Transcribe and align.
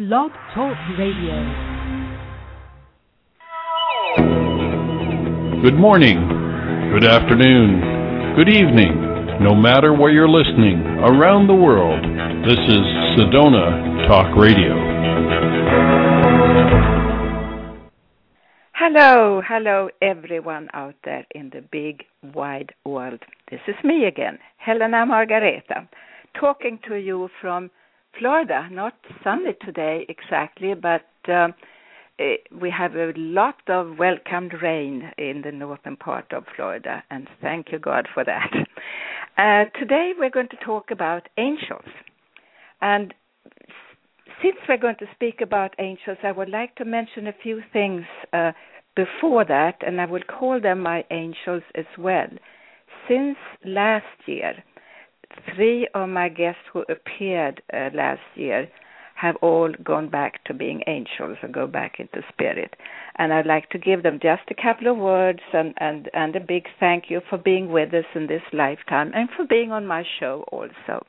Blog 0.00 0.30
Talk 0.54 0.78
Radio. 0.98 1.36
Good 5.60 5.74
morning, 5.74 6.16
good 6.90 7.04
afternoon, 7.04 8.34
good 8.34 8.48
evening, 8.48 8.96
no 9.42 9.54
matter 9.54 9.92
where 9.92 10.10
you're 10.10 10.26
listening 10.26 10.80
around 11.04 11.48
the 11.48 11.54
world. 11.54 12.02
This 12.48 12.56
is 12.56 12.80
Sedona 13.12 14.08
Talk 14.08 14.34
Radio. 14.38 14.72
Hello, 18.72 19.42
hello 19.46 19.90
everyone 20.00 20.70
out 20.72 20.94
there 21.04 21.26
in 21.34 21.50
the 21.52 21.60
big 21.60 22.04
wide 22.32 22.72
world. 22.86 23.20
This 23.50 23.60
is 23.68 23.74
me 23.84 24.06
again, 24.06 24.38
Helena 24.56 25.04
Margareta, 25.04 25.86
talking 26.40 26.78
to 26.88 26.94
you 26.94 27.28
from 27.42 27.70
Florida. 28.18 28.68
Not 28.70 28.94
sunny 29.24 29.54
today 29.64 30.06
exactly, 30.08 30.74
but 30.74 31.06
um, 31.28 31.54
eh, 32.18 32.36
we 32.60 32.70
have 32.70 32.94
a 32.94 33.12
lot 33.16 33.60
of 33.68 33.98
welcomed 33.98 34.54
rain 34.62 35.10
in 35.18 35.42
the 35.44 35.52
northern 35.52 35.96
part 35.96 36.32
of 36.32 36.44
Florida, 36.56 37.02
and 37.10 37.28
thank 37.40 37.72
you 37.72 37.78
God 37.78 38.08
for 38.12 38.24
that. 38.24 38.50
Uh, 39.38 39.64
today 39.78 40.12
we're 40.18 40.28
going 40.28 40.48
to 40.48 40.56
talk 40.56 40.90
about 40.90 41.26
angels. 41.38 41.86
And 42.82 43.14
since 44.42 44.56
we're 44.68 44.76
going 44.76 44.96
to 44.98 45.06
speak 45.14 45.40
about 45.40 45.74
angels, 45.78 46.18
I 46.22 46.32
would 46.32 46.50
like 46.50 46.74
to 46.76 46.84
mention 46.84 47.26
a 47.26 47.32
few 47.42 47.62
things 47.72 48.04
uh, 48.34 48.52
before 48.96 49.44
that, 49.46 49.76
and 49.86 50.00
I 50.00 50.06
will 50.06 50.22
call 50.22 50.60
them 50.60 50.80
my 50.80 51.04
angels 51.10 51.62
as 51.74 51.86
well. 51.98 52.28
Since 53.08 53.38
last 53.64 54.04
year, 54.26 54.62
three 55.54 55.88
of 55.94 56.08
my 56.08 56.28
guests 56.28 56.62
who 56.72 56.84
appeared 56.88 57.62
uh, 57.72 57.90
last 57.94 58.20
year 58.34 58.68
have 59.20 59.36
all 59.42 59.70
gone 59.84 60.08
back 60.08 60.42
to 60.44 60.54
being 60.54 60.82
angels 60.86 61.36
and 61.42 61.52
go 61.52 61.66
back 61.66 61.96
into 61.98 62.22
spirit. 62.32 62.74
And 63.16 63.32
I'd 63.34 63.46
like 63.46 63.68
to 63.70 63.78
give 63.78 64.02
them 64.02 64.18
just 64.22 64.42
a 64.50 64.54
couple 64.54 64.90
of 64.90 64.96
words 64.96 65.40
and, 65.52 65.74
and, 65.78 66.08
and 66.14 66.34
a 66.36 66.40
big 66.40 66.64
thank 66.78 67.04
you 67.08 67.20
for 67.28 67.36
being 67.36 67.70
with 67.70 67.92
us 67.92 68.06
in 68.14 68.28
this 68.28 68.42
lifetime 68.52 69.12
and 69.14 69.28
for 69.36 69.44
being 69.46 69.72
on 69.72 69.86
my 69.86 70.04
show 70.18 70.44
also. 70.50 71.04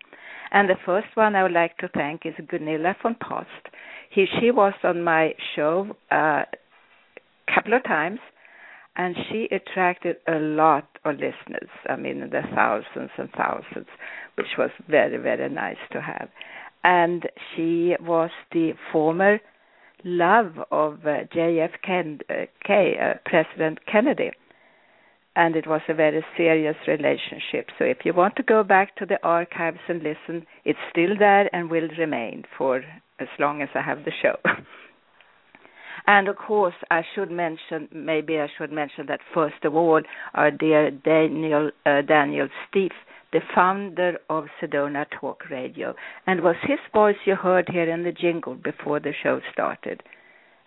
And 0.52 0.70
the 0.70 0.76
first 0.86 1.08
one 1.14 1.36
I 1.36 1.44
would 1.44 1.54
like 1.54 1.78
to 1.78 1.88
thank 1.88 2.26
is 2.26 2.34
Gunilla 2.50 2.98
von 3.02 3.16
Post. 3.16 3.74
He, 4.10 4.26
she 4.40 4.52
was 4.52 4.74
on 4.84 5.04
my 5.04 5.34
show 5.56 5.96
a 6.12 6.16
uh, 6.16 6.46
couple 7.54 7.74
of 7.74 7.84
times 7.86 8.20
and 8.96 9.16
she 9.30 9.48
attracted 9.52 10.18
a 10.28 10.38
lot 10.38 10.88
of 11.06 11.16
listeners. 11.16 11.70
I 11.88 11.96
mean, 11.96 12.20
the 12.20 12.42
thousands 12.54 13.12
and 13.18 13.30
thousands, 13.32 13.88
which 14.36 14.58
was 14.58 14.70
very, 14.90 15.18
very 15.18 15.50
nice 15.50 15.78
to 15.92 16.02
have. 16.02 16.30
And 16.84 17.30
she 17.56 17.96
was 18.02 18.32
the 18.52 18.74
former 18.92 19.40
love 20.04 20.54
of 20.72 21.00
uh, 21.06 21.26
JFK, 21.34 22.20
uh, 22.30 23.14
President 23.26 23.80
Kennedy. 23.90 24.32
And 25.36 25.56
it 25.56 25.66
was 25.66 25.82
a 25.88 25.94
very 25.94 26.26
serious 26.36 26.76
relationship. 26.88 27.70
So 27.80 27.86
if 27.86 28.00
you 28.04 28.14
want 28.14 28.36
to 28.36 28.44
go 28.44 28.64
back 28.64 28.98
to 28.98 29.06
the 29.06 29.24
archives 29.24 29.80
and 29.88 30.04
listen, 30.04 30.46
it's 30.66 30.80
still 30.90 31.18
there 31.18 31.50
and 31.56 31.70
will 31.70 31.88
remain 31.98 32.44
for 32.58 32.84
as 33.20 33.30
long 33.40 33.62
as 33.62 33.70
I 33.74 33.82
have 33.82 34.04
the 34.04 34.12
show. 34.22 34.36
And 36.08 36.28
of 36.28 36.36
course, 36.38 36.74
I 36.90 37.04
should 37.14 37.32
mention, 37.32 37.88
maybe 37.94 38.40
I 38.40 38.48
should 38.58 38.72
mention 38.72 39.06
that 39.08 39.20
first 39.34 39.64
of 39.64 39.76
all, 39.76 40.02
our 40.34 40.52
dear 40.52 40.92
Daniel 40.92 41.72
uh, 41.86 42.02
Daniel 42.02 42.48
Steve, 42.68 42.92
the 43.32 43.42
founder 43.54 44.18
of 44.30 44.46
Sedona 44.60 45.06
Talk 45.20 45.50
Radio, 45.50 45.96
and 46.28 46.42
was 46.42 46.56
his 46.64 46.80
voice 46.94 47.16
you 47.26 47.36
heard 47.36 47.70
here 47.70 47.90
in 47.90 48.04
the 48.04 48.12
jingle 48.12 48.56
before 48.56 49.00
the 49.00 49.14
show 49.24 49.40
started. 49.54 50.04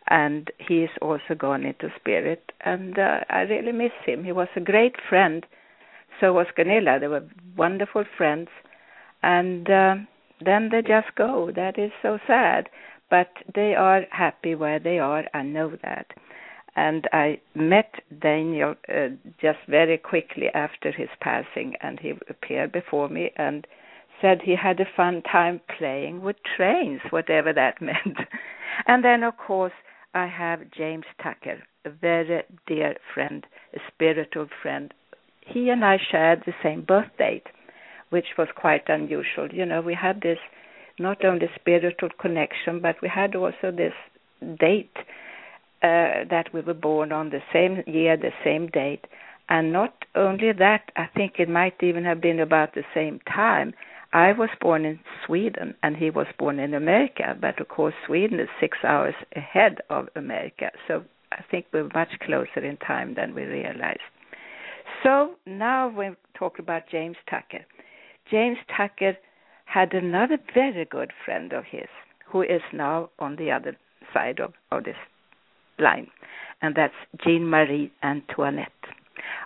And 0.09 0.51
he 0.59 0.83
is 0.83 0.91
also 1.01 1.35
gone 1.37 1.65
into 1.65 1.89
spirit, 1.97 2.53
and 2.61 2.98
uh, 2.98 3.21
I 3.29 3.41
really 3.43 3.73
miss 3.73 3.93
him. 4.05 4.25
He 4.25 4.33
was 4.33 4.48
a 4.55 4.61
great 4.61 4.97
friend. 5.09 5.47
So 6.20 6.33
was 6.33 6.47
Gunilla. 6.55 6.98
They 7.01 7.08
were 7.08 7.27
wonderful 7.57 8.05
friends, 8.17 8.48
and 9.23 9.69
uh, 9.69 9.95
then 10.45 10.69
they 10.70 10.83
just 10.83 11.14
go. 11.17 11.51
That 11.55 11.79
is 11.79 11.91
so 12.03 12.19
sad 12.27 12.69
but 13.14 13.30
they 13.55 13.77
are 13.77 14.02
happy 14.11 14.57
where 14.57 14.80
they 14.80 14.98
are. 14.98 15.25
I 15.33 15.42
know 15.42 15.77
that. 15.85 16.08
And 16.75 17.07
I 17.13 17.39
met 17.55 17.95
Daniel 18.20 18.75
uh, 18.89 19.11
just 19.41 19.61
very 19.69 19.98
quickly 19.98 20.48
after 20.52 20.91
his 20.91 21.11
passing, 21.20 21.75
and 21.80 22.01
he 22.01 22.14
appeared 22.29 22.73
before 22.73 23.08
me 23.08 23.30
and 23.36 23.69
said 24.20 24.41
he 24.42 24.57
had 24.57 24.80
a 24.80 24.95
fun 24.97 25.23
time 25.23 25.61
playing 25.79 26.23
with 26.23 26.35
trains, 26.57 27.02
whatever 27.11 27.52
that 27.52 27.80
meant. 27.91 28.19
and 28.89 29.05
then, 29.05 29.23
of 29.23 29.36
course, 29.36 29.79
I 30.13 30.27
have 30.27 30.73
James 30.77 31.07
Tucker, 31.23 31.63
a 31.85 31.91
very 31.91 32.42
dear 32.67 32.96
friend, 33.14 33.46
a 33.75 33.79
spiritual 33.95 34.48
friend. 34.61 34.92
He 35.46 35.69
and 35.70 35.85
I 35.85 35.98
shared 36.11 36.42
the 36.45 36.55
same 36.64 36.83
birth 36.83 37.13
date, 37.17 37.46
which 38.11 38.36
was 38.36 38.48
quite 38.57 38.89
unusual. 38.89 39.46
You 39.52 39.67
know, 39.67 39.83
we 39.83 39.95
had 39.95 40.20
this 40.20 40.39
not 40.99 41.25
only 41.25 41.49
spiritual 41.55 42.11
connection, 42.19 42.81
but 42.81 42.97
we 43.03 43.09
had 43.09 43.35
also 43.35 43.71
this 43.71 43.95
date 44.59 44.97
uh, 45.83 46.25
that 46.31 46.49
we 46.53 46.61
were 46.61 46.75
born 46.75 47.13
on 47.13 47.31
the 47.31 47.43
same 47.53 47.83
year, 47.87 48.17
the 48.17 48.33
same 48.45 48.69
date. 48.69 49.05
And 49.49 49.73
not 49.73 50.05
only 50.15 50.53
that, 50.53 50.91
I 50.97 51.07
think 51.15 51.35
it 51.39 51.49
might 51.49 51.83
even 51.83 52.05
have 52.05 52.21
been 52.21 52.41
about 52.41 52.75
the 52.75 52.85
same 52.95 53.21
time. 53.33 53.75
I 54.13 54.33
was 54.33 54.49
born 54.61 54.85
in 54.85 55.01
Sweden 55.27 55.75
and 55.83 55.97
he 55.97 56.09
was 56.09 56.27
born 56.39 56.61
in 56.61 56.73
America, 56.73 57.37
but 57.39 57.61
of 57.61 57.69
course, 57.69 57.95
Sweden 58.07 58.39
is 58.39 58.49
six 58.61 58.79
hours 58.85 59.15
ahead 59.35 59.79
of 59.91 60.09
America. 60.15 60.71
So 60.87 61.05
I 61.33 61.43
think 61.51 61.67
we're 61.73 61.89
much 61.93 62.11
closer 62.25 62.65
in 62.65 62.77
time 62.77 63.15
than 63.15 63.35
we 63.35 63.43
realized. 63.43 64.01
So 65.03 65.35
now 65.47 65.89
we 65.89 66.11
talk 66.35 66.59
about 66.59 66.89
James 66.91 67.17
Tucker. 67.29 67.65
James 68.31 68.59
Tucker 68.75 69.17
had 69.74 69.92
another 69.92 70.39
very 70.55 70.85
good 70.85 71.11
friend 71.24 71.52
of 71.52 71.64
his 71.68 71.89
who 72.30 72.42
is 72.42 72.62
now 72.73 73.11
on 73.18 73.35
the 73.36 73.51
other 73.51 73.77
side 74.12 74.39
of, 74.39 74.52
of 74.70 74.85
this 74.85 74.96
line, 75.80 76.07
and 76.62 76.77
that's 76.77 76.95
Jeanne 77.24 77.48
Marie 77.48 77.90
Antoinette. 78.02 78.68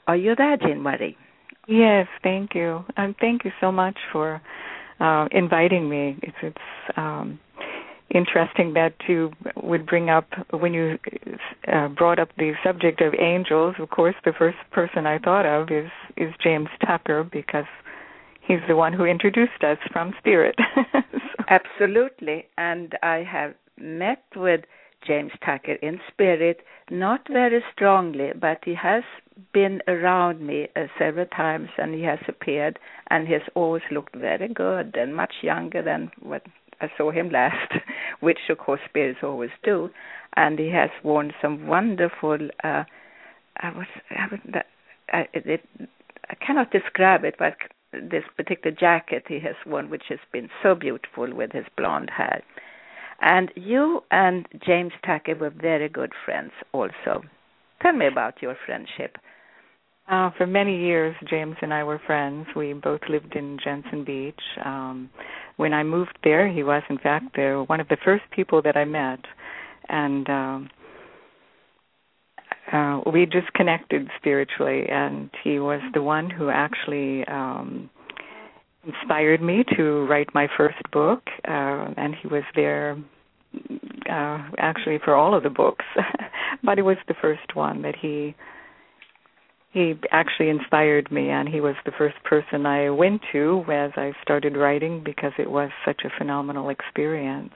Are 0.07 0.17
you 0.17 0.35
there, 0.37 0.59
Jeanne 0.59 0.83
Marie? 0.83 1.17
Yes, 1.67 2.07
thank 2.23 2.55
you. 2.55 2.85
And 2.97 3.09
um, 3.09 3.17
thank 3.21 3.45
you 3.45 3.53
so 3.61 3.73
much 3.73 3.97
for 4.13 4.41
uh, 5.01 5.29
inviting 5.31 5.89
me. 5.89 6.19
It's, 6.23 6.37
it's 6.43 6.97
um, 6.97 7.39
interesting 8.15 8.75
that 8.75 8.95
you 9.07 9.33
would 9.57 9.87
bring 9.87 10.11
up 10.11 10.27
when 10.51 10.75
you 10.75 10.99
uh, 11.73 11.89
brought 11.89 12.19
up 12.19 12.29
the 12.37 12.53
subject 12.63 13.01
of 13.01 13.15
angels. 13.19 13.77
Of 13.79 13.89
course, 13.91 14.15
the 14.27 14.33
first 14.39 14.59
person 14.73 15.07
I 15.07 15.19
thought 15.19 15.47
of 15.47 15.71
is 15.71 15.91
is 16.17 16.35
James 16.43 16.69
Tucker 16.87 17.25
because 17.25 17.67
he's 18.49 18.67
the 18.67 18.77
one 18.77 18.93
who 18.93 19.05
introduced 19.05 19.63
us 19.63 19.79
from 19.93 20.15
spirit. 20.19 20.57
so. 20.93 21.45
Absolutely. 21.49 22.47
And 22.57 22.95
I 23.03 23.19
have 23.31 23.55
met 23.79 24.25
with 24.35 24.63
James 25.07 25.33
Tucker 25.45 25.75
in 25.75 26.01
spirit, 26.11 26.63
not 26.91 27.21
very 27.31 27.63
strongly, 27.73 28.33
but 28.39 28.59
he 28.65 28.75
has 28.75 29.05
been 29.53 29.81
around 29.87 30.45
me 30.45 30.69
uh, 30.75 30.87
several 30.99 31.27
times 31.27 31.69
and 31.79 31.95
he 31.95 32.03
has 32.03 32.19
appeared 32.27 32.79
and 33.11 33.29
he 33.29 33.35
has 33.35 33.43
always 33.55 33.83
looked 33.93 34.17
very 34.17 34.49
good 34.49 34.97
and 34.97 35.15
much 35.15 35.35
younger 35.43 35.83
than 35.83 36.11
what 36.21 36.43
I 36.81 36.89
saw 36.97 37.11
him 37.11 37.31
last, 37.31 37.73
which 38.21 38.39
of 38.49 38.59
course 38.59 38.81
spirits 38.89 39.21
always 39.23 39.51
do. 39.63 39.91
And 40.37 40.59
he 40.59 40.71
has 40.71 40.91
worn 41.05 41.33
some 41.41 41.67
wonderful, 41.67 42.39
uh, 42.65 42.85
I 43.59 43.71
was, 43.71 43.87
I, 44.11 44.27
was, 44.31 44.41
I, 45.13 45.29
it, 45.33 45.61
I 46.29 46.35
cannot 46.35 46.71
describe 46.71 47.25
it, 47.25 47.37
but 47.39 47.55
this 47.93 48.25
particular 48.37 48.77
jacket 48.77 49.25
he 49.29 49.41
has 49.41 49.57
worn, 49.67 49.91
which 49.91 50.05
has 50.09 50.19
been 50.33 50.49
so 50.63 50.75
beautiful 50.75 51.33
with 51.35 51.53
his 51.53 51.65
blonde 51.77 52.11
hair. 52.11 52.43
And 53.21 53.51
you 53.57 54.03
and 54.11 54.47
James 54.65 54.93
Tucker 55.05 55.35
were 55.35 55.51
very 55.51 55.89
good 55.89 56.13
friends 56.25 56.53
also. 56.73 57.23
Tell 57.83 57.93
me 57.93 58.07
about 58.07 58.43
your 58.43 58.57
friendship. 58.67 59.17
Uh, 60.09 60.31
for 60.39 60.47
many 60.47 60.79
years, 60.79 61.15
James 61.29 61.57
and 61.61 61.75
I 61.75 61.85
were 61.85 62.01
friends. 62.07 62.47
We 62.57 62.73
both 62.73 63.01
lived 63.11 63.35
in 63.37 63.59
Jensen 63.63 64.05
Beach. 64.05 64.41
Um, 64.65 65.11
when 65.57 65.75
I 65.75 65.83
moved 65.83 66.17
there, 66.25 66.49
he 66.51 66.63
was, 66.63 66.83
in 66.89 66.99
fact, 66.99 67.37
there 67.37 67.63
one 67.63 67.81
of 67.81 67.89
the 67.89 67.99
first 68.03 68.25
people 68.31 68.63
that 68.63 68.77
I 68.77 68.87
met, 68.87 69.21
and 69.91 70.29
um, 70.31 70.71
uh, 72.73 73.01
we 73.13 73.27
just 73.27 73.53
connected 73.55 74.09
spiritually, 74.19 74.87
and 74.89 75.31
he 75.43 75.59
was 75.59 75.81
the 75.95 76.03
one 76.03 76.29
who 76.29 76.51
actually 76.51 77.25
um, 77.27 77.89
inspired 78.87 79.43
me 79.43 79.65
to 79.77 80.07
write 80.07 80.29
my 80.35 80.49
first 80.57 80.79
book, 80.93 81.23
uh, 81.47 81.93
and 81.97 82.15
he 82.15 82.29
was 82.29 82.45
there 82.55 82.97
uh, 84.11 84.39
actually 84.59 84.99
for 85.05 85.15
all 85.15 85.35
of 85.35 85.43
the 85.43 85.51
books, 85.51 85.85
but 86.63 86.79
it 86.79 86.83
was 86.83 86.97
the 87.07 87.15
first 87.21 87.55
one 87.55 87.83
that 87.83 87.97
he 87.97 88.35
he 89.71 89.95
actually 90.11 90.49
inspired 90.49 91.13
me, 91.13 91.29
and 91.29 91.47
he 91.47 91.61
was 91.61 91.75
the 91.85 91.93
first 91.97 92.17
person 92.25 92.65
I 92.65 92.89
went 92.89 93.21
to 93.33 93.65
as 93.71 93.91
I 93.97 94.13
started 94.23 94.57
writing 94.57 95.03
because 95.05 95.33
it 95.39 95.51
was 95.51 95.71
such 95.85 96.03
a 96.05 96.19
phenomenal 96.19 96.71
experience. 96.71 97.53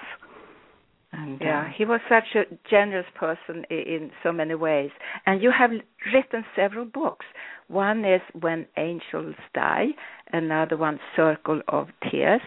Uh, 1.15 1.37
yeah, 1.41 1.71
he 1.77 1.85
was 1.85 2.01
such 2.09 2.35
a 2.35 2.45
generous 2.71 3.07
person 3.15 3.65
in 3.69 4.11
so 4.23 4.33
many 4.33 4.55
ways. 4.55 4.91
And 5.27 5.43
you 5.43 5.51
have 5.57 5.71
written 6.13 6.45
several 6.57 6.87
books. 6.87 7.27
One 7.69 8.05
is 8.05 8.23
When 8.41 8.67
Angels 8.79 9.35
Die, 9.55 9.89
another 10.33 10.77
one, 10.77 11.01
Circle 11.15 11.61
of 11.69 11.89
Tears, 12.11 12.41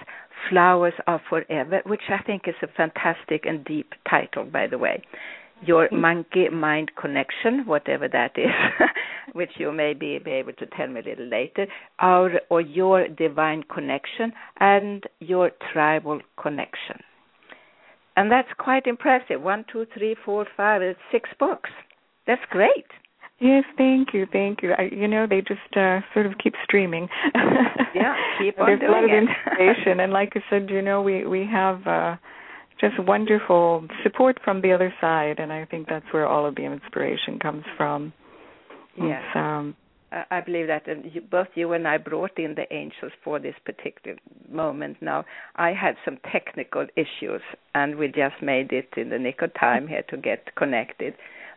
Flowers 0.49 0.93
Are 1.05 1.21
Forever, 1.29 1.81
which 1.85 2.09
I 2.09 2.21
think 2.23 2.43
is 2.47 2.55
a 2.63 2.67
fantastic 2.67 3.45
and 3.45 3.63
deep 3.65 3.93
title, 4.09 4.45
by 4.45 4.67
the 4.67 4.79
way. 4.79 5.03
Your 5.65 5.85
mm-hmm. 5.85 6.01
monkey 6.01 6.49
mind 6.49 6.91
connection, 6.99 7.65
whatever 7.65 8.07
that 8.07 8.31
is, 8.35 8.51
which 9.33 9.51
you 9.57 9.71
may 9.71 9.93
be, 9.93 10.19
be 10.19 10.31
able 10.31 10.53
to 10.53 10.65
tell 10.65 10.87
me 10.87 11.01
a 11.01 11.03
little 11.03 11.27
later, 11.27 11.67
our 11.99 12.41
or 12.49 12.61
your 12.61 13.07
divine 13.07 13.63
connection, 13.63 14.33
and 14.59 15.03
your 15.19 15.51
tribal 15.71 16.19
connection. 16.41 16.99
And 18.15 18.31
that's 18.31 18.47
quite 18.57 18.87
impressive. 18.87 19.41
One, 19.41 19.65
two, 19.71 19.85
three, 19.97 20.15
four, 20.25 20.45
five, 20.55 20.81
six 21.11 21.29
books. 21.39 21.69
That's 22.27 22.41
great. 22.49 22.85
Yes, 23.39 23.65
thank 23.77 24.13
you, 24.13 24.25
thank 24.31 24.63
you. 24.63 24.71
I, 24.77 24.83
you 24.83 25.09
know, 25.09 25.27
they 25.29 25.41
just 25.41 25.75
uh, 25.75 25.99
sort 26.13 26.25
of 26.25 26.33
keep 26.41 26.53
streaming. 26.63 27.09
yeah, 27.93 28.15
keep 28.39 28.57
on 28.59 28.67
There's 28.67 28.79
doing 28.79 28.91
a 28.91 28.95
lot 28.95 29.03
of 29.03 29.09
inspiration, 29.09 29.99
and 29.99 30.13
like 30.13 30.33
I 30.35 30.39
said, 30.49 30.69
you 30.69 30.81
know, 30.81 31.01
we 31.01 31.25
we 31.25 31.45
have 31.51 31.85
uh, 31.85 32.15
just 32.79 32.97
wonderful 32.97 33.85
support 34.03 34.39
from 34.43 34.61
the 34.61 34.71
other 34.71 34.93
side, 35.01 35.39
and 35.39 35.51
I 35.51 35.65
think 35.65 35.89
that's 35.89 36.05
where 36.11 36.25
all 36.25 36.45
of 36.45 36.55
the 36.55 36.63
inspiration 36.63 37.37
comes 37.39 37.65
from. 37.75 38.13
Yes. 38.97 39.21
Um, 39.35 39.75
I 40.11 40.41
believe 40.41 40.67
that 40.67 40.87
um, 40.89 41.03
both 41.29 41.47
you 41.55 41.73
and 41.73 41.87
I 41.87 41.97
brought 41.97 42.37
in 42.37 42.55
the 42.55 42.71
angels 42.73 43.11
for 43.23 43.39
this 43.39 43.55
particular 43.65 44.17
moment. 44.49 44.97
Now, 45.01 45.25
I 45.55 45.73
had 45.73 45.95
some 46.05 46.17
technical 46.31 46.87
issues, 46.95 47.41
and 47.73 47.97
we 47.97 48.07
just 48.07 48.41
made 48.41 48.71
it 48.71 48.89
in 48.95 49.09
the 49.09 49.19
nick 49.19 49.41
of 49.41 49.53
time 49.59 49.87
here 49.87 50.03
to 50.09 50.17
get 50.17 50.55
connected 50.55 51.15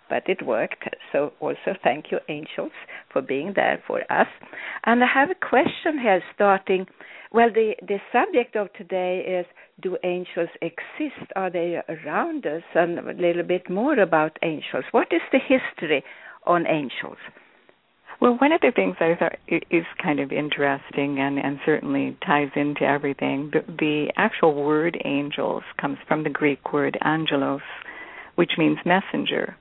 but 0.09 0.29
it 0.29 0.45
worked. 0.45 0.85
So 1.13 1.33
also 1.41 1.75
thank 1.83 2.07
you, 2.11 2.19
angels, 2.29 2.73
for 3.13 3.23
being 3.23 3.53
there 3.55 3.83
for 3.87 4.01
us. 4.11 4.27
And 4.85 5.03
I 5.03 5.07
have 5.13 5.31
a 5.31 5.35
question 5.35 5.99
here 6.01 6.23
starting. 6.35 6.87
Well, 7.33 7.51
the, 7.53 7.75
the 7.87 7.99
subject 8.13 8.57
of 8.57 8.73
today 8.73 9.21
is 9.41 9.47
Do 9.81 9.99
angels 10.05 10.49
exist? 10.63 11.31
Are 11.37 11.51
they 11.51 11.81
around 11.89 12.47
us? 12.47 12.63
And 12.75 12.99
a 12.99 13.13
little 13.13 13.43
bit 13.43 13.69
more 13.69 13.99
about 13.99 14.39
angels. 14.43 14.85
What 14.93 15.09
is 15.13 15.21
the 15.31 15.39
history 15.39 16.03
on 16.47 16.67
angels? 16.67 17.19
Well, 18.21 18.37
one 18.39 18.53
of 18.53 18.61
the 18.61 18.73
things 18.75 18.97
I 18.99 19.15
thought 19.19 19.37
is 19.47 19.85
kind 20.03 20.19
of 20.19 20.33
interesting 20.33 21.21
and, 21.21 21.39
and 21.39 21.61
certainly 21.65 22.17
ties 22.27 22.51
into 22.57 22.83
everything, 22.83 23.53
the, 23.53 23.61
the 23.69 24.13
actual 24.17 24.55
word 24.55 25.01
angels 25.05 25.63
comes 25.81 25.99
from 26.09 26.25
the 26.25 26.31
Greek 26.31 26.73
word 26.73 26.99
angelos, 27.05 27.61
which 28.35 28.53
means 28.59 28.79
messenger 28.85 29.57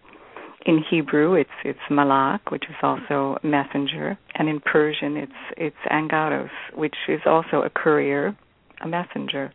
in 0.68 0.84
Hebrew 0.90 1.34
it's 1.34 1.50
it's 1.64 1.80
malak, 1.90 2.52
which 2.52 2.66
is 2.70 2.76
also 2.84 3.38
messenger, 3.42 4.18
and 4.36 4.50
in 4.50 4.60
Persian 4.60 5.16
it's 5.16 5.32
it's 5.56 5.76
angaros, 5.90 6.50
which 6.76 6.96
is 7.08 7.22
also 7.26 7.62
a 7.64 7.70
courier, 7.70 8.38
a 8.82 8.88
messenger. 8.88 9.52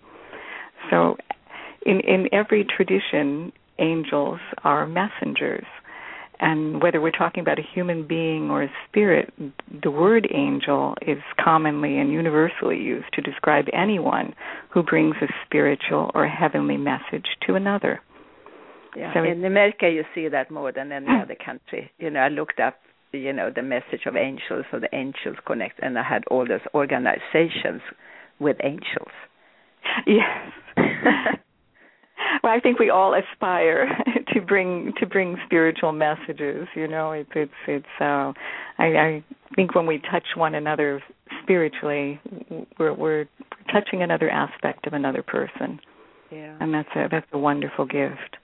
So 0.91 1.17
in 1.85 2.01
in 2.01 2.29
every 2.33 2.65
tradition 2.65 3.53
angels 3.79 4.41
are 4.65 4.87
messengers. 4.87 5.67
And 6.43 6.83
whether 6.83 7.01
we're 7.01 7.13
talking 7.13 7.41
about 7.41 7.61
a 7.61 7.63
human 7.73 8.05
being 8.05 8.51
or 8.51 8.65
a 8.65 8.71
spirit, 8.89 9.33
the 9.81 9.93
word 9.93 10.27
angel 10.35 10.97
is 11.01 11.19
commonly 11.43 11.99
and 11.99 12.11
universally 12.11 12.79
used 12.79 13.07
to 13.13 13.23
describe 13.23 13.67
anyone 13.73 14.35
who 14.69 14.83
brings 14.83 15.15
a 15.23 15.29
spiritual 15.47 16.11
or 16.17 16.27
heavenly 16.27 16.77
message 16.77 17.27
to 17.47 17.55
another. 17.55 18.01
Yeah. 18.97 19.15
So 19.15 19.23
in 19.23 19.45
America, 19.45 19.89
you 19.89 20.03
see 20.17 20.29
that 20.29 20.51
more 20.51 20.73
than 20.73 20.91
any 20.91 21.07
mm. 21.07 21.23
other 21.23 21.37
country. 21.37 21.93
You 21.99 22.11
know, 22.11 22.19
I 22.19 22.29
looked 22.29 22.59
up, 22.59 22.75
you 23.13 23.33
know, 23.33 23.53
the 23.55 23.63
message 23.63 24.07
of 24.07 24.17
angels 24.17 24.65
or 24.73 24.81
the 24.81 24.93
Angels 24.93 25.37
Connect, 25.47 25.79
and 25.81 25.97
I 25.97 26.03
had 26.03 26.25
all 26.29 26.45
those 26.47 26.67
organizations 26.75 27.83
with 28.41 28.57
angels. 28.65 29.13
Yes. 30.09 30.53
well, 32.43 32.53
I 32.53 32.61
think 32.61 32.79
we 32.79 32.91
all 32.91 33.15
aspire 33.15 33.89
to 34.33 34.41
bring 34.41 34.93
to 35.01 35.07
bring 35.07 35.37
spiritual 35.47 35.93
messages. 35.93 36.69
You 36.75 36.89
know, 36.89 37.13
it's 37.13 37.31
it's 37.35 37.53
it's. 37.67 37.87
Uh, 38.01 38.33
I, 38.79 38.87
I 38.87 39.25
think 39.55 39.75
when 39.75 39.87
we 39.87 40.01
touch 40.11 40.27
one 40.37 40.55
another 40.55 41.03
spiritually, 41.43 42.21
we're 42.79 42.95
we're 42.95 43.27
touching 43.73 44.03
another 44.03 44.31
aspect 44.31 44.87
of 44.87 44.93
another 44.93 45.23
person. 45.23 45.81
Yeah. 46.31 46.57
And 46.61 46.73
that's 46.73 46.89
a 46.97 47.09
that's 47.11 47.27
a 47.33 47.39
wonderful 47.39 47.87
gift. 47.87 48.37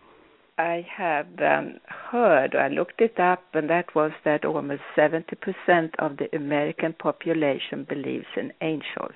I 0.59 0.85
have 0.97 1.27
um, 1.39 1.79
heard, 2.11 2.57
I 2.57 2.67
looked 2.67 3.01
it 3.01 3.21
up, 3.21 3.45
and 3.55 3.71
that 3.71 3.95
was 3.95 4.11
that 4.25 4.45
almost 4.45 4.83
70% 4.97 5.23
of 6.01 6.17
the 6.17 6.29
American 6.35 6.95
population 6.95 7.87
believes 7.89 8.27
in 8.37 8.53
angels. 8.61 9.15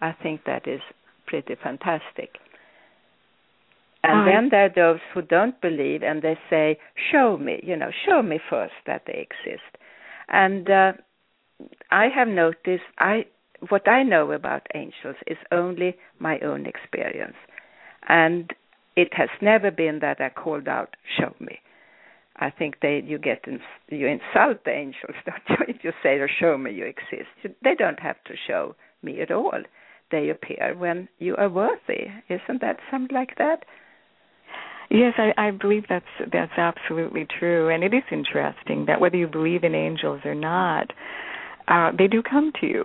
I 0.00 0.10
think 0.10 0.40
that 0.44 0.66
is 0.66 0.80
pretty 1.26 1.54
fantastic. 1.62 2.30
And 4.04 4.26
then 4.26 4.48
there 4.50 4.64
are 4.66 4.74
those 4.74 5.00
who 5.14 5.22
don't 5.22 5.60
believe 5.60 6.02
and 6.02 6.22
they 6.22 6.36
say, 6.50 6.78
Show 7.12 7.36
me, 7.36 7.60
you 7.62 7.76
know, 7.76 7.90
show 8.06 8.22
me 8.22 8.40
first 8.50 8.74
that 8.86 9.02
they 9.06 9.26
exist. 9.28 9.76
And 10.28 10.68
uh, 10.68 10.92
I 11.90 12.08
have 12.14 12.28
noticed, 12.28 12.84
I 12.98 13.26
what 13.68 13.86
I 13.86 14.02
know 14.02 14.32
about 14.32 14.66
angels 14.74 15.14
is 15.28 15.36
only 15.52 15.96
my 16.18 16.40
own 16.40 16.66
experience. 16.66 17.36
And 18.08 18.52
it 18.96 19.14
has 19.14 19.28
never 19.40 19.70
been 19.70 20.00
that 20.00 20.20
I 20.20 20.30
called 20.30 20.66
out, 20.66 20.96
"Show 21.18 21.34
me." 21.38 21.60
I 22.36 22.50
think 22.50 22.80
they 22.80 23.02
you 23.06 23.18
get 23.18 23.44
you 23.88 24.06
insult 24.06 24.64
the 24.64 24.72
angels, 24.72 25.16
don't 25.26 25.60
you? 25.60 25.66
If 25.68 25.84
you 25.84 25.92
say 26.02 26.18
show 26.40 26.58
me 26.58 26.72
you 26.72 26.86
exist, 26.86 27.30
they 27.62 27.74
don't 27.74 28.00
have 28.00 28.22
to 28.24 28.34
show 28.36 28.74
me 29.02 29.20
at 29.20 29.30
all. 29.30 29.62
They 30.10 30.28
appear 30.28 30.74
when 30.76 31.08
you 31.18 31.36
are 31.36 31.48
worthy. 31.48 32.08
Isn't 32.28 32.60
that 32.60 32.80
something 32.90 33.14
like 33.14 33.36
that? 33.38 33.64
Yes, 34.90 35.14
I, 35.16 35.32
I 35.38 35.50
believe 35.50 35.84
that's 35.88 36.04
that's 36.32 36.52
absolutely 36.56 37.26
true, 37.38 37.68
and 37.68 37.82
it 37.82 37.94
is 37.94 38.02
interesting 38.10 38.86
that 38.86 39.00
whether 39.00 39.16
you 39.16 39.26
believe 39.26 39.64
in 39.64 39.74
angels 39.74 40.20
or 40.24 40.34
not, 40.34 40.92
uh, 41.68 41.92
they 41.96 42.06
do 42.06 42.22
come 42.22 42.52
to 42.60 42.66
you 42.66 42.84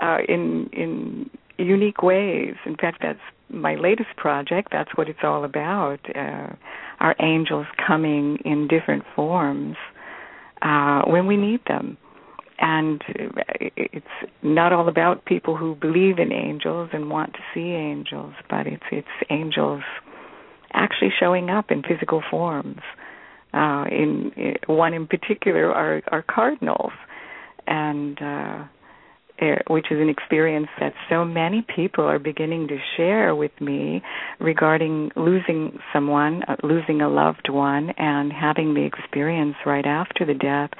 uh, 0.00 0.18
in 0.28 0.68
in 0.72 1.30
unique 1.58 2.02
ways. 2.02 2.54
In 2.64 2.76
fact, 2.76 2.98
that's 3.02 3.18
my 3.50 3.74
latest 3.74 4.10
project, 4.16 4.68
that's 4.70 4.90
what 4.96 5.08
it's 5.08 5.20
all 5.22 5.44
about. 5.44 5.98
Uh, 6.14 6.54
our 7.00 7.14
angels 7.20 7.66
coming 7.84 8.38
in 8.44 8.68
different 8.68 9.04
forms 9.16 9.76
uh, 10.62 11.02
when 11.06 11.26
we 11.26 11.36
need 11.36 11.60
them. 11.66 11.96
And 12.60 13.02
it's 13.76 14.06
not 14.42 14.72
all 14.72 14.88
about 14.88 15.24
people 15.24 15.56
who 15.56 15.76
believe 15.76 16.18
in 16.18 16.32
angels 16.32 16.90
and 16.92 17.08
want 17.08 17.34
to 17.34 17.38
see 17.54 17.70
angels, 17.70 18.34
but 18.50 18.66
it's 18.66 18.82
it's 18.90 19.06
angels 19.30 19.82
actually 20.72 21.10
showing 21.18 21.50
up 21.50 21.70
in 21.70 21.82
physical 21.82 22.22
forms. 22.30 22.80
Uh, 23.52 23.84
in, 23.90 24.30
in 24.36 24.56
one 24.66 24.92
in 24.92 25.06
particular 25.06 25.72
are 25.72 26.02
are 26.12 26.22
cardinals, 26.22 26.92
and 27.66 28.20
uh, 28.20 28.64
which 29.70 29.86
is 29.90 29.98
an 29.98 30.08
experience 30.08 30.68
that 30.80 30.92
so 31.08 31.24
many 31.24 31.64
people 31.74 32.04
are 32.04 32.18
beginning 32.18 32.68
to 32.68 32.76
share 32.96 33.34
with 33.34 33.52
me 33.60 34.02
regarding 34.38 35.10
losing 35.16 35.78
someone, 35.92 36.42
uh, 36.42 36.56
losing 36.62 37.00
a 37.00 37.08
loved 37.08 37.48
one, 37.48 37.90
and 37.96 38.32
having 38.32 38.74
the 38.74 38.84
experience 38.84 39.54
right 39.64 39.86
after 39.86 40.26
the 40.26 40.34
death 40.34 40.70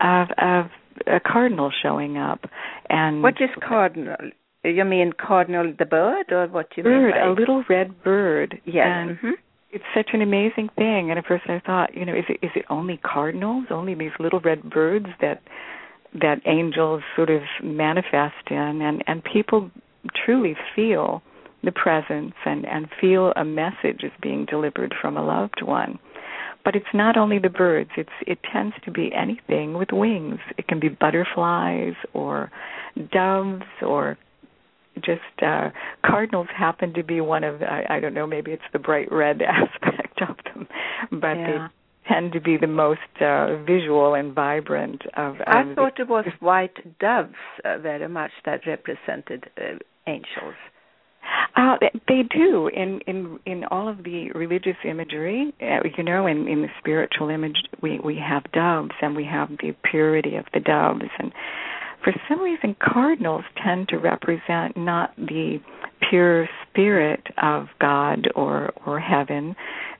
of 0.00 0.28
of 0.38 0.70
a 1.06 1.20
cardinal 1.20 1.72
showing 1.82 2.16
up. 2.16 2.44
And 2.88 3.22
what 3.22 3.34
is 3.40 3.50
cardinal? 3.66 4.16
You 4.64 4.84
mean 4.84 5.12
cardinal 5.12 5.72
the 5.78 5.84
bird, 5.84 6.32
or 6.32 6.46
what 6.46 6.68
you 6.76 6.82
bird, 6.82 7.02
mean? 7.02 7.10
Bird, 7.12 7.28
a 7.28 7.32
little 7.32 7.64
red 7.68 8.02
bird. 8.02 8.60
Yes. 8.64 8.86
And 8.88 9.10
mm-hmm. 9.10 9.30
It's 9.70 9.84
such 9.92 10.10
an 10.12 10.22
amazing 10.22 10.68
thing, 10.76 11.10
and 11.10 11.18
at 11.18 11.26
first 11.26 11.44
I 11.48 11.60
thought, 11.66 11.96
you 11.96 12.04
know, 12.04 12.14
is 12.14 12.22
it 12.28 12.38
is 12.46 12.52
it 12.54 12.64
only 12.70 12.96
cardinals, 12.98 13.66
only 13.70 13.94
these 13.96 14.12
little 14.20 14.38
red 14.38 14.70
birds 14.70 15.08
that 15.20 15.42
that 16.14 16.40
angels 16.46 17.02
sort 17.16 17.28
of 17.28 17.42
manifest 17.62 18.50
in 18.50 18.80
and 18.80 19.02
and 19.06 19.22
people 19.24 19.70
truly 20.14 20.56
feel 20.76 21.22
the 21.64 21.72
presence 21.72 22.34
and 22.44 22.64
and 22.66 22.88
feel 23.00 23.32
a 23.36 23.44
message 23.44 24.02
is 24.04 24.12
being 24.22 24.44
delivered 24.44 24.94
from 25.00 25.16
a 25.16 25.24
loved 25.24 25.62
one 25.62 25.98
but 26.64 26.76
it's 26.76 26.94
not 26.94 27.16
only 27.16 27.38
the 27.38 27.48
birds 27.48 27.90
it's 27.96 28.10
it 28.26 28.38
tends 28.52 28.74
to 28.84 28.90
be 28.90 29.10
anything 29.12 29.74
with 29.74 29.88
wings 29.92 30.38
it 30.56 30.68
can 30.68 30.78
be 30.78 30.88
butterflies 30.88 31.94
or 32.12 32.50
doves 33.12 33.64
or 33.82 34.16
just 34.96 35.42
uh 35.42 35.70
cardinals 36.04 36.48
happen 36.56 36.94
to 36.94 37.02
be 37.02 37.20
one 37.20 37.44
of 37.44 37.62
I, 37.62 37.84
I 37.88 38.00
don't 38.00 38.14
know 38.14 38.26
maybe 38.26 38.52
it's 38.52 38.62
the 38.72 38.78
bright 38.78 39.10
red 39.10 39.42
aspect 39.42 40.20
of 40.22 40.36
them 40.44 40.68
but 41.10 41.36
yeah. 41.36 41.46
they 41.46 41.58
tend 42.08 42.32
to 42.32 42.40
be 42.40 42.56
the 42.56 42.66
most 42.66 43.00
uh, 43.20 43.56
visual 43.64 44.14
and 44.14 44.34
vibrant 44.34 45.02
of. 45.16 45.36
I 45.46 45.74
thought 45.74 45.98
it 45.98 46.08
was 46.08 46.26
white 46.40 46.98
doves 46.98 47.34
uh, 47.64 47.78
very 47.78 48.08
much 48.08 48.30
that 48.44 48.60
represented 48.66 49.50
uh, 49.58 49.78
angels. 50.06 50.54
Uh, 51.56 51.76
they 52.08 52.22
do 52.34 52.68
in 52.68 53.00
in 53.06 53.38
in 53.46 53.64
all 53.70 53.88
of 53.88 54.04
the 54.04 54.30
religious 54.32 54.76
imagery. 54.84 55.54
Uh, 55.62 55.80
you 55.96 56.04
know, 56.04 56.26
in 56.26 56.48
in 56.48 56.62
the 56.62 56.68
spiritual 56.78 57.30
image, 57.30 57.56
we 57.80 57.98
we 58.04 58.16
have 58.16 58.42
doves 58.52 58.92
and 59.00 59.16
we 59.16 59.24
have 59.24 59.48
the 59.62 59.74
purity 59.90 60.36
of 60.36 60.44
the 60.52 60.60
doves, 60.60 61.10
and 61.18 61.32
for 62.04 62.12
some 62.28 62.40
reason, 62.40 62.76
cardinals 62.80 63.44
tend 63.62 63.88
to 63.88 63.98
represent 63.98 64.76
not 64.76 65.16
the 65.16 65.58
pure 66.10 66.48
spirit 66.62 67.26
of 67.42 67.66
God 67.80 68.28
or 68.36 68.72
or 68.86 69.00
heaven. 69.00 69.56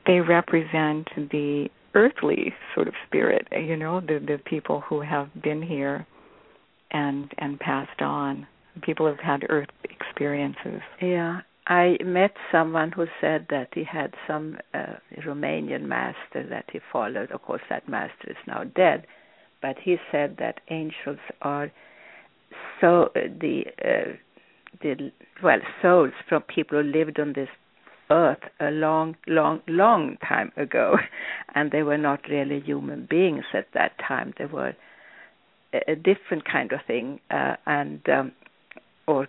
They 0.06 0.20
represent 0.20 1.08
the 1.16 1.68
earthly 1.94 2.52
sort 2.74 2.88
of 2.88 2.94
spirit. 3.06 3.48
You 3.50 3.76
know, 3.76 4.00
the 4.00 4.18
the 4.24 4.38
people 4.44 4.82
who 4.82 5.00
have 5.00 5.30
been 5.42 5.62
here 5.62 6.06
and 6.90 7.32
and 7.38 7.58
passed 7.58 8.02
on 8.02 8.46
people 8.82 9.06
have 9.06 9.20
had 9.20 9.46
earth 9.48 9.68
experiences. 9.84 10.80
Yeah, 11.00 11.40
I 11.66 11.96
met 12.04 12.32
someone 12.50 12.92
who 12.92 13.06
said 13.20 13.46
that 13.50 13.68
he 13.74 13.84
had 13.84 14.14
some 14.26 14.58
uh, 14.72 14.94
Romanian 15.26 15.82
master 15.82 16.46
that 16.48 16.66
he 16.72 16.80
followed. 16.92 17.30
Of 17.30 17.42
course, 17.42 17.62
that 17.70 17.88
master 17.88 18.30
is 18.30 18.36
now 18.46 18.64
dead, 18.64 19.06
but 19.62 19.76
he 19.82 19.96
said 20.10 20.36
that 20.38 20.60
angels 20.70 21.18
are 21.42 21.70
so 22.80 23.10
uh, 23.16 23.20
the 23.40 23.64
uh, 23.84 24.12
the 24.82 25.12
well 25.42 25.60
souls 25.80 26.12
from 26.28 26.42
people 26.42 26.82
who 26.82 26.88
lived 26.88 27.18
on 27.18 27.32
this 27.34 27.48
earth 28.10 28.42
a 28.60 28.70
long, 28.70 29.16
long, 29.26 29.60
long 29.68 30.16
time 30.26 30.52
ago, 30.56 30.96
and 31.54 31.70
they 31.70 31.82
were 31.82 31.98
not 31.98 32.20
really 32.28 32.60
human 32.60 33.06
beings 33.08 33.44
at 33.54 33.66
that 33.74 33.92
time. 34.06 34.34
They 34.38 34.46
were 34.46 34.74
a, 35.88 35.96
different 35.96 36.44
kind 36.44 36.72
of 36.72 36.80
thing, 36.86 37.20
uh, 37.30 37.56
and 37.66 38.00
um, 38.08 38.32
or 39.06 39.26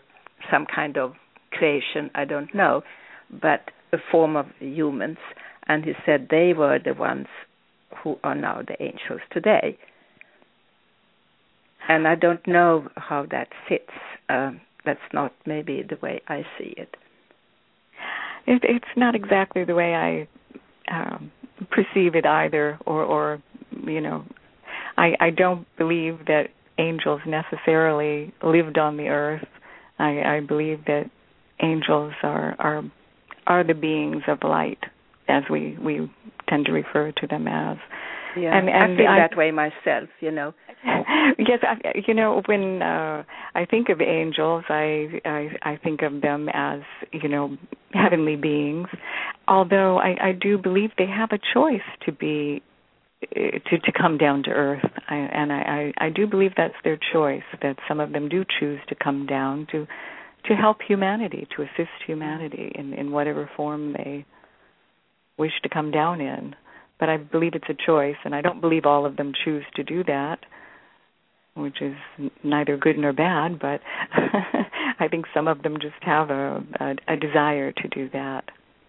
some 0.51 0.65
kind 0.73 0.97
of 0.97 1.13
creation, 1.51 2.11
I 2.13 2.25
don't 2.25 2.53
know, 2.53 2.83
but 3.31 3.71
a 3.93 3.97
form 4.11 4.35
of 4.35 4.47
humans. 4.59 5.17
And 5.67 5.83
he 5.83 5.93
said 6.05 6.27
they 6.29 6.53
were 6.53 6.77
the 6.83 6.93
ones 6.93 7.27
who 8.03 8.17
are 8.23 8.35
now 8.35 8.61
the 8.67 8.81
angels 8.81 9.21
today. 9.31 9.77
And 11.87 12.07
I 12.07 12.15
don't 12.15 12.45
know 12.47 12.87
how 12.95 13.25
that 13.31 13.49
fits. 13.67 13.91
Um, 14.29 14.61
that's 14.85 14.99
not 15.13 15.33
maybe 15.45 15.83
the 15.87 15.97
way 16.01 16.21
I 16.27 16.43
see 16.57 16.73
it. 16.77 16.95
it 18.47 18.61
it's 18.63 18.85
not 18.95 19.15
exactly 19.15 19.63
the 19.63 19.75
way 19.75 19.95
I 19.95 20.27
um, 20.91 21.31
perceive 21.71 22.15
it 22.15 22.25
either, 22.25 22.79
or, 22.85 23.03
or 23.03 23.43
you 23.85 24.01
know, 24.01 24.25
I, 24.97 25.15
I 25.19 25.29
don't 25.31 25.65
believe 25.77 26.19
that 26.27 26.49
angels 26.77 27.21
necessarily 27.25 28.33
lived 28.43 28.77
on 28.77 28.97
the 28.97 29.07
earth 29.07 29.45
I, 29.99 30.37
I 30.37 30.39
believe 30.41 30.85
that 30.85 31.09
angels 31.61 32.13
are 32.23 32.55
are 32.59 32.83
are 33.47 33.63
the 33.63 33.73
beings 33.73 34.23
of 34.27 34.39
light, 34.43 34.79
as 35.27 35.43
we 35.49 35.77
we 35.81 36.11
tend 36.49 36.65
to 36.65 36.71
refer 36.71 37.11
to 37.11 37.27
them 37.27 37.47
as. 37.47 37.77
Yeah, 38.37 38.57
and, 38.57 38.69
and 38.69 38.93
I 38.93 38.97
feel 38.97 39.07
I, 39.07 39.17
that 39.19 39.37
way 39.37 39.51
myself. 39.51 40.09
You 40.19 40.31
know. 40.31 40.53
yes, 41.39 41.59
I, 41.63 41.99
you 42.07 42.13
know 42.13 42.41
when 42.45 42.81
uh, 42.81 43.23
I 43.55 43.65
think 43.65 43.89
of 43.89 44.01
angels, 44.01 44.63
I, 44.69 45.21
I 45.25 45.49
I 45.63 45.79
think 45.83 46.01
of 46.01 46.21
them 46.21 46.49
as 46.53 46.81
you 47.11 47.29
know 47.29 47.57
heavenly 47.93 48.35
beings. 48.35 48.87
Although 49.47 49.97
I, 49.97 50.29
I 50.29 50.31
do 50.31 50.57
believe 50.57 50.91
they 50.97 51.07
have 51.07 51.29
a 51.31 51.39
choice 51.53 51.85
to 52.05 52.11
be 52.11 52.61
to 53.33 53.79
to 53.79 53.91
come 53.91 54.17
down 54.17 54.43
to 54.43 54.49
earth 54.49 54.85
I, 55.07 55.15
and 55.15 55.51
I, 55.51 55.93
I 55.99 56.05
I 56.05 56.09
do 56.09 56.27
believe 56.27 56.51
that's 56.55 56.75
their 56.83 56.99
choice 57.13 57.43
that 57.61 57.77
some 57.87 57.99
of 57.99 58.11
them 58.11 58.29
do 58.29 58.45
choose 58.59 58.79
to 58.89 58.95
come 58.95 59.25
down 59.25 59.67
to 59.71 59.87
to 60.47 60.53
help 60.53 60.77
humanity 60.87 61.47
to 61.55 61.63
assist 61.63 61.91
humanity 62.05 62.71
in 62.75 62.93
in 62.93 63.11
whatever 63.11 63.49
form 63.55 63.93
they 63.93 64.25
wish 65.37 65.53
to 65.63 65.69
come 65.69 65.91
down 65.91 66.21
in 66.21 66.55
but 66.99 67.09
I 67.09 67.17
believe 67.17 67.53
it's 67.53 67.69
a 67.69 67.85
choice 67.85 68.17
and 68.23 68.33
I 68.35 68.41
don't 68.41 68.61
believe 68.61 68.85
all 68.85 69.05
of 69.05 69.17
them 69.17 69.33
choose 69.43 69.65
to 69.75 69.83
do 69.83 70.03
that 70.05 70.39
which 71.55 71.81
is 71.81 71.95
neither 72.43 72.75
good 72.77 72.97
nor 72.97 73.13
bad 73.13 73.59
but 73.59 73.81
I 74.99 75.07
think 75.09 75.25
some 75.33 75.47
of 75.47 75.63
them 75.63 75.77
just 75.79 76.01
have 76.01 76.29
a, 76.29 76.63
a 76.79 77.13
a 77.13 77.17
desire 77.17 77.71
to 77.71 77.87
do 77.87 78.09
that 78.13 78.45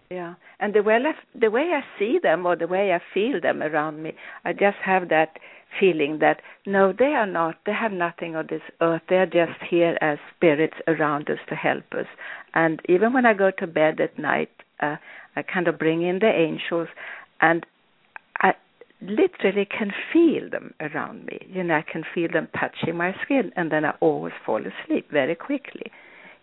yeah, 0.09 0.35
and 0.59 0.73
the 0.73 0.83
way 0.83 0.95
I, 0.95 1.37
the 1.37 1.51
way 1.51 1.73
I 1.73 1.81
see 1.99 2.17
them 2.21 2.45
or 2.45 2.55
the 2.55 2.67
way 2.67 2.93
I 2.93 3.01
feel 3.13 3.41
them 3.41 3.61
around 3.61 4.01
me, 4.01 4.13
I 4.45 4.53
just 4.53 4.77
have 4.83 5.09
that 5.09 5.37
feeling 5.79 6.19
that 6.19 6.41
no, 6.65 6.93
they 6.97 7.13
are 7.13 7.25
not. 7.25 7.55
They 7.65 7.73
have 7.73 7.91
nothing 7.91 8.35
on 8.35 8.47
this 8.49 8.61
earth. 8.79 9.01
They 9.09 9.17
are 9.17 9.25
just 9.25 9.59
here 9.69 9.97
as 9.99 10.17
spirits 10.35 10.77
around 10.87 11.29
us 11.29 11.39
to 11.49 11.55
help 11.55 11.83
us. 11.91 12.05
And 12.53 12.81
even 12.87 13.11
when 13.11 13.25
I 13.25 13.33
go 13.33 13.51
to 13.51 13.67
bed 13.67 13.99
at 13.99 14.17
night, 14.17 14.49
uh, 14.81 14.95
I 15.35 15.41
kind 15.41 15.67
of 15.67 15.77
bring 15.77 16.03
in 16.03 16.19
the 16.19 16.31
angels, 16.31 16.87
and 17.41 17.65
literally 19.01 19.65
can 19.65 19.91
feel 20.11 20.49
them 20.49 20.73
around 20.79 21.25
me. 21.25 21.39
You 21.47 21.63
know, 21.63 21.75
I 21.75 21.83
can 21.89 22.03
feel 22.13 22.31
them 22.31 22.47
touching 22.59 22.97
my 22.97 23.13
skin, 23.23 23.51
and 23.55 23.71
then 23.71 23.85
I 23.85 23.91
always 23.99 24.33
fall 24.45 24.61
asleep 24.61 25.11
very 25.11 25.35
quickly 25.35 25.91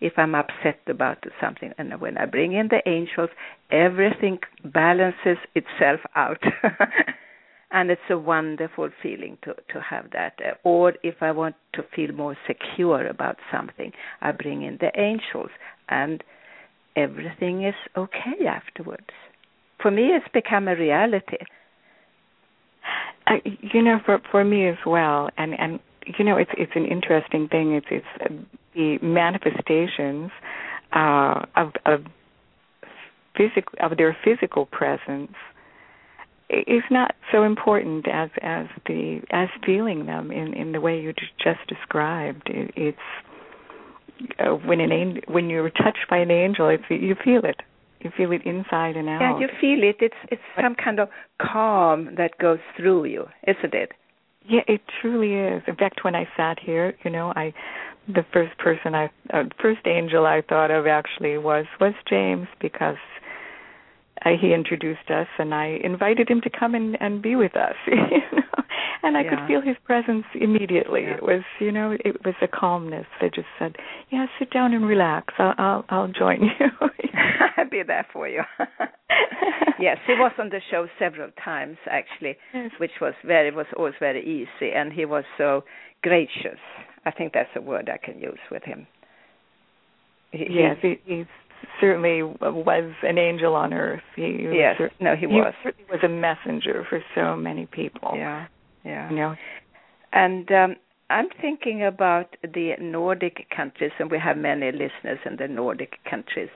if 0.01 0.13
I'm 0.17 0.35
upset 0.35 0.79
about 0.87 1.23
something. 1.41 1.73
And 1.77 1.99
when 1.99 2.17
I 2.17 2.25
bring 2.25 2.53
in 2.53 2.69
the 2.69 2.81
angels, 2.87 3.29
everything 3.71 4.39
balances 4.63 5.37
itself 5.55 5.99
out. 6.15 6.41
and 7.71 7.91
it's 7.91 8.01
a 8.09 8.17
wonderful 8.17 8.89
feeling 9.01 9.37
to, 9.43 9.53
to 9.53 9.81
have 9.81 10.11
that. 10.11 10.39
Or 10.63 10.93
if 11.03 11.15
I 11.21 11.31
want 11.31 11.55
to 11.73 11.83
feel 11.95 12.11
more 12.13 12.37
secure 12.47 13.07
about 13.07 13.37
something, 13.51 13.91
I 14.21 14.31
bring 14.31 14.63
in 14.63 14.77
the 14.79 14.91
angels, 14.99 15.49
and 15.89 16.23
everything 16.95 17.65
is 17.65 17.75
okay 17.97 18.45
afterwards. 18.47 19.09
For 19.81 19.91
me, 19.91 20.07
it's 20.07 20.27
become 20.33 20.67
a 20.67 20.75
reality. 20.75 21.37
Uh, 23.27 23.35
you 23.73 23.81
know, 23.81 23.99
for 24.05 24.19
for 24.31 24.43
me 24.43 24.67
as 24.67 24.77
well, 24.85 25.29
and 25.37 25.57
and 25.59 25.79
you 26.17 26.23
know, 26.23 26.37
it's 26.37 26.51
it's 26.57 26.71
an 26.75 26.85
interesting 26.85 27.47
thing. 27.47 27.73
It's 27.73 27.87
it's 27.89 28.43
the 28.75 28.99
manifestations 29.01 30.31
uh, 30.93 31.45
of 31.55 31.73
of 31.85 32.05
physical 33.35 33.73
of 33.79 33.97
their 33.97 34.15
physical 34.23 34.65
presence 34.65 35.33
is 36.49 36.83
not 36.91 37.15
so 37.31 37.43
important 37.43 38.07
as 38.07 38.29
as 38.41 38.67
the 38.85 39.21
as 39.31 39.49
feeling 39.65 40.05
them 40.05 40.31
in 40.31 40.53
in 40.53 40.71
the 40.71 40.81
way 40.81 40.99
you 40.99 41.13
just 41.13 41.67
described. 41.67 42.49
It, 42.49 42.71
it's 42.75 42.97
uh, 44.39 44.51
when 44.51 44.79
an 44.79 44.91
angel, 44.91 45.23
when 45.27 45.49
you're 45.49 45.69
touched 45.69 46.05
by 46.09 46.17
an 46.17 46.31
angel, 46.31 46.69
it's 46.69 46.83
you 46.89 47.15
feel 47.23 47.43
it. 47.43 47.61
You 48.05 48.11
feel 48.15 48.31
it 48.31 48.45
inside 48.45 48.97
and 48.97 49.09
out. 49.09 49.19
Yeah, 49.19 49.39
you 49.39 49.47
feel 49.59 49.81
it. 49.83 49.95
It's 49.99 50.13
it's 50.29 50.41
some 50.61 50.75
kind 50.75 50.99
of 50.99 51.09
calm 51.41 52.13
that 52.17 52.37
goes 52.37 52.59
through 52.77 53.05
you, 53.05 53.25
isn't 53.47 53.73
it? 53.73 53.93
Yeah, 54.47 54.61
it 54.67 54.81
truly 55.01 55.33
is. 55.33 55.63
In 55.65 55.75
fact, 55.75 56.03
when 56.03 56.13
I 56.13 56.27
sat 56.37 56.59
here, 56.59 56.95
you 57.03 57.09
know, 57.09 57.33
I 57.35 57.51
the 58.07 58.23
first 58.31 58.55
person 58.59 58.93
I 58.93 59.09
uh, 59.33 59.45
first 59.59 59.87
angel 59.87 60.27
I 60.27 60.43
thought 60.47 60.69
of 60.69 60.85
actually 60.85 61.39
was 61.39 61.65
was 61.81 61.95
James 62.07 62.47
because 62.61 63.01
uh, 64.23 64.29
he 64.39 64.53
introduced 64.53 65.09
us 65.09 65.27
and 65.39 65.55
I 65.55 65.79
invited 65.83 66.29
him 66.29 66.41
to 66.41 66.49
come 66.51 66.75
and 66.75 66.95
and 67.01 67.23
be 67.23 67.35
with 67.35 67.55
us 67.55 67.75
and 69.03 69.17
I 69.17 69.21
yeah. 69.21 69.29
could 69.29 69.47
feel 69.47 69.61
his 69.61 69.77
presence 69.85 70.25
immediately 70.33 71.03
yeah. 71.03 71.15
it 71.15 71.23
was 71.23 71.43
you 71.59 71.71
know 71.71 71.95
it 72.03 72.23
was 72.25 72.35
a 72.41 72.47
calmness 72.47 73.05
They 73.21 73.29
just 73.29 73.47
said 73.59 73.75
yeah 74.11 74.25
sit 74.39 74.51
down 74.51 74.73
and 74.73 74.85
relax 74.85 75.33
I'll 75.37 75.53
I'll, 75.57 75.85
I'll 75.89 76.07
join 76.07 76.41
you 76.41 76.67
I'll 77.57 77.69
be 77.69 77.83
there 77.85 78.05
for 78.11 78.27
you 78.27 78.41
yes 79.79 79.97
he 80.07 80.13
was 80.13 80.31
on 80.39 80.49
the 80.49 80.61
show 80.71 80.87
several 80.99 81.29
times 81.43 81.77
actually 81.89 82.37
yes. 82.53 82.71
which 82.79 82.99
was 83.01 83.13
very 83.25 83.51
was 83.51 83.67
always 83.77 83.95
very 83.99 84.23
easy 84.23 84.71
and 84.73 84.91
he 84.91 85.05
was 85.05 85.23
so 85.37 85.63
gracious 86.01 86.59
I 87.05 87.11
think 87.11 87.33
that's 87.33 87.49
a 87.55 87.61
word 87.61 87.89
I 87.89 88.03
can 88.03 88.19
use 88.19 88.39
with 88.49 88.63
him. 88.63 88.87
He, 90.31 90.47
yes, 90.49 90.77
he, 90.81 90.99
he 91.05 91.25
certainly 91.79 92.23
was 92.23 92.93
an 93.03 93.17
angel 93.17 93.53
on 93.53 93.73
earth. 93.73 94.01
He 94.15 94.47
yes, 94.51 94.77
was, 94.79 94.89
no, 94.99 95.15
he 95.15 95.27
was. 95.27 95.53
He 95.63 95.83
was 95.89 95.99
a 96.03 96.09
messenger 96.09 96.85
for 96.89 97.01
so 97.13 97.35
many 97.35 97.67
people. 97.67 98.13
Yeah, 98.15 98.47
yeah. 98.85 99.35
And 100.13 100.49
um, 100.51 100.75
I'm 101.09 101.27
thinking 101.41 101.83
about 101.83 102.35
the 102.41 102.73
Nordic 102.79 103.47
countries, 103.55 103.91
and 103.99 104.09
we 104.09 104.19
have 104.19 104.37
many 104.37 104.71
listeners 104.71 105.19
in 105.25 105.37
the 105.37 105.47
Nordic 105.47 105.97
countries. 106.09 106.49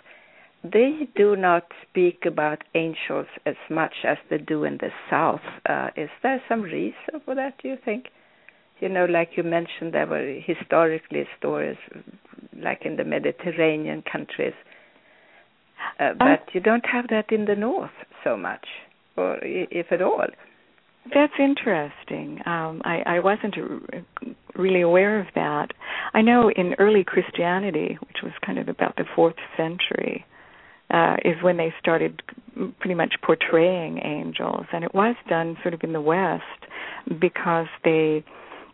They 0.64 1.08
do 1.16 1.36
not 1.36 1.68
speak 1.88 2.26
about 2.26 2.64
angels 2.76 3.28
as 3.46 3.56
much 3.70 3.94
as 4.04 4.18
they 4.30 4.38
do 4.38 4.64
in 4.66 4.78
the 4.78 4.90
South. 5.10 5.42
Uh, 5.68 5.90
is 5.96 6.10
there 6.22 6.42
some 6.50 6.62
reason 6.62 7.22
for 7.24 7.36
that? 7.36 7.56
Do 7.62 7.70
you 7.70 7.78
think? 7.84 8.08
you 8.80 8.90
know, 8.90 9.06
like 9.06 9.32
you 9.36 9.44
mentioned, 9.44 9.94
there 9.94 10.08
were 10.08 10.40
historically 10.46 11.26
stories 11.38 11.78
like 12.62 12.86
in 12.86 12.96
the 12.96 13.04
Mediterranean 13.04 14.04
countries, 14.10 14.54
uh, 16.00 16.14
but 16.18 16.26
uh, 16.26 16.38
you 16.54 16.60
don't 16.62 16.86
have 16.86 17.08
that 17.10 17.32
in 17.32 17.46
the 17.46 17.56
north 17.56 17.92
so 18.24 18.38
much, 18.38 18.66
or 19.18 19.38
if 19.42 19.92
at 19.92 20.02
all. 20.02 20.26
That's 21.14 21.34
interesting. 21.40 22.40
Um, 22.46 22.82
I, 22.86 23.02
I 23.06 23.20
wasn't 23.20 23.56
really 24.56 24.82
aware 24.82 25.20
of 25.20 25.28
that. 25.36 25.72
I 26.14 26.22
know 26.22 26.52
in 26.52 26.76
early 26.78 27.04
Christianity, 27.04 27.98
which 28.08 28.18
was 28.22 28.34
kind 28.46 28.60
of 28.60 28.68
about 28.68 28.96
the 28.96 29.06
fourth 29.16 29.36
century, 29.58 30.26
uh, 30.92 31.18
is 31.24 31.36
when 31.42 31.58
they 31.58 31.74
started 31.80 32.22
pretty 32.80 32.96
much 32.96 33.16
portraying 33.24 34.00
angels, 34.04 34.66
and 34.74 34.84
it 34.84 34.94
was 34.94 35.16
done 35.28 35.58
sort 35.62 35.74
of 35.74 35.82
in 35.84 35.94
the 35.94 36.02
West 36.02 36.44
because 37.20 37.68
they, 37.84 38.24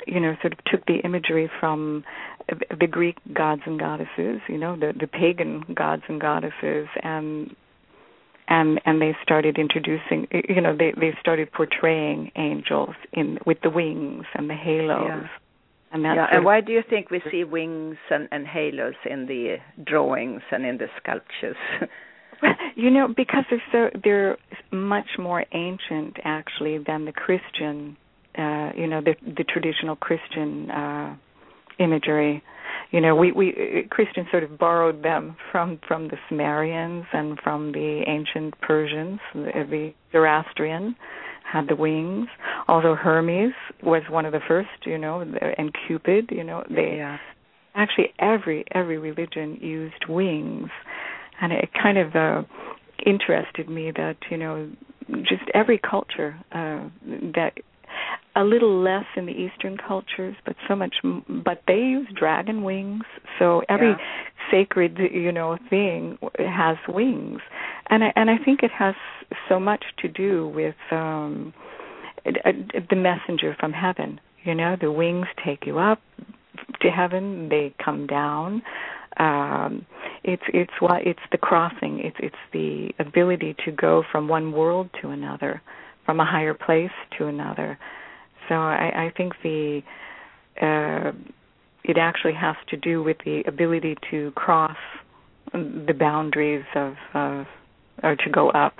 you 0.07 0.19
know, 0.19 0.35
sort 0.41 0.53
of 0.53 0.59
took 0.65 0.85
the 0.87 0.99
imagery 1.03 1.49
from 1.59 2.03
the 2.79 2.87
Greek 2.87 3.17
gods 3.33 3.61
and 3.65 3.79
goddesses, 3.79 4.41
you 4.47 4.57
know, 4.57 4.75
the 4.75 4.93
the 4.99 5.07
pagan 5.07 5.63
gods 5.73 6.03
and 6.07 6.21
goddesses, 6.21 6.87
and 7.03 7.55
and 8.47 8.79
and 8.85 9.01
they 9.01 9.15
started 9.23 9.57
introducing 9.57 10.27
you 10.31 10.61
know 10.61 10.75
they 10.75 10.93
they 10.99 11.15
started 11.19 11.51
portraying 11.51 12.31
angels 12.35 12.95
in 13.13 13.39
with 13.45 13.57
the 13.61 13.69
wings 13.69 14.25
and 14.35 14.49
the 14.49 14.55
halos 14.55 15.07
yeah. 15.07 15.27
and 15.91 16.03
yeah. 16.03 16.27
and 16.31 16.45
why 16.45 16.61
do 16.61 16.71
you 16.71 16.83
think 16.89 17.09
we 17.09 17.21
see 17.31 17.43
wings 17.43 17.97
and, 18.09 18.27
and 18.31 18.45
halos 18.47 18.95
in 19.09 19.25
the 19.25 19.57
drawings 19.83 20.41
and 20.51 20.65
in 20.65 20.77
the 20.77 20.87
sculptures 20.97 21.57
you 22.75 22.89
know 22.89 23.07
because 23.07 23.43
they're 23.49 23.61
so 23.71 23.99
they're 24.03 24.37
much 24.71 25.17
more 25.17 25.45
ancient 25.53 26.17
actually 26.23 26.77
than 26.77 27.05
the 27.05 27.11
christian 27.11 27.97
uh 28.37 28.71
you 28.75 28.87
know 28.87 29.01
the 29.01 29.15
the 29.25 29.43
traditional 29.43 29.95
christian 29.95 30.69
uh 30.69 31.15
imagery 31.79 32.43
you 32.91 33.01
know 33.01 33.15
we 33.15 33.31
we 33.31 33.87
christians 33.89 34.27
sort 34.31 34.43
of 34.43 34.57
borrowed 34.57 35.03
them 35.03 35.35
from 35.51 35.79
from 35.87 36.07
the 36.07 36.17
sumerians 36.29 37.05
and 37.13 37.39
from 37.43 37.71
the 37.71 38.03
ancient 38.07 38.59
persians. 38.61 39.19
The, 39.33 39.93
zoroastrian 40.11 40.95
had 41.51 41.67
the 41.67 41.75
wings. 41.75 42.27
Although 42.67 42.95
hermes 42.95 43.53
was 43.83 44.03
one 44.09 44.25
of 44.25 44.31
the 44.31 44.39
first 44.47 44.69
you 44.85 44.97
know 44.97 45.21
and 45.57 45.75
cupid 45.87 46.29
you 46.31 46.43
know 46.43 46.63
they 46.69 46.97
yeah. 46.97 47.17
actually 47.75 48.13
every 48.19 48.65
every 48.71 48.97
religion 48.97 49.57
used 49.61 50.05
wings. 50.07 50.69
And 51.41 51.51
it 51.51 51.69
kind 51.81 51.97
of 51.97 52.15
uh 52.15 52.43
interested 53.05 53.69
me 53.69 53.91
that 53.91 54.17
you 54.31 54.37
know 54.37 54.69
just 55.21 55.43
every 55.53 55.77
culture 55.79 56.35
uh 56.51 56.89
that 57.35 57.53
a 58.35 58.43
little 58.43 58.81
less 58.81 59.05
in 59.15 59.25
the 59.25 59.31
eastern 59.31 59.77
cultures 59.77 60.35
but 60.45 60.55
so 60.67 60.75
much 60.75 60.95
but 61.43 61.61
they 61.67 61.77
use 61.77 62.07
dragon 62.17 62.63
wings 62.63 63.03
so 63.39 63.61
every 63.69 63.89
yeah. 63.89 63.97
sacred 64.51 64.97
you 65.11 65.31
know 65.31 65.57
thing 65.69 66.17
has 66.37 66.77
wings. 66.87 67.39
And 67.89 68.03
I, 68.03 68.13
and 68.15 68.29
I 68.29 68.37
think 68.43 68.63
it 68.63 68.71
has 68.71 68.95
so 69.49 69.59
much 69.59 69.83
to 69.99 70.07
do 70.07 70.47
with 70.47 70.75
um 70.91 71.53
the 72.25 72.95
messenger 72.95 73.55
from 73.59 73.71
heaven 73.71 74.19
you 74.43 74.55
know 74.55 74.75
the 74.79 74.91
wings 74.91 75.27
take 75.45 75.65
you 75.65 75.79
up 75.79 76.01
to 76.81 76.89
heaven 76.89 77.49
they 77.49 77.73
come 77.83 78.07
down. 78.07 78.61
Um 79.17 79.85
it's 80.23 80.43
it's 80.53 80.73
what 80.79 81.05
it's 81.05 81.19
the 81.31 81.37
crossing 81.37 81.99
it's 81.99 82.17
it's 82.19 82.35
the 82.53 82.89
ability 82.99 83.55
to 83.65 83.71
go 83.71 84.03
from 84.11 84.27
one 84.27 84.51
world 84.51 84.89
to 85.01 85.09
another 85.09 85.61
from 86.05 86.19
a 86.19 86.25
higher 86.25 86.53
place 86.53 86.91
to 87.17 87.27
another 87.27 87.77
so 88.47 88.55
I, 88.55 89.07
I 89.07 89.13
think 89.15 89.33
the 89.43 89.81
uh, 90.61 91.11
it 91.83 91.97
actually 91.97 92.33
has 92.33 92.55
to 92.69 92.77
do 92.77 93.03
with 93.03 93.17
the 93.25 93.43
ability 93.47 93.95
to 94.11 94.31
cross 94.31 94.77
the 95.53 95.93
boundaries 95.97 96.65
of, 96.75 96.95
of 97.13 97.45
or 98.03 98.15
to 98.15 98.29
go 98.29 98.49
up. 98.49 98.73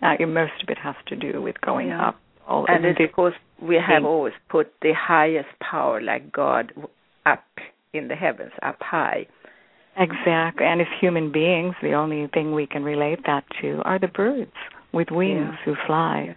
Uh, 0.00 0.14
most 0.26 0.52
of 0.62 0.68
it 0.68 0.78
has 0.78 0.96
to 1.08 1.16
do 1.16 1.40
with 1.40 1.60
going 1.60 1.88
yeah. 1.88 2.08
up. 2.08 2.20
All 2.46 2.66
and 2.68 2.84
it's 2.84 2.98
because 2.98 3.32
we 3.60 3.76
have 3.76 4.04
always 4.04 4.34
put 4.48 4.72
the 4.82 4.92
highest 4.98 5.48
power, 5.60 6.00
like 6.00 6.32
God, 6.32 6.72
up 7.24 7.44
in 7.92 8.08
the 8.08 8.16
heavens, 8.16 8.52
up 8.62 8.78
high. 8.80 9.26
Exactly. 9.96 10.66
And 10.66 10.80
as 10.80 10.86
human 11.00 11.30
beings, 11.30 11.74
the 11.82 11.92
only 11.92 12.26
thing 12.32 12.52
we 12.52 12.66
can 12.66 12.82
relate 12.82 13.20
that 13.26 13.44
to 13.60 13.80
are 13.84 13.98
the 13.98 14.08
birds 14.08 14.50
with 14.92 15.10
wings 15.10 15.50
yeah. 15.50 15.56
who 15.64 15.74
fly. 15.86 16.34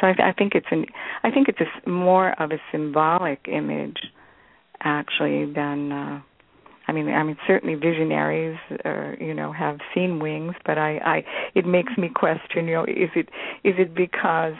So 0.00 0.06
I, 0.06 0.30
I 0.30 0.32
think 0.32 0.54
it's 0.54 0.66
an 0.70 0.86
I 1.22 1.30
think 1.30 1.48
it's 1.48 1.60
a, 1.60 1.88
more 1.88 2.40
of 2.40 2.50
a 2.52 2.58
symbolic 2.72 3.46
image 3.48 3.98
actually 4.80 5.52
than 5.52 5.92
uh 5.92 6.20
I 6.86 6.92
mean 6.92 7.08
I 7.08 7.22
mean 7.22 7.36
certainly 7.46 7.74
visionaries 7.74 8.58
uh, 8.84 9.12
you 9.20 9.34
know 9.34 9.52
have 9.52 9.78
seen 9.94 10.20
wings 10.20 10.54
but 10.64 10.78
I 10.78 10.98
I 10.98 11.24
it 11.54 11.66
makes 11.66 11.92
me 11.98 12.08
question 12.14 12.68
you 12.68 12.74
know 12.74 12.84
is 12.84 13.10
it 13.14 13.28
is 13.64 13.74
it 13.78 13.94
because 13.94 14.54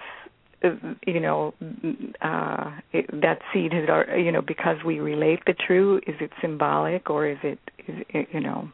uh, 0.64 0.70
you 1.06 1.20
know 1.20 1.54
uh 2.20 2.72
it, 2.92 3.06
that 3.20 3.38
seed 3.52 3.72
has 3.72 3.88
you 4.16 4.32
know 4.32 4.42
because 4.42 4.76
we 4.84 4.98
relate 4.98 5.40
the 5.46 5.54
true 5.54 5.98
is 6.06 6.16
it 6.20 6.32
symbolic 6.40 7.10
or 7.10 7.26
is 7.26 7.38
it 7.42 7.60
is 7.86 8.04
it, 8.10 8.28
you 8.32 8.40
know 8.40 8.68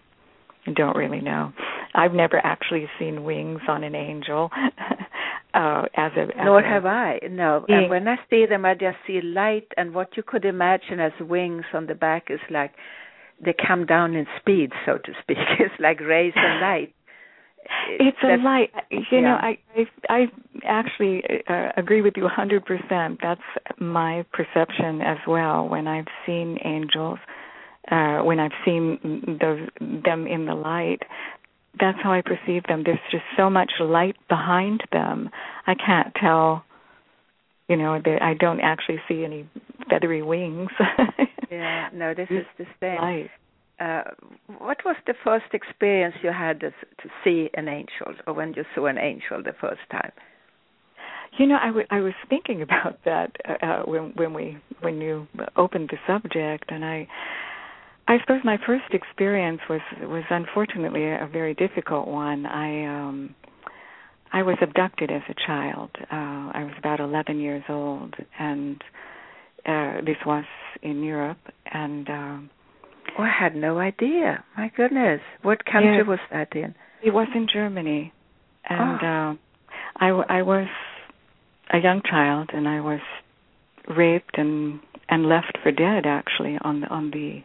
I 0.66 0.72
don't 0.72 0.96
really 0.96 1.20
know. 1.20 1.53
I've 1.94 2.14
never 2.14 2.38
actually 2.44 2.88
seen 2.98 3.24
wings 3.24 3.61
on 3.68 3.85
an 3.85 3.94
angel. 3.94 4.50
uh, 5.55 5.83
as 5.97 6.12
a 6.17 6.23
as 6.23 6.45
nor 6.45 6.61
a, 6.61 6.69
have 6.69 6.85
I. 6.85 7.21
No, 7.31 7.64
yeah. 7.69 7.81
and 7.81 7.90
when 7.90 8.09
I 8.09 8.17
see 8.29 8.47
them, 8.47 8.64
I 8.64 8.75
just 8.75 8.97
see 9.07 9.21
light, 9.23 9.69
and 9.77 9.95
what 9.95 10.17
you 10.17 10.23
could 10.27 10.45
imagine 10.45 11.01
as 11.01 11.12
wings 11.21 11.64
on 11.73 11.87
the 11.87 11.95
back 11.95 12.25
is 12.29 12.40
like 12.51 12.73
they 13.45 13.55
come 13.67 13.87
down 13.87 14.14
in 14.14 14.27
speed, 14.40 14.73
so 14.85 14.99
to 14.99 15.12
speak. 15.23 15.38
it's 15.59 15.75
like 15.79 16.01
rays 16.01 16.35
of 16.37 16.61
light. 16.61 16.95
It's 17.88 18.17
That's, 18.23 18.40
a 18.40 18.45
light. 18.45 18.71
You 18.90 19.01
yeah. 19.11 19.21
know, 19.21 19.37
I 19.40 19.59
I, 19.75 19.85
I 20.09 20.27
actually 20.64 21.23
uh, 21.49 21.71
agree 21.77 22.03
with 22.03 22.14
you 22.17 22.29
100%. 22.29 23.19
That's 23.23 23.40
my 23.79 24.25
perception 24.33 25.01
as 25.01 25.19
well 25.27 25.69
when 25.69 25.87
I've 25.87 26.09
seen 26.27 26.59
angels. 26.64 27.19
Uh, 27.90 28.21
when 28.21 28.40
I've 28.40 28.53
seen 28.64 29.38
those 29.40 29.69
them 29.81 30.27
in 30.27 30.47
the 30.47 30.55
light, 30.55 31.01
that's 31.80 31.98
how 32.02 32.12
I 32.12 32.22
perceive 32.22 32.64
them. 32.68 32.82
There's 32.84 32.98
just 33.10 33.24
so 33.37 33.50
much 33.50 33.72
light 33.80 34.16
behind 34.28 34.82
them. 34.92 35.30
I 35.66 35.74
can't 35.74 36.14
tell. 36.20 36.64
You 37.68 37.76
know, 37.76 37.94
I 37.94 38.34
don't 38.34 38.60
actually 38.60 38.98
see 39.08 39.24
any 39.24 39.48
feathery 39.88 40.22
wings. 40.22 40.68
yeah, 41.50 41.88
no, 41.94 42.12
this 42.12 42.28
is 42.30 42.44
the 42.58 42.66
same. 42.78 43.00
Light. 43.00 43.30
Uh, 43.80 44.02
what 44.58 44.78
was 44.84 44.96
the 45.06 45.14
first 45.24 45.46
experience 45.52 46.14
you 46.22 46.30
had 46.30 46.60
to, 46.60 46.70
to 46.70 47.08
see 47.24 47.50
an 47.54 47.68
angel, 47.68 48.14
or 48.26 48.34
when 48.34 48.52
you 48.54 48.64
saw 48.74 48.87
an 48.87 48.98
angel 48.98 49.42
the 49.42 49.54
first 49.60 49.80
time? 49.90 50.12
You 51.38 51.46
know, 51.46 51.58
I, 51.60 51.66
w- 51.66 51.87
I 51.90 52.00
was 52.00 52.12
thinking 52.28 52.62
about 52.68 52.98
that 53.04 53.32
uh, 53.48 53.66
uh, 53.66 53.82
when 53.82 54.12
when 54.14 54.34
we 54.34 54.58
when 54.80 55.00
you 55.00 55.26
opened 55.56 55.90
the 55.90 55.98
subject, 56.06 56.70
and 56.70 56.84
I 56.84 57.08
I 58.07 58.19
suppose 58.21 58.40
my 58.45 58.59
first 58.67 58.93
experience 58.93 59.61
was 59.69 59.81
was 60.03 60.25
unfortunately 60.31 61.05
a 61.05 61.29
very 61.31 61.55
difficult 61.55 62.07
one. 62.07 62.45
I 62.47 62.85
um 62.87 63.35
I 64.33 64.43
was 64.43 64.57
abducted 64.61 65.11
as 65.11 65.23
a 65.29 65.35
child. 65.47 65.90
Uh 66.12 66.51
I 66.53 66.64
was 66.64 66.75
about 66.79 67.01
11 67.01 67.40
years 67.40 67.64
old 67.69 68.14
and 68.38 68.83
uh 69.67 70.01
this 70.05 70.19
was 70.27 70.45
in 70.83 71.03
Europe 71.03 71.38
and 71.73 72.09
um 72.11 72.51
oh, 73.19 73.23
I 73.23 73.31
had 73.31 73.57
no 73.57 73.79
idea. 73.79 74.45
My 74.57 74.71
goodness. 74.77 75.21
What 75.43 75.64
country 75.64 75.99
yes, 75.99 76.07
was 76.07 76.21
that 76.31 76.55
in? 76.55 76.75
It 77.03 77.11
was 77.14 77.29
in 77.35 77.47
Germany. 77.51 78.12
And 78.69 79.01
oh. 79.03 79.07
uh 79.07 79.35
I 80.05 80.38
I 80.38 80.43
was 80.43 80.69
a 81.73 81.79
young 81.79 82.03
child 82.03 82.51
and 82.53 82.69
I 82.69 82.81
was 82.81 83.01
raped 83.88 84.37
and 84.37 84.81
and 85.09 85.27
left 85.27 85.57
for 85.62 85.73
dead 85.73 86.05
actually 86.05 86.59
on 86.61 86.83
the 86.83 86.88
on 86.88 87.11
the 87.11 87.43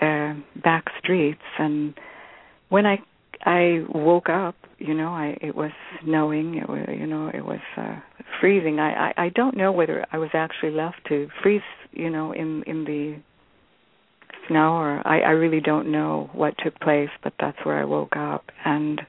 uh, 0.00 0.34
back 0.62 0.86
streets. 0.98 1.42
And 1.58 1.94
when 2.72 2.86
i 2.86 2.98
i 3.44 3.84
woke 3.94 4.28
up 4.30 4.54
you 4.78 4.94
know 4.94 5.10
i 5.10 5.36
it 5.42 5.54
was 5.54 5.70
snowing 6.02 6.54
it 6.54 6.68
was 6.68 6.86
you 6.88 7.06
know 7.06 7.30
it 7.32 7.44
was 7.44 7.60
uh 7.76 7.96
freezing. 8.40 8.80
I, 8.80 9.10
I 9.10 9.24
i 9.24 9.28
don't 9.28 9.56
know 9.56 9.70
whether 9.70 10.06
i 10.10 10.16
was 10.16 10.30
actually 10.32 10.70
left 10.70 10.96
to 11.08 11.28
freeze 11.42 11.60
you 11.92 12.08
know 12.08 12.32
in 12.32 12.62
in 12.66 12.84
the 12.84 13.16
snow 14.48 14.72
or 14.72 15.06
i 15.06 15.20
i 15.20 15.30
really 15.30 15.60
don't 15.60 15.92
know 15.92 16.30
what 16.32 16.54
took 16.64 16.78
place 16.80 17.10
but 17.22 17.34
that's 17.38 17.58
where 17.64 17.78
i 17.78 17.84
woke 17.84 18.16
up. 18.16 18.46
And 18.64 19.02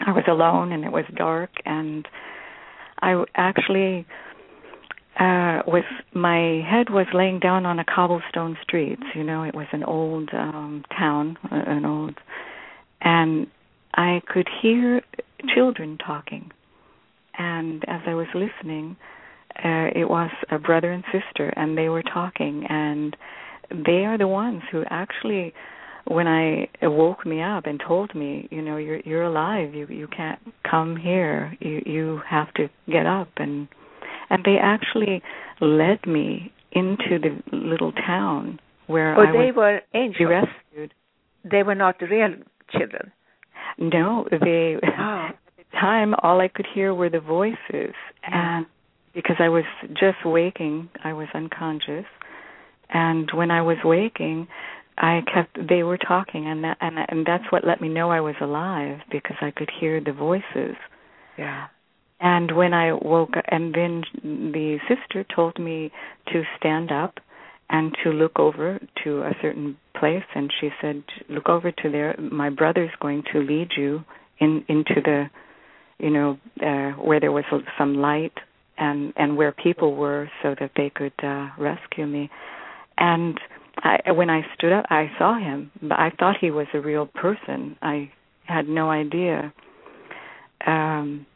i 0.00 0.10
was 0.10 0.24
alone 0.28 0.72
and 0.72 0.84
it 0.84 0.92
was 0.92 1.04
dark. 1.14 1.50
And 1.64 2.08
i 3.00 3.22
actually 3.36 4.06
uh 5.18 5.62
was 5.66 5.84
my 6.14 6.62
head 6.68 6.90
was 6.90 7.06
laying 7.14 7.38
down 7.40 7.64
on 7.64 7.78
a 7.78 7.84
cobblestone 7.84 8.56
streets 8.62 9.02
you 9.14 9.24
know 9.24 9.42
it 9.42 9.54
was 9.54 9.66
an 9.72 9.82
old 9.82 10.28
um 10.32 10.84
town 10.96 11.38
an 11.50 11.84
old 11.84 12.14
and 13.00 13.46
i 13.94 14.20
could 14.26 14.48
hear 14.62 15.00
children 15.54 15.98
talking. 15.98 16.50
And 17.38 17.84
as 17.88 18.00
i 18.06 18.14
was 18.14 18.26
listening 18.34 18.96
uh 19.58 19.88
it 19.94 20.08
was 20.08 20.30
a 20.50 20.58
brother 20.58 20.92
and 20.92 21.04
sister 21.12 21.48
and 21.56 21.76
they 21.78 21.88
were 21.88 22.02
talking 22.02 22.66
and 22.68 23.16
they 23.70 24.04
are 24.04 24.18
the 24.18 24.28
ones 24.28 24.62
who 24.70 24.84
actually 24.90 25.54
when 26.04 26.28
i 26.28 26.68
woke 26.82 27.26
me 27.26 27.42
up 27.42 27.66
and 27.66 27.80
told 27.86 28.14
me 28.14 28.48
you 28.50 28.62
know 28.62 28.76
you're 28.76 29.00
you're 29.00 29.24
alive. 29.24 29.74
You 29.74 29.86
you 29.88 30.08
can't 30.08 30.38
come 30.70 30.96
here. 30.96 31.56
You 31.60 31.82
you 31.84 32.20
have 32.28 32.52
to 32.54 32.68
get 32.88 33.06
up 33.06 33.28
and 33.38 33.68
and 34.30 34.44
they 34.44 34.56
actually 34.60 35.22
led 35.60 36.06
me 36.06 36.52
into 36.72 37.18
the 37.18 37.56
little 37.56 37.92
town 37.92 38.60
where 38.86 39.18
oh, 39.18 39.22
I 39.22 39.32
they 39.32 39.50
was 39.50 39.56
were 39.56 39.80
angels. 39.94 40.30
rescued. 40.30 40.94
They 41.44 41.62
were 41.62 41.74
not 41.74 42.00
real 42.00 42.34
children. 42.70 43.12
No, 43.78 44.26
they 44.30 44.76
Oh. 44.82 45.28
at 45.30 45.36
the 45.56 45.76
time 45.78 46.14
all 46.22 46.40
I 46.40 46.48
could 46.48 46.66
hear 46.72 46.94
were 46.94 47.10
the 47.10 47.20
voices 47.20 47.58
mm. 47.70 48.32
and 48.32 48.66
because 49.14 49.36
I 49.38 49.48
was 49.48 49.64
just 49.94 50.26
waking, 50.26 50.90
I 51.02 51.14
was 51.14 51.28
unconscious. 51.34 52.04
And 52.90 53.30
when 53.32 53.50
I 53.50 53.62
was 53.62 53.78
waking, 53.82 54.46
I 54.98 55.22
kept 55.32 55.58
they 55.68 55.82
were 55.82 55.98
talking 55.98 56.46
and 56.46 56.64
that 56.64 56.76
and 56.80 56.98
and 57.08 57.26
that's 57.26 57.44
what 57.50 57.64
let 57.66 57.80
me 57.80 57.88
know 57.88 58.10
I 58.10 58.20
was 58.20 58.36
alive 58.40 58.98
because 59.10 59.36
I 59.40 59.50
could 59.50 59.70
hear 59.80 60.00
the 60.00 60.12
voices. 60.12 60.76
Yeah. 61.36 61.66
And 62.20 62.56
when 62.56 62.72
I 62.72 62.92
woke 62.92 63.34
and 63.48 63.74
then 63.74 64.02
the 64.22 64.78
sister 64.88 65.24
told 65.34 65.58
me 65.58 65.90
to 66.32 66.42
stand 66.58 66.90
up 66.90 67.18
and 67.68 67.94
to 68.04 68.10
look 68.10 68.38
over 68.38 68.78
to 69.04 69.22
a 69.22 69.32
certain 69.42 69.76
place 69.98 70.24
and 70.34 70.52
she 70.60 70.70
said 70.80 71.02
look 71.28 71.48
over 71.48 71.70
to 71.72 71.90
there. 71.90 72.16
My 72.18 72.50
brother's 72.50 72.90
going 73.00 73.24
to 73.32 73.40
lead 73.40 73.72
you 73.76 74.04
in 74.38 74.64
into 74.68 75.00
the 75.04 75.26
you 75.98 76.10
know 76.10 76.38
uh 76.62 76.92
where 77.02 77.20
there 77.20 77.32
was 77.32 77.44
some 77.78 77.94
light 77.96 78.34
and 78.78 79.12
and 79.16 79.36
where 79.36 79.52
people 79.52 79.94
were 79.94 80.30
so 80.42 80.54
that 80.58 80.70
they 80.76 80.90
could 80.94 81.12
uh 81.22 81.48
rescue 81.58 82.06
me. 82.06 82.30
And 82.96 83.38
I 83.78 84.12
when 84.12 84.30
I 84.30 84.40
stood 84.54 84.72
up 84.72 84.86
I 84.88 85.10
saw 85.18 85.38
him 85.38 85.70
but 85.82 85.98
I 85.98 86.12
thought 86.18 86.36
he 86.40 86.50
was 86.50 86.66
a 86.72 86.80
real 86.80 87.06
person. 87.06 87.76
I 87.82 88.10
had 88.46 88.68
no 88.68 88.90
idea. 88.90 89.52
Um 90.66 91.26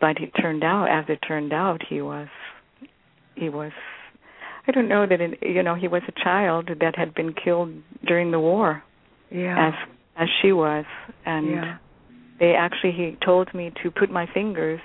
but 0.00 0.20
it 0.20 0.30
turned 0.40 0.64
out 0.64 0.86
as 0.88 1.04
it 1.08 1.18
turned 1.26 1.52
out 1.52 1.80
he 1.88 2.00
was 2.00 2.28
he 3.34 3.48
was 3.48 3.72
I 4.66 4.70
don't 4.72 4.88
know 4.88 5.06
that 5.06 5.20
it, 5.20 5.38
you 5.42 5.62
know 5.62 5.74
he 5.74 5.88
was 5.88 6.02
a 6.08 6.12
child 6.24 6.68
that 6.80 6.96
had 6.96 7.14
been 7.14 7.32
killed 7.32 7.72
during 8.06 8.30
the 8.30 8.40
war 8.40 8.82
Yeah. 9.30 9.68
as 9.68 9.74
as 10.16 10.28
she 10.40 10.52
was 10.52 10.84
and 11.26 11.50
yeah. 11.50 11.76
they 12.38 12.54
actually 12.54 12.92
he 12.92 13.16
told 13.24 13.52
me 13.54 13.72
to 13.82 13.90
put 13.90 14.10
my 14.10 14.26
fingers 14.32 14.80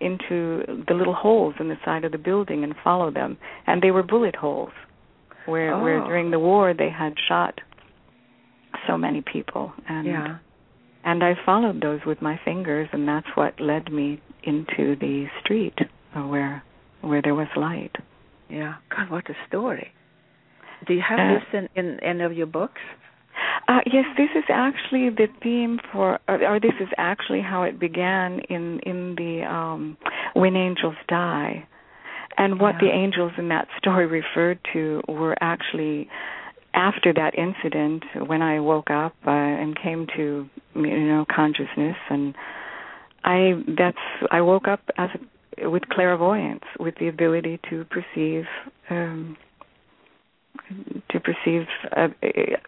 into 0.00 0.84
the 0.86 0.94
little 0.94 1.14
holes 1.14 1.54
in 1.58 1.68
the 1.68 1.78
side 1.84 2.04
of 2.04 2.12
the 2.12 2.18
building 2.18 2.62
and 2.64 2.74
follow 2.84 3.10
them 3.10 3.38
and 3.66 3.82
they 3.82 3.90
were 3.90 4.02
bullet 4.02 4.36
holes 4.36 4.72
where 5.46 5.78
where 5.78 6.02
Oh. 6.02 6.06
during 6.06 6.30
the 6.30 6.38
war 6.38 6.74
they 6.74 6.90
had 6.90 7.14
shot 7.28 7.60
so 8.86 8.96
many 8.98 9.22
people 9.22 9.72
and 9.88 10.06
Yeah. 10.06 10.36
And 11.06 11.22
I 11.24 11.32
followed 11.46 11.80
those 11.80 12.00
with 12.04 12.20
my 12.20 12.38
fingers 12.44 12.88
and 12.92 13.08
that's 13.08 13.28
what 13.36 13.52
led 13.60 13.90
me 13.90 14.20
into 14.42 14.96
the 15.00 15.26
street 15.40 15.78
where 16.12 16.62
where 17.00 17.22
there 17.22 17.34
was 17.34 17.48
light 17.56 17.94
Yeah. 18.50 18.74
God, 18.94 19.10
what 19.10 19.28
a 19.30 19.36
story. 19.48 19.88
Do 20.86 20.92
you 20.94 21.02
have 21.10 21.18
Uh, 21.18 21.34
this 21.34 21.46
in, 21.58 21.64
in 21.80 22.00
any 22.00 22.22
of 22.28 22.32
your 22.40 22.46
books? 22.58 22.80
Uh, 23.68 23.80
yes, 23.96 24.04
this 24.16 24.30
is 24.40 24.44
actually 24.48 25.08
the 25.10 25.28
theme 25.42 25.74
for, 25.92 26.18
or, 26.28 26.36
or 26.50 26.60
this 26.60 26.76
is 26.80 26.88
actually 26.96 27.42
how 27.52 27.60
it 27.64 27.78
began 27.78 28.38
in 28.54 28.64
in 28.90 28.98
the 29.16 29.34
um, 29.56 29.96
When 30.34 30.54
Angels 30.56 30.96
Die, 31.08 31.66
and 32.38 32.60
what 32.60 32.74
Yeah. 32.74 32.82
the 32.84 32.92
angels 33.04 33.32
in 33.40 33.48
that 33.54 33.66
story 33.80 34.06
referred 34.20 34.58
to 34.72 35.02
were 35.08 35.36
actually 35.40 36.08
after 36.76 37.12
that 37.14 37.32
incident 37.36 38.04
when 38.28 38.42
I 38.42 38.60
woke 38.60 38.90
up 38.90 39.14
uh, 39.26 39.30
and 39.30 39.76
came 39.76 40.06
to 40.16 40.48
you 40.74 41.06
know 41.06 41.24
consciousness, 41.34 41.96
and 42.10 42.34
I 43.24 43.52
that's 43.76 43.96
I 44.30 44.42
woke 44.42 44.68
up 44.68 44.80
as 44.96 45.08
a, 45.58 45.68
with 45.68 45.88
clairvoyance, 45.88 46.64
with 46.78 46.94
the 47.00 47.08
ability 47.08 47.58
to 47.70 47.84
perceive. 47.86 48.44
Um, 48.90 49.36
to 51.10 51.20
perceive 51.20 51.66
uh, 51.96 52.08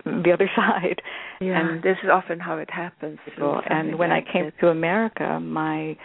the 0.04 0.30
other 0.32 0.48
side 0.56 1.00
Yeah. 1.40 1.58
And- 1.70 1.82
this 1.82 1.96
is 2.04 2.10
often 2.12 2.38
how 2.38 2.58
it 2.58 2.70
happens. 2.70 3.18
And 3.68 3.98
when 3.98 4.12
I 4.12 4.20
came 4.20 4.52
to 4.60 4.68
America, 4.68 5.40
my 5.40 5.96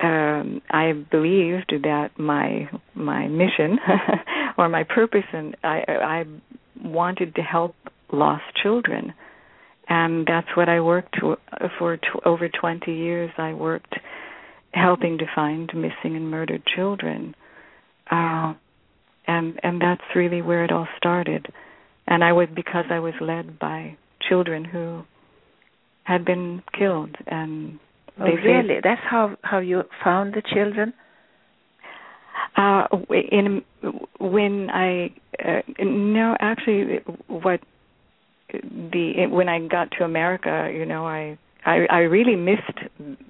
um 0.00 0.60
I 0.70 0.92
believed 0.92 1.72
that 1.82 2.10
my 2.18 2.68
my 2.94 3.28
mission 3.28 3.78
or 4.58 4.68
my 4.68 4.84
purpose 4.84 5.24
and 5.32 5.56
I 5.62 5.84
I 5.88 6.24
wanted 6.82 7.34
to 7.36 7.42
help 7.42 7.74
lost 8.12 8.44
children. 8.62 9.14
And 9.88 10.26
that's 10.26 10.48
what 10.56 10.68
I 10.68 10.80
worked 10.80 11.16
for 11.78 11.98
over 12.24 12.48
20 12.48 12.92
years. 12.92 13.30
I 13.38 13.52
worked 13.52 13.94
helping 14.72 15.18
to 15.18 15.24
find 15.34 15.70
missing 15.74 16.16
and 16.16 16.30
murdered 16.30 16.62
children. 16.74 17.34
Uh, 18.10 18.54
and 19.28 19.58
and 19.62 19.80
that's 19.80 20.02
really 20.14 20.42
where 20.42 20.64
it 20.64 20.72
all 20.72 20.88
started. 20.96 21.46
And 22.06 22.22
I 22.22 22.32
was 22.32 22.48
because 22.54 22.84
I 22.90 23.00
was 23.00 23.14
led 23.20 23.58
by 23.58 23.96
children 24.28 24.64
who 24.64 25.02
had 26.04 26.24
been 26.24 26.62
killed 26.76 27.16
and 27.26 27.78
Oh, 28.18 28.24
they 28.24 28.32
really? 28.32 28.80
That's 28.82 29.00
how 29.02 29.36
how 29.42 29.58
you 29.58 29.82
found 30.02 30.34
the 30.34 30.42
children? 30.42 30.92
Uh, 32.56 32.86
in 33.10 33.62
when 34.18 34.70
I 34.70 35.12
uh, 35.44 35.60
no, 35.78 36.36
actually, 36.40 37.00
what 37.28 37.60
the 38.52 39.26
when 39.30 39.48
I 39.48 39.66
got 39.66 39.90
to 39.98 40.04
America, 40.04 40.70
you 40.72 40.86
know, 40.86 41.06
I 41.06 41.38
I, 41.64 41.86
I 41.90 41.98
really 42.00 42.36
missed 42.36 42.78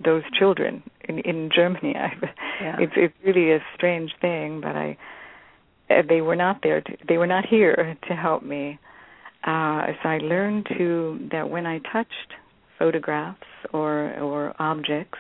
those 0.04 0.22
children 0.38 0.82
in 1.08 1.18
in 1.20 1.50
Germany. 1.54 1.94
I, 1.98 2.12
Yeah. 2.60 2.76
It's 2.80 2.92
it's 2.96 3.14
really 3.24 3.52
a 3.52 3.60
strange 3.74 4.12
thing, 4.20 4.60
but 4.60 4.76
I 4.76 4.96
uh, 5.90 6.02
they 6.08 6.20
were 6.20 6.36
not 6.36 6.60
there. 6.62 6.80
To, 6.80 6.96
they 7.08 7.18
were 7.18 7.26
not 7.26 7.46
here 7.46 7.96
to 8.08 8.14
help 8.14 8.42
me. 8.42 8.78
Uh, 9.44 9.86
so 10.02 10.08
I 10.08 10.18
learned 10.18 10.66
to 10.76 11.28
that 11.32 11.48
when 11.48 11.66
I 11.66 11.78
touched 11.78 12.30
photographs 12.78 13.42
or 13.72 14.18
or 14.20 14.54
objects, 14.58 15.18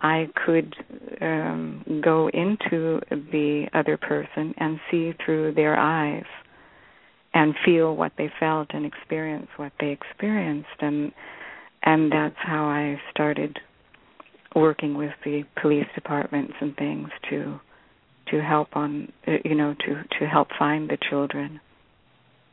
I 0.00 0.28
could 0.44 0.74
um, 1.20 2.00
go 2.04 2.28
into 2.28 3.00
the 3.10 3.66
other 3.74 3.96
person 3.96 4.54
and 4.58 4.78
see 4.90 5.12
through 5.24 5.54
their 5.54 5.78
eyes 5.78 6.26
and 7.34 7.54
feel 7.64 7.94
what 7.94 8.12
they 8.16 8.30
felt 8.40 8.68
and 8.70 8.86
experience 8.86 9.48
what 9.56 9.72
they 9.80 9.90
experienced. 9.90 10.68
And 10.80 11.12
and 11.82 12.12
that's 12.12 12.36
how 12.38 12.64
I 12.64 13.00
started 13.10 13.58
working 14.54 14.96
with 14.96 15.12
the 15.24 15.44
police 15.60 15.86
departments 15.94 16.54
and 16.60 16.76
things 16.76 17.08
to 17.30 17.60
to 18.30 18.42
help 18.42 18.68
on 18.74 19.12
uh, 19.26 19.32
you 19.44 19.54
know 19.54 19.74
to 19.86 20.02
to 20.18 20.26
help 20.26 20.48
find 20.58 20.88
the 20.88 20.98
children 21.08 21.60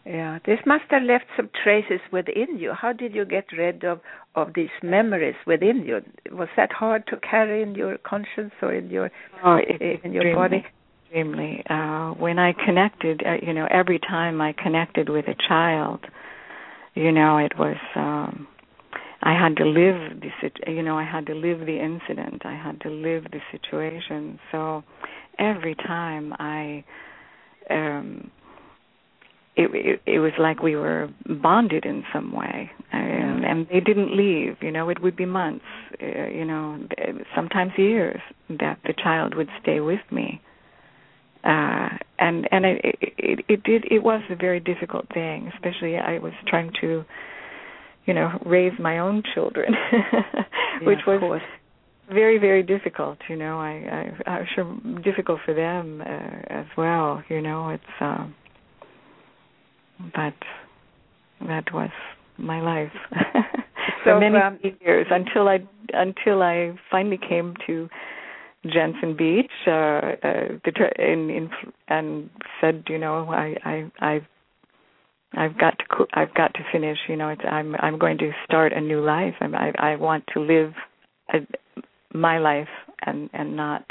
Yeah, 0.05 0.37
this 0.45 0.59
must 0.67 0.83
have 0.89 1.01
left 1.01 1.25
some 1.35 1.49
traces 1.63 1.99
within 2.11 2.59
you. 2.59 2.73
How 2.73 2.93
did 2.93 3.15
you 3.15 3.25
get 3.25 3.45
rid 3.57 3.83
of 3.83 4.01
of 4.35 4.53
these 4.53 4.69
memories 4.83 5.35
within 5.47 5.83
you? 5.83 6.01
Was 6.31 6.49
that 6.57 6.71
hard 6.71 7.07
to 7.07 7.17
carry 7.17 7.63
in 7.63 7.73
your 7.73 7.97
conscience 7.97 8.53
or 8.61 8.71
in 8.71 8.91
your 8.91 9.09
oh, 9.43 9.57
in 9.57 10.13
your 10.13 10.23
extremely, 10.23 10.35
body? 10.35 10.65
extremely 11.05 11.63
uh 11.69 12.11
when 12.11 12.37
I 12.37 12.53
connected 12.53 13.23
uh, 13.25 13.37
you 13.41 13.53
know 13.53 13.67
every 13.71 13.97
time 13.99 14.41
I 14.41 14.53
connected 14.53 15.09
with 15.09 15.25
a 15.27 15.35
child 15.47 16.01
you 16.93 17.11
know 17.11 17.37
it 17.37 17.57
was 17.57 17.77
um 17.95 18.47
I 19.23 19.33
had 19.33 19.55
to 19.57 19.65
live 19.65 20.19
the 20.19 20.29
sit- 20.39 20.67
you 20.67 20.83
know 20.83 20.97
I 20.99 21.03
had 21.03 21.25
to 21.27 21.33
live 21.33 21.65
the 21.65 21.79
incident 21.79 22.43
I 22.45 22.53
had 22.53 22.79
to 22.81 22.89
live 22.89 23.23
the 23.31 23.41
situation 23.51 24.39
so 24.51 24.83
every 25.39 25.73
time 25.75 26.33
I 26.37 26.83
um 27.71 28.29
it, 29.57 29.69
it 29.73 30.01
it 30.05 30.19
was 30.19 30.33
like 30.37 30.61
we 30.61 30.75
were 30.75 31.09
bonded 31.41 31.85
in 31.85 32.03
some 32.13 32.31
way 32.31 32.69
and, 32.91 33.41
Yeah. 33.41 33.49
and 33.51 33.67
they 33.71 33.79
didn't 33.79 34.15
leave 34.15 34.57
you 34.61 34.71
know 34.71 34.89
it 34.89 35.01
would 35.01 35.15
be 35.15 35.25
months 35.25 35.65
uh, 36.01 36.27
you 36.27 36.45
know 36.45 36.79
sometimes 37.35 37.71
years 37.77 38.19
that 38.49 38.79
the 38.85 38.93
child 38.93 39.35
would 39.35 39.49
stay 39.61 39.79
with 39.79 40.01
me 40.11 40.41
uh 41.43 41.89
and 42.19 42.47
and 42.51 42.65
it, 42.65 42.79
it 43.01 43.39
it 43.47 43.63
did 43.63 43.85
it 43.89 43.99
was 44.03 44.21
a 44.29 44.35
very 44.35 44.59
difficult 44.59 45.05
thing 45.13 45.49
especially 45.55 45.95
i 45.97 46.17
was 46.17 46.33
trying 46.47 46.71
to 46.81 47.03
you 48.05 48.13
know 48.13 48.29
raise 48.45 48.73
my 48.79 48.99
own 48.99 49.21
children 49.33 49.73
which 50.81 50.99
was 51.07 51.19
course. 51.19 51.41
very 52.09 52.37
very 52.39 52.63
difficult 52.63 53.17
you 53.29 53.35
know 53.35 53.59
i 53.59 53.73
i 54.27 54.29
i'm 54.31 54.45
sure 54.53 54.77
difficult 55.03 55.39
for 55.45 55.53
them 55.53 56.01
uh, 56.01 56.59
as 56.61 56.65
well 56.77 57.23
you 57.29 57.41
know 57.41 57.69
it's 57.69 57.95
um 58.01 58.33
but 59.99 60.33
that 61.47 61.73
was 61.73 61.91
my 62.37 62.61
life. 62.61 62.91
So, 64.03 64.11
for 64.11 64.19
many 64.19 64.37
um, 64.37 64.59
years 64.81 65.07
until 65.09 65.47
i 65.47 65.57
until 65.93 66.43
i 66.43 66.71
finally 66.91 67.17
came 67.17 67.55
to 67.65 67.89
Jensen 68.71 69.15
Beach 69.17 69.51
uh, 69.67 69.71
uh 69.71 70.47
in 70.97 71.29
in 71.29 71.49
and 71.87 72.29
said 72.61 72.83
you 72.87 72.97
know 72.97 73.29
I 73.29 73.55
I 73.63 73.91
I've 73.99 74.25
I've 75.35 75.57
got 75.57 75.77
to 75.79 76.05
I've 76.13 76.33
got 76.33 76.53
to 76.53 76.59
finish 76.71 76.97
you 77.07 77.15
know 77.15 77.29
it's 77.29 77.41
I'm 77.49 77.75
I'm 77.75 77.97
going 77.99 78.17
to 78.19 78.31
start 78.45 78.73
a 78.73 78.81
new 78.81 79.03
life. 79.03 79.35
I'm, 79.41 79.55
I 79.55 79.71
I 79.77 79.95
want 79.95 80.23
to 80.33 80.39
live 80.39 80.73
a, 81.33 81.39
my 82.15 82.37
life 82.39 82.69
and 83.05 83.29
and 83.33 83.55
not 83.55 83.85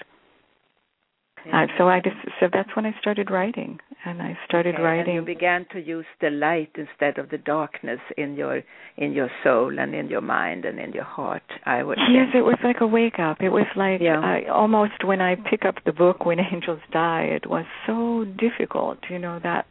Uh, 1.52 1.66
so 1.76 1.88
I 1.88 2.00
just 2.00 2.16
so 2.40 2.48
that's 2.52 2.74
when 2.74 2.86
I 2.86 2.94
started 3.00 3.30
writing, 3.30 3.78
and 4.04 4.22
I 4.22 4.38
started 4.46 4.76
okay, 4.76 4.82
writing. 4.82 5.18
And 5.18 5.28
you 5.28 5.34
began 5.34 5.66
to 5.72 5.80
use 5.80 6.06
the 6.20 6.30
light 6.30 6.70
instead 6.76 7.18
of 7.18 7.30
the 7.30 7.38
darkness 7.38 8.00
in 8.16 8.34
your 8.34 8.62
in 8.96 9.12
your 9.12 9.30
soul 9.42 9.78
and 9.78 9.94
in 9.94 10.08
your 10.08 10.22
mind 10.22 10.64
and 10.64 10.78
in 10.78 10.92
your 10.92 11.04
heart. 11.04 11.42
I 11.66 11.82
would. 11.82 11.98
Yes, 12.10 12.28
it 12.34 12.42
was 12.42 12.56
like 12.64 12.76
a 12.80 12.86
wake 12.86 13.18
up. 13.18 13.38
It 13.40 13.50
was 13.50 13.66
like 13.76 14.00
yeah. 14.00 14.20
I, 14.20 14.50
almost 14.50 15.04
when 15.04 15.20
I 15.20 15.36
pick 15.36 15.64
up 15.64 15.76
the 15.84 15.92
book 15.92 16.24
when 16.24 16.38
angels 16.40 16.80
die. 16.92 17.24
It 17.24 17.48
was 17.48 17.66
so 17.86 18.24
difficult, 18.38 18.98
you 19.10 19.18
know 19.18 19.38
that 19.42 19.66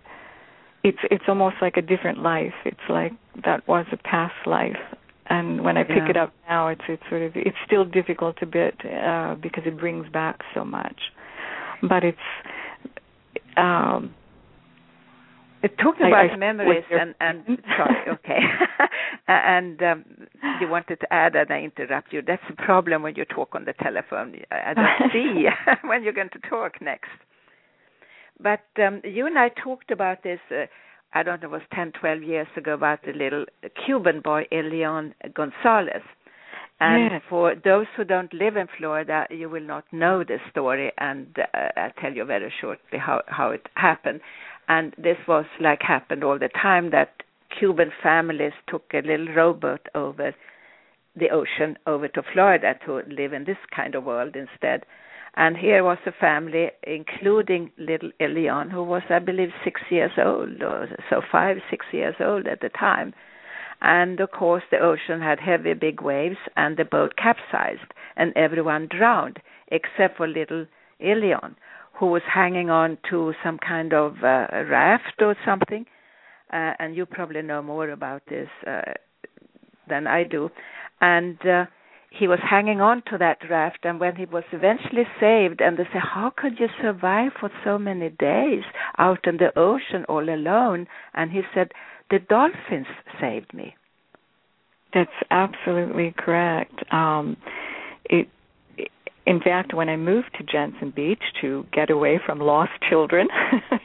it's 0.83 0.99
it's 1.09 1.25
almost 1.27 1.55
like 1.61 1.77
a 1.77 1.81
different 1.81 2.19
life. 2.19 2.53
It's 2.65 2.87
like 2.89 3.13
that 3.45 3.67
was 3.67 3.85
a 3.91 3.97
past 3.97 4.35
life, 4.45 4.77
and 5.27 5.63
when 5.63 5.77
I 5.77 5.83
pick 5.83 5.97
yeah. 5.97 6.09
it 6.09 6.17
up 6.17 6.33
now, 6.47 6.67
it's 6.67 6.81
it's 6.87 7.03
sort 7.09 7.21
of 7.23 7.31
it's 7.35 7.57
still 7.65 7.85
difficult 7.85 8.37
a 8.41 8.45
bit 8.45 8.75
uh, 8.85 9.35
because 9.41 9.63
it 9.65 9.79
brings 9.79 10.07
back 10.09 10.41
so 10.53 10.63
much 10.63 10.99
but 11.87 12.03
it's 12.03 12.17
um 13.57 14.13
talking 15.81 16.05
I, 16.05 16.07
about 16.07 16.31
I, 16.31 16.37
memories 16.37 16.83
and 16.91 17.15
and 17.19 17.59
sorry 17.77 18.09
okay. 18.09 18.39
And 19.25 19.81
um, 19.81 20.03
you 20.59 20.67
wanted 20.67 20.99
to 20.99 21.13
add 21.13 21.35
and 21.35 21.49
I 21.49 21.61
interrupt 21.61 22.11
you. 22.11 22.21
That's 22.21 22.41
the 22.49 22.57
problem 22.57 23.03
when 23.03 23.15
you 23.15 23.23
talk 23.23 23.55
on 23.55 23.63
the 23.63 23.73
telephone. 23.81 24.35
I 24.51 24.73
don't 24.73 25.11
see 25.13 25.45
when 25.87 26.03
you're 26.03 26.11
going 26.11 26.29
to 26.33 26.49
talk 26.49 26.81
next. 26.81 27.09
But 28.37 28.65
um, 28.85 29.01
you 29.05 29.25
and 29.25 29.39
I 29.39 29.49
talked 29.49 29.91
about 29.91 30.23
this 30.23 30.39
uh, 30.51 30.65
I 31.13 31.23
don't 31.23 31.41
know 31.41 31.47
it 31.47 31.51
was 31.51 31.61
10 31.73 31.93
12 31.99 32.23
years 32.23 32.47
ago 32.57 32.73
about 32.73 33.03
the 33.05 33.13
little 33.13 33.45
Cuban 33.85 34.19
boy 34.19 34.43
Elian 34.51 35.13
Gonzalez 35.33 36.03
and 36.83 37.11
yes. 37.11 37.21
for 37.29 37.55
those 37.55 37.85
who 37.95 38.03
don't 38.03 38.33
live 38.33 38.57
in 38.57 38.67
Florida, 38.77 39.25
you 39.29 39.49
will 39.49 39.61
not 39.61 39.85
know 39.93 40.23
the 40.23 40.37
story, 40.51 40.91
and 40.97 41.27
uh, 41.37 41.69
I'll 41.77 41.91
tell 42.01 42.13
you 42.13 42.25
very 42.25 42.51
shortly 42.59 42.99
how 42.99 43.21
how 43.27 43.51
it 43.51 43.67
happened. 43.75 44.19
And 44.67 44.93
this 44.97 45.17
was 45.27 45.45
like 45.61 45.81
happened 45.81 46.23
all 46.23 46.37
the 46.37 46.49
time 46.49 46.91
that 46.91 47.23
Cuban 47.57 47.91
families 48.01 48.53
took 48.67 48.83
a 48.93 48.97
little 48.97 49.33
rowboat 49.33 49.87
over 49.95 50.33
the 51.15 51.29
ocean 51.29 51.77
over 51.87 52.07
to 52.09 52.21
Florida 52.33 52.73
to 52.85 53.01
live 53.07 53.31
in 53.31 53.45
this 53.45 53.63
kind 53.73 53.95
of 53.95 54.03
world 54.03 54.35
instead. 54.35 54.85
And 55.35 55.55
here 55.57 55.83
was 55.83 55.99
a 56.05 56.11
family, 56.11 56.71
including 56.83 57.71
little 57.77 58.11
Elian, 58.19 58.69
who 58.69 58.83
was, 58.83 59.03
I 59.09 59.19
believe, 59.19 59.49
six 59.63 59.81
years 59.89 60.11
old, 60.17 60.61
or 60.61 60.89
so 61.09 61.21
five, 61.31 61.57
six 61.69 61.85
years 61.91 62.15
old 62.19 62.45
at 62.45 62.59
the 62.59 62.69
time 62.69 63.13
and 63.83 64.19
of 64.19 64.31
course 64.31 64.63
the 64.71 64.79
ocean 64.79 65.21
had 65.21 65.39
heavy 65.39 65.73
big 65.73 66.01
waves 66.01 66.37
and 66.55 66.77
the 66.77 66.85
boat 66.85 67.13
capsized 67.15 67.93
and 68.15 68.33
everyone 68.35 68.87
drowned 68.89 69.37
except 69.67 70.17
for 70.17 70.27
little 70.27 70.65
Elian 70.99 71.55
who 71.99 72.07
was 72.07 72.21
hanging 72.31 72.69
on 72.69 72.97
to 73.09 73.33
some 73.43 73.59
kind 73.59 73.93
of 73.93 74.17
uh, 74.23 74.47
raft 74.69 75.21
or 75.21 75.35
something. 75.45 75.85
Uh, 76.51 76.73
and 76.79 76.95
you 76.95 77.05
probably 77.05 77.41
know 77.41 77.61
more 77.61 77.89
about 77.89 78.21
this 78.29 78.47
uh, 78.67 78.81
than 79.89 80.07
I 80.07 80.23
do. 80.23 80.49
And 81.01 81.37
uh, 81.45 81.65
he 82.09 82.27
was 82.27 82.39
hanging 82.47 82.79
on 82.79 83.01
to 83.09 83.17
that 83.17 83.37
raft 83.49 83.79
and 83.83 83.99
when 83.99 84.15
he 84.15 84.25
was 84.25 84.43
eventually 84.51 85.03
saved 85.19 85.61
and 85.61 85.77
they 85.77 85.83
said 85.91 86.01
how 86.13 86.31
could 86.35 86.59
you 86.59 86.67
survive 86.81 87.31
for 87.39 87.49
so 87.63 87.79
many 87.79 88.09
days 88.09 88.63
out 88.99 89.25
in 89.25 89.37
the 89.37 89.57
ocean 89.57 90.05
all 90.07 90.29
alone? 90.29 90.87
And 91.13 91.31
he 91.31 91.41
said 91.53 91.71
the 92.09 92.19
dolphins 92.19 92.87
saved 93.19 93.53
me. 93.53 93.75
That's 94.93 95.11
absolutely 95.31 96.13
correct. 96.17 96.83
Um, 96.93 97.37
it, 98.05 98.27
in 99.25 99.39
fact, 99.39 99.73
when 99.73 99.89
I 99.89 99.95
moved 99.95 100.35
to 100.37 100.43
Jensen 100.43 100.91
Beach 100.91 101.23
to 101.41 101.65
get 101.71 101.89
away 101.89 102.19
from 102.23 102.39
lost 102.39 102.71
children 102.89 103.27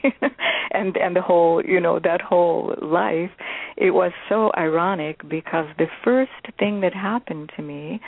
and 0.72 0.96
and 0.96 1.14
the 1.14 1.22
whole, 1.22 1.64
you 1.64 1.80
know, 1.80 2.00
that 2.00 2.20
whole 2.20 2.74
life, 2.82 3.30
it 3.76 3.92
was 3.92 4.12
so 4.28 4.50
ironic 4.56 5.20
because 5.28 5.66
the 5.78 5.86
first 6.04 6.32
thing 6.58 6.80
that 6.80 6.92
happened 6.92 7.52
to 7.56 7.62
me, 7.62 8.00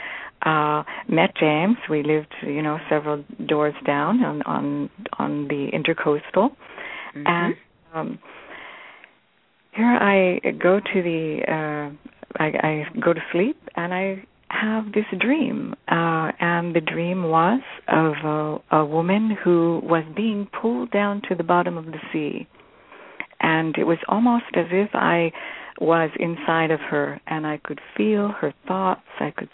uh, 0.45 0.83
met 1.07 1.35
James. 1.39 1.77
We 1.89 2.03
lived, 2.03 2.33
you 2.41 2.61
know, 2.61 2.79
several 2.89 3.23
doors 3.45 3.75
down 3.85 4.23
on 4.23 4.41
on 4.43 4.89
on 5.17 5.47
the 5.47 5.69
intercoastal, 5.73 6.49
mm-hmm. 6.49 7.23
and 7.25 7.55
um, 7.93 8.19
here 9.73 9.95
I 9.95 10.39
go 10.51 10.79
to 10.79 11.01
the 11.01 11.41
uh 11.47 11.95
I, 12.39 12.45
I 12.45 12.85
go 12.99 13.13
to 13.13 13.19
sleep 13.31 13.57
and 13.75 13.93
I 13.93 14.23
have 14.49 14.91
this 14.93 15.05
dream. 15.19 15.75
Uh 15.87 16.31
and 16.39 16.75
the 16.75 16.81
dream 16.81 17.23
was 17.23 17.61
of 17.87 18.13
a, 18.23 18.77
a 18.77 18.85
woman 18.85 19.37
who 19.43 19.81
was 19.83 20.03
being 20.15 20.47
pulled 20.61 20.91
down 20.91 21.21
to 21.29 21.35
the 21.35 21.43
bottom 21.43 21.77
of 21.77 21.85
the 21.85 21.99
sea. 22.11 22.47
And 23.39 23.75
it 23.77 23.85
was 23.85 23.97
almost 24.07 24.45
as 24.55 24.67
if 24.71 24.89
I 24.93 25.31
was 25.79 26.11
inside 26.19 26.69
of 26.69 26.79
her 26.79 27.19
and 27.25 27.47
I 27.47 27.57
could 27.63 27.81
feel 27.97 28.29
her 28.39 28.53
thoughts. 28.67 29.01
I 29.19 29.31
could 29.31 29.49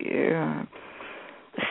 uh, 0.00 0.64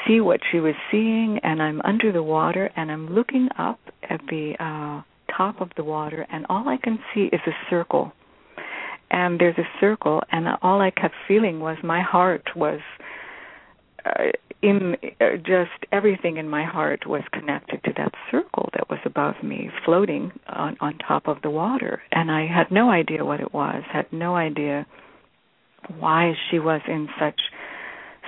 see 0.08 0.22
what 0.22 0.40
she 0.52 0.60
was 0.60 0.76
seeing 0.92 1.40
and 1.44 1.62
I'm 1.62 1.82
under 1.82 2.12
the 2.12 2.24
water 2.24 2.72
and 2.76 2.92
I'm 2.92 3.14
looking 3.14 3.50
up 3.58 3.80
at 4.10 4.22
the 4.30 4.54
uh 4.60 5.02
top 5.38 5.62
of 5.62 5.70
the 5.78 5.84
water 5.84 6.26
and 6.32 6.46
all 6.50 6.68
I 6.68 6.78
can 6.78 7.00
see 7.14 7.30
is 7.32 7.42
a 7.46 7.52
circle. 7.70 8.12
And 9.10 9.40
there's 9.40 9.58
a 9.58 9.68
circle 9.80 10.22
and 10.32 10.48
all 10.62 10.82
I 10.82 10.92
kept 10.92 11.16
feeling 11.28 11.60
was 11.60 11.78
my 11.84 12.02
heart 12.02 12.44
was 12.56 12.80
uh, 14.06 14.32
in 14.62 14.96
uh, 15.22 15.38
just 15.38 15.86
everything 15.92 16.38
in 16.38 16.50
my 16.50 16.66
heart 16.66 17.06
was 17.06 17.22
connected 17.32 17.84
to 17.84 17.92
that 17.98 18.14
circle 18.32 18.70
that 18.74 18.90
was 18.90 19.00
above 19.06 19.36
me 19.44 19.70
floating 19.86 20.32
on 20.48 20.76
on 20.82 20.98
top 20.98 21.28
of 21.28 21.38
the 21.44 21.50
water. 21.50 22.02
And 22.12 22.32
I 22.32 22.48
had 22.48 22.72
no 22.72 22.90
idea 22.90 23.24
what 23.24 23.40
it 23.40 23.54
was 23.54 23.84
had 23.92 24.12
no 24.12 24.36
idea 24.36 24.86
why 26.00 26.34
she 26.50 26.60
was 26.60 26.82
in 26.88 27.08
such 27.20 27.40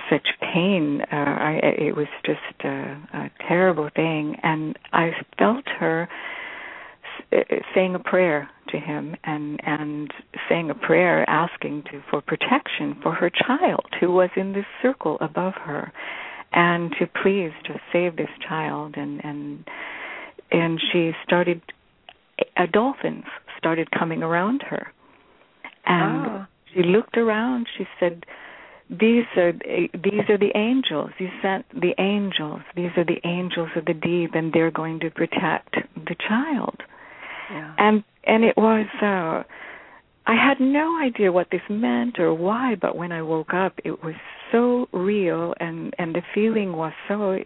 such 0.08 0.28
pain. 0.40 1.00
Uh, 1.12 1.16
I, 1.16 1.60
it 1.62 1.96
was 1.96 2.08
just 2.24 2.64
a, 2.64 2.96
a 3.12 3.30
terrible 3.46 3.90
thing. 3.94 4.36
And 4.42 4.78
I 4.92 5.10
felt 5.38 5.64
her 5.78 6.08
Uh, 7.32 7.44
saying 7.74 7.94
a 7.94 7.98
prayer 8.00 8.50
to 8.68 8.76
him 8.76 9.14
and 9.22 9.60
and 9.64 10.12
saying 10.48 10.68
a 10.68 10.74
prayer 10.74 11.28
asking 11.30 11.84
to 11.84 12.02
for 12.10 12.20
protection 12.20 12.98
for 13.02 13.14
her 13.14 13.30
child 13.30 13.86
who 14.00 14.10
was 14.10 14.30
in 14.34 14.52
this 14.52 14.64
circle 14.82 15.16
above 15.20 15.54
her 15.54 15.92
and 16.52 16.92
to 16.98 17.06
please 17.22 17.52
to 17.64 17.80
save 17.92 18.16
this 18.16 18.30
child. 18.46 18.96
And 18.96 19.24
and 19.24 19.64
and 20.50 20.80
she 20.92 21.12
started 21.24 21.62
a 22.56 22.66
dolphins 22.66 23.26
started 23.58 23.90
coming 23.92 24.24
around 24.24 24.64
her. 24.68 24.88
And 25.86 26.26
oh. 26.26 26.46
she 26.74 26.82
looked 26.82 27.16
around. 27.16 27.68
She 27.78 27.84
said 28.00 28.24
these 28.88 29.26
are 29.36 29.52
these 29.52 30.28
are 30.28 30.38
the 30.38 30.50
angels. 30.56 31.10
You 31.18 31.28
sent 31.40 31.66
the 31.72 31.94
angels. 31.96 32.62
These 32.74 32.90
are 32.96 33.04
the 33.04 33.20
angels 33.24 33.68
of 33.76 33.84
the 33.84 33.94
deep 33.94 34.34
and 34.34 34.52
they're 34.52 34.72
going 34.72 34.98
to 35.00 35.10
protect 35.10 35.76
the 35.94 36.16
child 36.28 36.82
yeah. 37.50 37.74
And 37.78 38.04
and 38.24 38.44
it 38.44 38.56
was 38.56 38.86
uh 39.02 39.42
I 40.26 40.34
had 40.34 40.60
no 40.60 41.00
idea 41.00 41.32
what 41.32 41.48
this 41.50 41.62
meant 41.68 42.18
or 42.20 42.34
why, 42.34 42.76
but 42.80 42.96
when 42.96 43.12
I 43.12 43.22
woke 43.22 43.52
up 43.54 43.74
it 43.84 44.02
was 44.02 44.14
so 44.52 44.88
real 44.92 45.54
and 45.60 45.94
and 45.98 46.14
the 46.14 46.22
feeling 46.34 46.76
was 46.76 46.92
so 47.08 47.38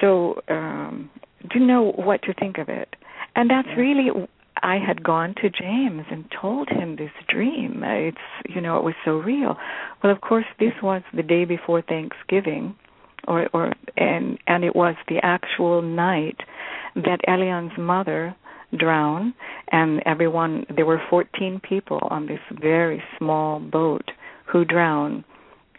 so 0.00 0.42
um 0.48 1.10
didn't 1.42 1.68
know 1.68 1.92
what 1.92 2.22
to 2.22 2.34
think 2.34 2.58
of 2.58 2.68
it. 2.68 2.94
And 3.36 3.50
that's 3.50 3.68
yeah. 3.68 3.76
really 3.76 4.28
I 4.62 4.76
had 4.76 5.02
gone 5.02 5.34
to 5.40 5.48
James 5.48 6.04
and 6.10 6.24
told 6.38 6.68
him 6.68 6.96
this 6.96 7.12
dream. 7.28 7.82
It's 7.84 8.18
you 8.48 8.60
know, 8.60 8.76
it 8.78 8.84
was 8.84 8.94
so 9.04 9.12
real. 9.12 9.56
Well, 10.02 10.12
of 10.12 10.20
course, 10.20 10.46
this 10.58 10.74
was 10.82 11.02
the 11.14 11.22
day 11.22 11.44
before 11.44 11.82
Thanksgiving 11.82 12.74
or 13.28 13.48
or 13.52 13.72
and 13.96 14.38
and 14.46 14.64
it 14.64 14.74
was 14.74 14.96
the 15.08 15.18
actual 15.22 15.82
night 15.82 16.40
that 16.94 17.20
Elian's 17.26 17.76
mother 17.78 18.34
drown 18.76 19.34
and 19.72 20.02
everyone 20.06 20.64
there 20.74 20.86
were 20.86 21.00
14 21.10 21.60
people 21.60 21.98
on 22.10 22.26
this 22.26 22.40
very 22.60 23.02
small 23.18 23.60
boat 23.60 24.10
who 24.46 24.64
drowned. 24.64 25.24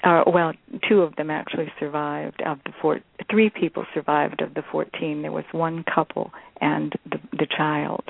Uh, 0.03 0.23
well 0.27 0.51
two 0.89 1.01
of 1.01 1.15
them 1.15 1.29
actually 1.29 1.71
survived 1.79 2.41
of 2.45 2.57
the 2.65 2.71
four 2.81 2.99
three 3.29 3.49
people 3.49 3.85
survived 3.93 4.41
of 4.41 4.53
the 4.55 4.63
14 4.71 5.21
there 5.21 5.31
was 5.31 5.45
one 5.51 5.83
couple 5.83 6.31
and 6.59 6.93
the 7.05 7.19
the 7.37 7.47
child. 7.57 8.03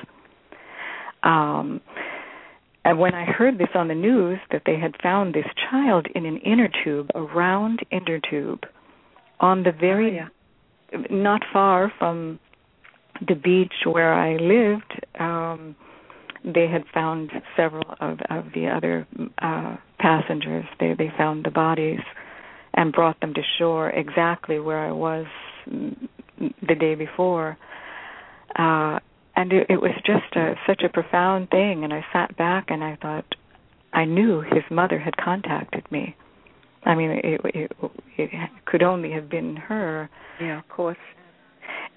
Um 1.22 1.80
and 2.84 2.98
when 2.98 3.14
I 3.14 3.24
heard 3.24 3.58
this 3.58 3.68
on 3.74 3.88
the 3.88 3.94
news 3.94 4.40
that 4.50 4.62
they 4.66 4.76
had 4.76 5.00
found 5.02 5.34
this 5.34 5.46
child 5.70 6.08
in 6.14 6.26
an 6.26 6.38
inner 6.38 6.68
tube, 6.82 7.10
a 7.14 7.22
round 7.22 7.80
inner 7.92 8.18
tube, 8.18 8.64
on 9.38 9.62
the 9.62 9.72
very 9.72 10.18
oh, 10.20 10.28
yeah. 10.92 11.06
not 11.10 11.42
far 11.52 11.92
from 11.98 12.40
the 13.26 13.34
beach 13.34 13.72
where 13.84 14.12
I 14.12 14.36
lived, 14.36 15.00
um, 15.18 15.76
they 16.44 16.66
had 16.66 16.84
found 16.92 17.30
several 17.56 17.84
of, 18.00 18.18
of 18.30 18.46
the 18.54 18.68
other 18.68 19.06
uh, 19.40 19.76
passengers. 19.98 20.64
They 20.80 20.94
they 20.98 21.12
found 21.16 21.44
the 21.44 21.50
bodies 21.50 22.00
and 22.74 22.92
brought 22.92 23.20
them 23.20 23.34
to 23.34 23.42
shore 23.58 23.90
exactly 23.90 24.58
where 24.58 24.78
I 24.78 24.92
was 24.92 25.26
the 25.66 26.74
day 26.74 26.94
before. 26.94 27.56
Uh, 28.58 28.98
and 29.36 29.52
it, 29.52 29.66
it 29.70 29.80
was 29.80 29.92
just 30.04 30.36
a, 30.36 30.54
such 30.66 30.82
a 30.82 30.88
profound 30.88 31.50
thing. 31.50 31.84
And 31.84 31.92
I 31.92 32.04
sat 32.12 32.36
back 32.36 32.66
and 32.68 32.82
I 32.82 32.96
thought, 33.00 33.24
I 33.92 34.04
knew 34.04 34.40
his 34.40 34.64
mother 34.70 34.98
had 34.98 35.16
contacted 35.16 35.90
me. 35.90 36.16
I 36.84 36.94
mean, 36.94 37.10
it, 37.10 37.40
it, 37.44 37.72
it 38.18 38.50
could 38.66 38.82
only 38.82 39.12
have 39.12 39.28
been 39.30 39.56
her. 39.56 40.10
Yeah, 40.40 40.58
of 40.58 40.68
course. 40.68 40.98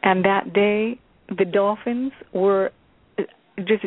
And 0.03 0.23
that 0.25 0.53
day, 0.53 0.99
the 1.29 1.45
dolphins 1.45 2.11
were 2.33 2.71
just 3.57 3.85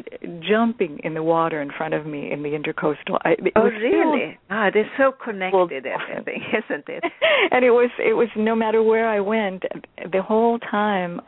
jumping 0.48 0.98
in 1.04 1.14
the 1.14 1.22
water 1.22 1.60
in 1.60 1.70
front 1.76 1.92
of 1.92 2.06
me 2.06 2.32
in 2.32 2.42
the 2.42 2.50
intercoastal. 2.50 3.18
I, 3.24 3.36
oh, 3.56 3.64
really? 3.64 4.38
ah, 4.48 4.70
they're 4.72 4.90
so 4.96 5.12
connected, 5.12 5.84
everything, 5.86 6.42
isn't 6.52 6.88
it? 6.88 7.04
and 7.50 7.64
it 7.64 7.70
was, 7.70 7.90
it 7.98 8.14
was 8.14 8.28
no 8.36 8.54
matter 8.54 8.82
where 8.82 9.08
I 9.08 9.20
went, 9.20 9.64
the 10.10 10.22
whole 10.22 10.58
time. 10.58 11.20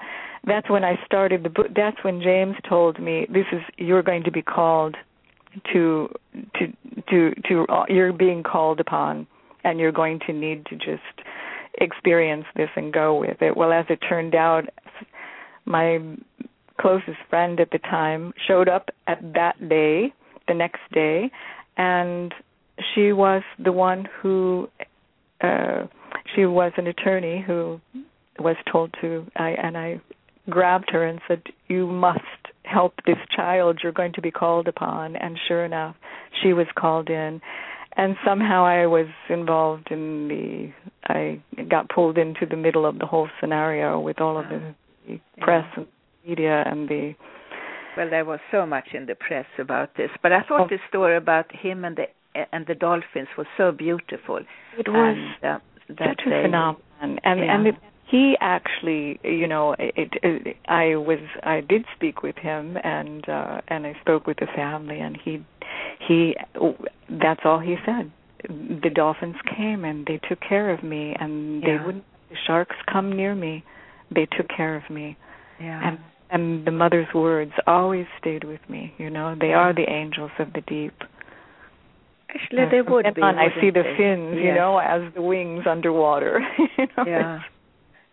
That's 0.45 0.71
when 0.71 0.85
I 0.85 0.99
started 1.05 1.43
the 1.43 1.51
book. 1.51 1.67
That's 1.77 2.03
when 2.03 2.23
James 2.23 2.57
told 2.67 2.99
me, 2.99 3.27
"This 3.29 3.45
is 3.53 3.61
you're 3.77 4.03
going 4.03 4.25
to 4.25 4.31
be 4.31 4.41
called 4.41 4.97
to 5.75 6.09
to 6.59 6.67
to 7.11 7.35
to 7.47 7.67
uh, 7.69 7.85
you're 7.91 8.15
being 8.15 8.43
called 8.43 8.81
upon, 8.81 9.27
and 9.65 9.79
you're 9.79 9.93
going 9.93 10.19
to 10.27 10.33
need 10.33 10.65
to 10.71 10.77
just 10.77 11.29
experience 11.75 12.47
this 12.57 12.71
and 12.75 12.91
go 12.91 13.21
with 13.21 13.43
it." 13.43 13.55
Well, 13.55 13.71
as 13.71 13.85
it 13.91 13.99
turned 14.09 14.35
out, 14.35 14.65
my 15.71 16.01
closest 16.81 17.19
friend 17.29 17.61
at 17.61 17.71
the 17.71 17.79
time 17.79 18.33
showed 18.47 18.69
up 18.69 18.91
at 19.07 19.21
that 19.35 19.57
day, 19.69 20.13
the 20.49 20.55
next 20.55 20.81
day, 20.93 21.31
and 21.77 22.35
she 22.95 23.13
was 23.13 23.43
the 23.63 23.73
one 23.73 24.09
who 24.21 24.69
uh 25.43 25.87
she 26.35 26.45
was 26.45 26.73
an 26.77 26.87
attorney 26.87 27.43
who 27.47 27.81
was 28.39 28.57
told 28.71 28.95
to 29.01 29.27
I 29.37 29.51
and 29.51 29.77
I 29.77 30.01
grabbed 30.49 30.91
her 30.91 31.05
and 31.05 31.21
said, 31.29 31.43
"You 31.69 31.87
must 31.87 32.21
help 32.65 32.95
this 33.07 33.19
child. 33.35 33.81
You're 33.83 33.93
going 33.93 34.15
to 34.15 34.23
be 34.23 34.31
called 34.31 34.69
upon." 34.69 35.17
And 35.17 35.39
sure 35.47 35.65
enough, 35.65 35.97
she 36.43 36.53
was 36.53 36.67
called 36.75 37.11
in, 37.11 37.41
and 37.97 38.17
somehow 38.25 38.65
I 38.65 38.87
was 38.87 39.09
involved 39.29 39.89
in 39.91 40.29
the. 40.29 40.73
I 41.13 41.41
got 41.69 41.89
pulled 41.89 42.19
into 42.19 42.47
the 42.47 42.57
middle 42.57 42.87
of 42.87 42.99
the 42.99 43.07
whole 43.07 43.29
scenario 43.41 44.01
with 44.01 44.21
all 44.21 44.39
of 44.39 44.49
the, 44.49 44.75
the 45.37 45.41
press 45.41 45.65
and 45.77 45.87
media 46.27 46.63
and 46.67 46.89
the 46.89 47.15
well 47.97 48.11
there 48.11 48.25
was 48.25 48.41
so 48.51 48.67
much 48.67 48.89
in 48.95 49.07
the 49.07 49.15
press 49.15 49.47
about 49.59 49.91
this 49.97 50.11
but 50.23 50.33
i 50.33 50.41
thought 50.43 50.63
oh. 50.63 50.69
the 50.69 50.79
story 50.89 51.17
about 51.17 51.47
him 51.55 51.85
and 51.85 51.97
the 51.97 52.07
and 52.53 52.67
the 52.67 52.75
dolphins 52.75 53.29
was 53.37 53.47
so 53.57 53.73
beautiful 53.73 54.39
it 54.79 54.89
was 54.89 55.17
and, 55.43 55.55
uh, 55.55 55.59
that 55.89 56.17
such 56.17 56.27
a 56.27 56.43
phenomenon 56.43 56.77
and 57.01 57.41
yeah. 57.41 57.55
and 57.55 57.67
it, 57.67 57.75
he 58.11 58.37
actually 58.41 59.19
you 59.23 59.47
know 59.47 59.75
it, 59.79 60.13
it 60.23 60.57
i 60.69 60.97
was 60.97 61.19
i 61.43 61.61
did 61.61 61.85
speak 61.97 62.23
with 62.23 62.37
him 62.37 62.77
and 62.83 63.29
uh 63.29 63.61
and 63.69 63.87
i 63.87 63.95
spoke 64.01 64.27
with 64.27 64.39
the 64.39 64.47
family 64.55 64.99
and 65.01 65.19
he 65.25 65.45
he 66.07 66.35
that's 67.23 67.41
all 67.45 67.59
he 67.59 67.77
said 67.85 68.11
the 68.49 68.91
dolphins 68.95 69.37
came 69.57 69.85
and 69.85 70.07
they 70.07 70.21
took 70.29 70.41
care 70.41 70.71
of 70.71 70.83
me 70.83 71.15
and 71.19 71.63
yeah. 71.63 71.79
they 71.79 71.85
wouldn't 71.85 72.05
the 72.31 72.37
sharks 72.47 72.77
come 72.91 73.13
near 73.13 73.35
me 73.35 73.65
they 74.15 74.27
took 74.37 74.49
care 74.49 74.77
of 74.77 74.89
me 74.91 75.17
yeah. 75.61 75.89
and 75.89 75.99
and 76.31 76.65
the 76.65 76.71
mother's 76.71 77.13
words 77.13 77.53
always 77.67 78.07
stayed 78.19 78.45
with 78.45 78.61
me. 78.69 78.95
You 78.99 79.11
know, 79.11 79.35
they 79.39 79.53
are 79.53 79.75
the 79.75 79.91
angels 79.91 80.31
of 80.39 80.53
the 80.53 80.61
deep. 80.63 80.95
Actually, 82.29 82.67
they 82.71 82.83
would 82.83 83.07
be. 83.15 83.23
I 83.23 83.49
see 83.61 83.71
the 83.71 83.83
fins, 83.99 84.35
yes. 84.37 84.45
you 84.45 84.55
know, 84.55 84.79
as 84.79 85.13
the 85.15 85.23
wings 85.23 85.65
underwater. 85.69 86.41
you 86.79 86.87
know? 86.97 87.05
Yeah. 87.05 87.41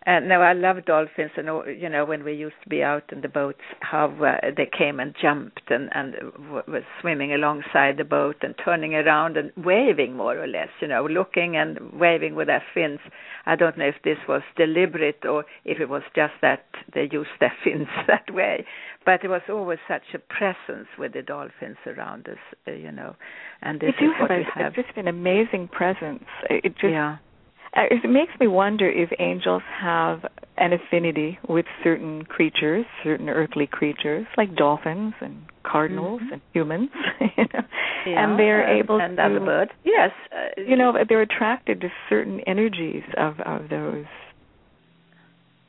And 0.08 0.26
no, 0.26 0.40
I 0.40 0.54
love 0.54 0.82
dolphins, 0.86 1.32
and 1.36 1.48
you 1.78 1.86
know 1.86 2.06
when 2.06 2.24
we 2.24 2.32
used 2.32 2.54
to 2.62 2.68
be 2.70 2.82
out 2.82 3.12
in 3.12 3.20
the 3.20 3.28
boats, 3.28 3.60
how 3.80 4.06
uh, 4.24 4.52
they 4.56 4.64
came 4.64 5.00
and 5.00 5.14
jumped 5.20 5.70
and 5.70 5.90
and 5.94 6.14
w- 6.14 6.62
was 6.66 6.82
swimming 7.02 7.34
alongside 7.34 7.98
the 7.98 8.04
boat 8.04 8.36
and 8.40 8.54
turning 8.64 8.94
around 8.94 9.36
and 9.36 9.52
waving 9.54 10.16
more 10.16 10.42
or 10.42 10.46
less, 10.46 10.70
you 10.80 10.88
know, 10.88 11.04
looking 11.04 11.58
and 11.58 11.92
waving 11.92 12.34
with 12.34 12.46
their 12.46 12.62
fins. 12.72 13.00
I 13.44 13.54
don't 13.54 13.76
know 13.76 13.84
if 13.84 13.96
this 14.02 14.16
was 14.26 14.40
deliberate 14.56 15.26
or 15.26 15.44
if 15.66 15.78
it 15.78 15.90
was 15.90 16.04
just 16.16 16.32
that 16.40 16.64
they 16.94 17.10
used 17.12 17.36
their 17.38 17.52
fins 17.62 17.88
that 18.06 18.32
way, 18.32 18.64
but 19.04 19.22
it 19.22 19.28
was 19.28 19.42
always 19.50 19.78
such 19.86 20.14
a 20.14 20.18
presence 20.20 20.88
with 20.98 21.12
the 21.12 21.20
dolphins 21.20 21.76
around 21.86 22.30
us, 22.30 22.38
uh, 22.66 22.70
you 22.70 22.92
know. 22.92 23.14
And 23.60 23.78
this 23.78 23.92
they 24.00 24.06
do 24.06 24.12
is 24.12 24.20
what 24.22 24.30
have, 24.30 24.40
a, 24.40 24.58
have. 24.64 24.74
just 24.74 24.96
an 24.96 25.06
amazing 25.06 25.68
presence. 25.68 26.24
It 26.48 26.76
just 26.80 26.92
yeah 26.92 27.16
uh, 27.16 27.27
it 27.76 28.08
makes 28.08 28.32
me 28.40 28.46
wonder 28.46 28.88
if 28.88 29.10
angels 29.18 29.62
have 29.80 30.24
an 30.56 30.72
affinity 30.72 31.38
with 31.48 31.66
certain 31.84 32.24
creatures, 32.24 32.84
certain 33.04 33.28
earthly 33.28 33.66
creatures, 33.66 34.26
like 34.36 34.54
dolphins 34.56 35.14
and 35.20 35.42
cardinals 35.62 36.20
mm-hmm. 36.22 36.34
and 36.34 36.42
humans, 36.52 36.90
you 37.36 37.44
know, 37.52 37.60
yeah, 38.06 38.24
and 38.24 38.38
they're 38.38 38.66
and, 38.66 38.84
able 38.84 39.00
and 39.00 39.16
to. 39.16 39.22
other 39.22 39.40
birds. 39.40 39.70
Yes, 39.84 40.10
uh, 40.32 40.60
you 40.60 40.76
know, 40.76 40.92
they're 41.08 41.22
attracted 41.22 41.80
to 41.82 41.88
certain 42.08 42.40
energies 42.46 43.04
of 43.16 43.38
of 43.40 43.68
those 43.68 44.06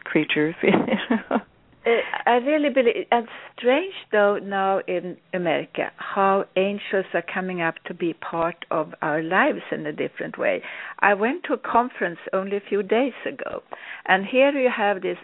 creatures. 0.03 0.55
You 0.63 0.71
know? 1.29 1.39
I 2.25 2.36
really 2.38 2.69
believe 2.69 3.08
it's 3.12 3.28
strange 3.58 3.93
though 4.12 4.38
now 4.38 4.80
in 4.88 5.17
America 5.34 5.91
how 5.97 6.45
angels 6.56 7.06
are 7.13 7.23
coming 7.34 7.62
up 7.62 7.75
to 7.86 7.93
be 7.93 8.13
part 8.13 8.65
of 8.69 8.93
our 9.02 9.21
lives 9.23 9.62
in 9.71 9.86
a 9.86 9.93
different 9.93 10.38
way. 10.38 10.62
I 10.99 11.13
went 11.13 11.43
to 11.45 11.54
a 11.54 11.58
conference 11.58 12.19
only 12.34 12.58
a 12.58 12.62
few 12.67 12.84
days 12.84 13.13
ago, 13.25 13.63
and 14.06 14.25
here 14.25 14.52
you 14.52 14.69
have 14.75 15.02
this 15.02 15.17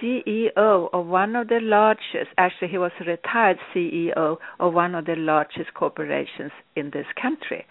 CEO 0.00 0.88
of 0.92 1.06
one 1.06 1.34
of 1.34 1.48
the 1.48 1.60
largest, 1.60 2.30
actually, 2.36 2.68
he 2.68 2.78
was 2.78 2.92
a 3.00 3.04
retired 3.04 3.58
CEO 3.74 4.36
of 4.60 4.74
one 4.74 4.94
of 4.94 5.06
the 5.06 5.16
largest 5.16 5.74
corporations 5.74 6.52
in 6.76 6.90
this 6.90 7.06
country. 7.20 7.66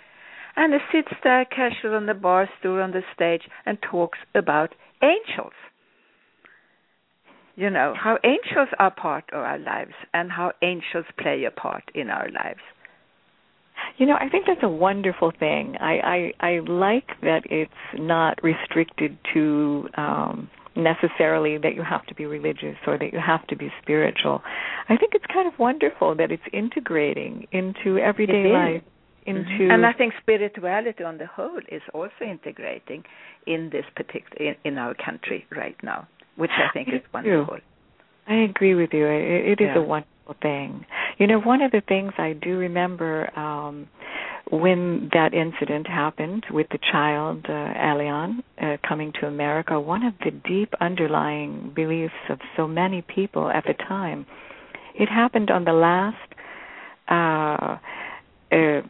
And 0.56 0.74
he 0.74 0.80
sits 0.92 1.13
there 1.24 1.46
casual 1.46 1.96
on 1.96 2.08
the 2.08 2.13
bar 2.13 2.50
stool 2.60 2.82
on 2.82 2.92
the 2.92 3.04
stage 3.13 3.44
and 3.66 3.78
talks 3.82 4.20
about 4.36 4.74
angels 5.02 5.54
you 7.58 7.70
know 7.72 7.93
how 8.02 8.17
angels 8.24 8.70
are 8.80 8.91
part 8.91 9.26
of 9.34 9.39
our 9.39 9.58
lives 9.58 9.93
and 10.13 10.32
how 10.32 10.54
angels 10.62 11.06
play 11.20 11.43
a 11.43 11.52
part 11.52 11.84
in 11.93 12.10
our 12.10 12.30
lives. 12.30 12.62
You 13.98 14.06
know 14.06 14.15
i 14.15 14.30
think 14.30 14.46
that's 14.48 14.63
a 14.63 14.70
wonderful 14.70 15.32
thing. 15.38 15.76
I 15.80 16.32
i 16.41 16.48
i 16.48 16.60
like 16.60 17.10
that 17.22 17.41
it's 17.50 17.84
not 17.96 18.41
restricted 18.43 19.17
to 19.34 19.89
um 19.98 20.50
necessarily 20.76 21.58
that 21.58 21.74
you 21.74 21.82
have 21.82 22.06
to 22.06 22.13
be 22.13 22.26
religious 22.28 22.78
or 22.86 23.00
that 23.00 23.12
you 23.12 23.20
have 23.20 23.46
to 23.48 23.56
be 23.56 23.70
spiritual. 23.82 24.43
I 24.89 24.96
think 24.96 25.13
it's 25.15 25.26
kind 25.34 25.52
of 25.52 25.58
wonderful 25.58 26.15
that 26.15 26.32
it's 26.32 26.43
integrating 26.54 27.48
into 27.52 27.98
everyday 27.98 28.52
life 28.54 28.84
into 29.26 29.50
mm-hmm. 29.50 29.72
and 29.72 29.86
i 29.86 29.91
think 29.91 30.13
spirituality 30.22 31.04
on 31.04 31.17
the 31.17 31.28
whole 31.28 31.60
is 31.70 31.82
also 31.93 32.24
integrating 32.26 33.04
in 33.46 33.70
this 33.72 33.84
particular 33.96 34.52
in, 34.52 34.56
in 34.63 34.78
our 34.78 34.96
country 34.96 35.46
right 35.52 35.76
now 35.84 36.08
which 36.38 36.52
I 36.56 36.71
think 36.73 36.88
is 36.89 37.02
wonderful. 37.13 37.58
I 38.28 38.36
agree 38.36 38.76
with 38.76 38.93
you. 38.93 39.06
It, 39.06 39.60
it 39.60 39.62
is 39.62 39.69
yeah. 39.76 39.80
a 39.80 39.82
wonderful 39.82 40.36
thing. 40.41 40.86
You 41.17 41.28
know, 41.28 41.39
one 41.39 41.62
of 41.62 41.71
the 41.71 41.82
things 41.82 42.13
I 42.17 42.34
do 42.34 42.58
remember 42.58 43.38
um 43.38 43.88
when 44.50 45.10
that 45.13 45.34
incident 45.34 45.88
happened 45.88 46.45
with 46.52 46.67
the 46.69 46.80
child 46.91 47.45
uh, 47.50 47.52
Elián 47.52 48.43
uh, 48.62 48.78
coming 48.88 49.12
to 49.19 49.28
America, 49.28 49.80
one 49.80 50.04
of 50.04 50.13
the 50.23 50.32
deep 50.32 50.73
underlying 50.80 51.71
beliefs 51.76 52.13
of 52.30 52.39
so 52.56 52.67
many 52.67 53.02
people 53.02 53.50
at 53.50 53.65
the 53.65 53.73
time, 53.73 54.26
it 54.95 55.10
happened 55.10 55.52
on 55.52 55.65
the 55.65 55.73
last 55.73 56.15
uh, 57.10 57.78
uh, 58.52 58.82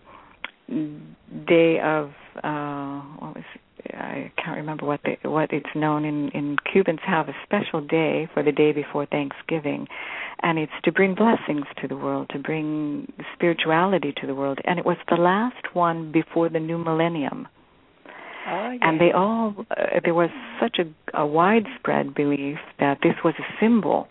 day 1.47 1.79
of 1.79 2.11
uh, 2.43 2.66
I 3.97 4.31
can't 4.37 4.57
remember 4.57 4.85
what 4.85 5.01
the, 5.03 5.29
what 5.29 5.51
it's 5.51 5.75
known 5.75 6.05
in 6.05 6.29
in 6.29 6.57
Cubans 6.71 6.99
have 7.05 7.29
a 7.29 7.35
special 7.43 7.81
day 7.81 8.29
for 8.33 8.43
the 8.43 8.51
day 8.51 8.71
before 8.71 9.05
Thanksgiving, 9.05 9.87
and 10.43 10.59
it's 10.59 10.71
to 10.83 10.91
bring 10.91 11.15
blessings 11.15 11.65
to 11.81 11.87
the 11.87 11.97
world, 11.97 12.29
to 12.29 12.39
bring 12.39 13.11
spirituality 13.33 14.13
to 14.21 14.27
the 14.27 14.35
world, 14.35 14.59
and 14.65 14.77
it 14.79 14.85
was 14.85 14.97
the 15.09 15.15
last 15.15 15.73
one 15.73 16.11
before 16.11 16.49
the 16.49 16.59
new 16.59 16.77
millennium. 16.77 17.47
Oh, 18.49 18.71
yeah. 18.71 18.77
And 18.81 19.01
they 19.01 19.11
all 19.11 19.55
uh, 19.71 19.99
there 20.03 20.13
was 20.13 20.29
such 20.61 20.77
a, 20.79 21.19
a 21.19 21.25
widespread 21.25 22.13
belief 22.13 22.57
that 22.79 22.99
this 23.01 23.15
was 23.23 23.33
a 23.39 23.59
symbol 23.59 24.07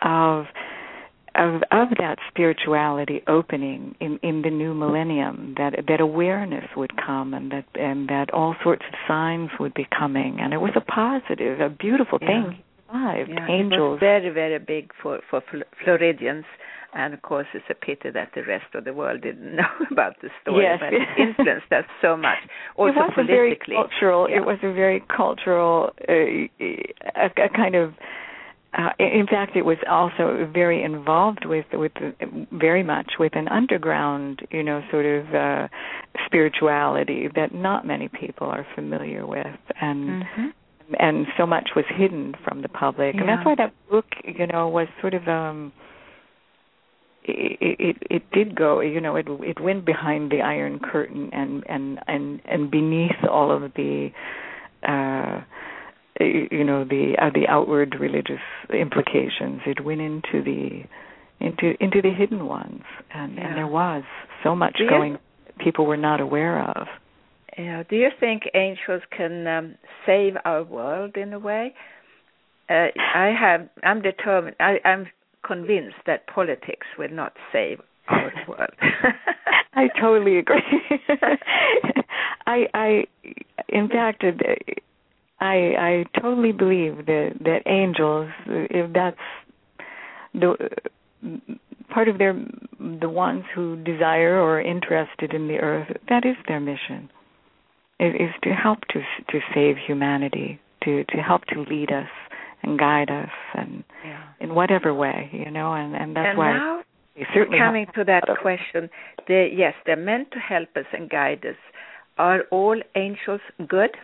of 0.00 0.46
of 1.34 1.62
of 1.70 1.88
that 1.98 2.16
spirituality 2.28 3.22
opening 3.26 3.94
in 4.00 4.18
in 4.22 4.42
the 4.42 4.50
new 4.50 4.74
millennium 4.74 5.54
that 5.56 5.74
that 5.88 6.00
awareness 6.00 6.64
would 6.76 6.92
come 6.96 7.34
and 7.34 7.50
that 7.52 7.64
and 7.74 8.08
that 8.08 8.32
all 8.32 8.54
sorts 8.62 8.82
of 8.88 8.94
signs 9.08 9.50
would 9.58 9.74
be 9.74 9.86
coming 9.98 10.38
and 10.40 10.52
it 10.52 10.58
was 10.58 10.72
a 10.76 10.80
positive 10.80 11.60
a 11.60 11.68
beautiful 11.68 12.18
thing 12.18 12.58
yeah, 12.92 13.46
angels 13.48 13.72
it 13.72 13.80
was 13.80 13.98
very 14.00 14.30
very 14.30 14.58
big 14.58 14.90
for 15.02 15.20
for 15.30 15.42
Floridians 15.84 16.44
And 16.94 17.14
of 17.14 17.22
course, 17.22 17.46
it's 17.54 17.64
a 17.70 17.74
pity 17.74 18.10
that 18.10 18.32
the 18.34 18.42
rest 18.44 18.74
of 18.74 18.84
the 18.84 18.92
world 18.92 19.22
didn't 19.22 19.56
know 19.60 19.72
about 19.90 20.20
the 20.20 20.28
story, 20.42 20.64
yes. 20.64 20.78
but 20.78 20.92
it 20.92 21.08
influenced 21.18 21.72
us 21.72 21.84
so 22.02 22.16
much. 22.16 22.38
Also 22.76 22.90
it 22.90 22.96
was 22.96 23.12
politically, 23.14 23.34
a 23.34 23.36
very 23.36 23.58
cultural. 23.88 24.28
yeah. 24.28 24.36
It 24.36 24.44
was 24.44 24.58
a 24.62 24.72
very 24.72 25.02
cultural, 25.14 25.90
uh, 26.08 26.12
a, 26.12 27.26
a 27.46 27.48
kind 27.54 27.74
of. 27.74 27.94
Uh, 28.76 28.88
in 28.98 29.26
fact, 29.26 29.54
it 29.54 29.66
was 29.66 29.76
also 29.88 30.48
very 30.50 30.82
involved 30.82 31.44
with 31.44 31.66
with 31.72 31.92
very 32.52 32.82
much 32.82 33.12
with 33.18 33.36
an 33.36 33.46
underground, 33.48 34.40
you 34.50 34.62
know, 34.62 34.82
sort 34.90 35.04
of 35.04 35.34
uh, 35.34 35.68
spirituality 36.24 37.28
that 37.34 37.54
not 37.54 37.86
many 37.86 38.08
people 38.08 38.46
are 38.46 38.66
familiar 38.74 39.26
with, 39.26 39.58
and 39.80 40.24
Mm-hmm. 40.24 40.46
and 40.98 41.26
so 41.36 41.46
much 41.46 41.70
was 41.76 41.84
hidden 41.88 42.34
from 42.44 42.62
the 42.62 42.68
public, 42.68 43.14
and 43.14 43.28
that's 43.28 43.44
why 43.44 43.54
that 43.56 43.72
book, 43.90 44.06
you 44.24 44.46
know, 44.46 44.68
was 44.68 44.88
sort 45.00 45.14
of 45.14 45.28
um 45.28 45.72
it, 47.24 47.76
it 47.78 47.96
it 48.10 48.22
did 48.32 48.54
go 48.54 48.80
you 48.80 49.00
know 49.00 49.16
it 49.16 49.26
it 49.28 49.60
went 49.60 49.84
behind 49.84 50.30
the 50.30 50.40
iron 50.40 50.78
curtain 50.78 51.30
and 51.32 51.62
and 51.68 52.00
and 52.08 52.40
and 52.44 52.70
beneath 52.70 53.22
all 53.30 53.50
of 53.52 53.72
the 53.74 54.10
uh 54.82 55.40
you 56.50 56.64
know 56.64 56.84
the 56.84 57.14
uh, 57.20 57.30
the 57.34 57.46
outward 57.48 57.96
religious 58.00 58.40
implications 58.72 59.60
it 59.66 59.84
went 59.84 60.00
into 60.00 60.42
the 60.42 60.82
into 61.40 61.74
into 61.80 62.00
the 62.02 62.10
hidden 62.10 62.46
ones 62.46 62.82
and 63.14 63.34
Yeah. 63.34 63.46
and 63.48 63.56
there 63.56 63.66
was 63.66 64.04
so 64.42 64.54
much 64.54 64.76
Do 64.78 64.84
you- 64.84 64.90
going 64.90 65.18
people 65.58 65.86
were 65.86 65.96
not 66.10 66.20
aware 66.20 66.60
of 66.60 66.86
Yeah. 67.58 67.82
Do 67.88 67.96
you 67.96 68.10
think 68.18 68.42
angels 68.54 69.02
can 69.16 69.46
um, 69.46 69.74
save 70.06 70.34
our 70.44 70.62
world 70.64 71.16
in 71.16 71.32
a 71.34 71.38
way? 71.38 71.74
Uh, 72.70 72.88
I 73.24 73.28
have. 73.38 73.68
I'm 73.82 74.00
determined. 74.00 74.56
I, 74.58 74.78
I'm 74.90 75.06
convinced 75.46 76.00
that 76.06 76.26
politics 76.26 76.86
will 76.98 77.10
not 77.10 77.32
save 77.52 77.78
our 78.08 78.32
world. 78.48 78.74
I 79.74 79.88
totally 80.00 80.38
agree. 80.38 80.62
I 82.46 82.66
I 82.72 82.88
in 83.68 83.88
fact 83.88 84.24
uh, 84.24 84.32
I 85.42 85.56
I 85.90 86.20
totally 86.20 86.52
believe 86.52 87.06
that 87.06 87.32
that 87.40 87.62
angels 87.66 88.30
if 88.46 88.92
that's 88.92 89.26
the 90.34 90.70
part 91.90 92.08
of 92.08 92.18
their 92.18 92.34
the 92.78 93.08
ones 93.08 93.44
who 93.54 93.76
desire 93.82 94.40
or 94.40 94.58
are 94.58 94.62
interested 94.62 95.34
in 95.34 95.48
the 95.48 95.58
earth 95.58 95.96
that 96.08 96.24
is 96.24 96.36
their 96.48 96.60
mission 96.60 97.10
it 97.98 98.14
is 98.20 98.30
to 98.44 98.50
help 98.50 98.80
to 98.92 99.00
to 99.30 99.40
save 99.54 99.76
humanity 99.76 100.60
to 100.84 101.04
to 101.04 101.18
help 101.18 101.44
to 101.46 101.60
lead 101.68 101.90
us 101.92 102.08
and 102.62 102.78
guide 102.78 103.10
us 103.10 103.30
and 103.54 103.84
yeah. 104.04 104.22
in 104.40 104.54
whatever 104.54 104.94
way 104.94 105.28
you 105.32 105.50
know 105.50 105.74
and 105.74 105.94
and 105.94 106.16
that's 106.16 106.28
and 106.30 106.38
why 106.38 106.52
now 106.52 106.82
certainly 107.34 107.58
coming 107.58 107.86
to 107.94 108.04
that 108.04 108.24
question, 108.40 108.88
they 109.28 109.52
yes, 109.54 109.74
they're 109.84 109.96
meant 109.96 110.30
to 110.32 110.38
help 110.38 110.68
us 110.76 110.86
and 110.92 111.10
guide 111.10 111.44
us. 111.44 111.56
Are 112.18 112.42
all 112.50 112.80
angels 112.94 113.40
good? 113.68 113.96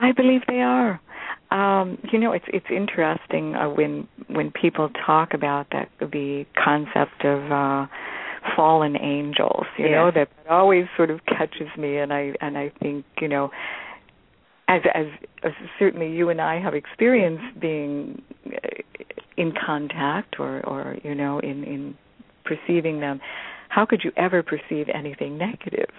I 0.00 0.12
believe 0.12 0.42
they 0.48 0.60
are. 0.60 1.00
Um, 1.50 1.98
you 2.12 2.18
know, 2.18 2.32
it's 2.32 2.44
it's 2.48 2.66
interesting 2.70 3.54
uh, 3.54 3.68
when 3.68 4.08
when 4.28 4.50
people 4.50 4.88
talk 5.04 5.34
about 5.34 5.66
that 5.72 5.88
the 6.00 6.44
concept 6.62 7.24
of 7.24 7.50
uh, 7.52 7.86
fallen 8.56 8.96
angels. 8.96 9.66
You 9.76 9.90
know, 9.90 10.06
Yes. 10.06 10.14
that, 10.14 10.28
that 10.44 10.50
always 10.52 10.86
sort 10.96 11.10
of 11.10 11.20
catches 11.26 11.68
me, 11.76 11.98
and 11.98 12.12
I 12.12 12.34
and 12.40 12.56
I 12.56 12.70
think 12.80 13.04
you 13.20 13.28
know, 13.28 13.50
as 14.68 14.82
as, 14.94 15.06
as 15.42 15.52
certainly 15.78 16.10
you 16.10 16.30
and 16.30 16.40
I 16.40 16.60
have 16.60 16.74
experienced 16.74 17.60
being 17.60 18.22
uh, 18.46 18.58
in 19.36 19.52
contact 19.52 20.36
or 20.38 20.64
or 20.66 20.96
you 21.02 21.14
know 21.14 21.40
in 21.40 21.64
in 21.64 21.94
perceiving 22.44 23.00
them. 23.00 23.20
How 23.68 23.86
could 23.86 24.02
you 24.02 24.10
ever 24.16 24.42
perceive 24.42 24.88
anything 24.92 25.38
negative? 25.38 25.90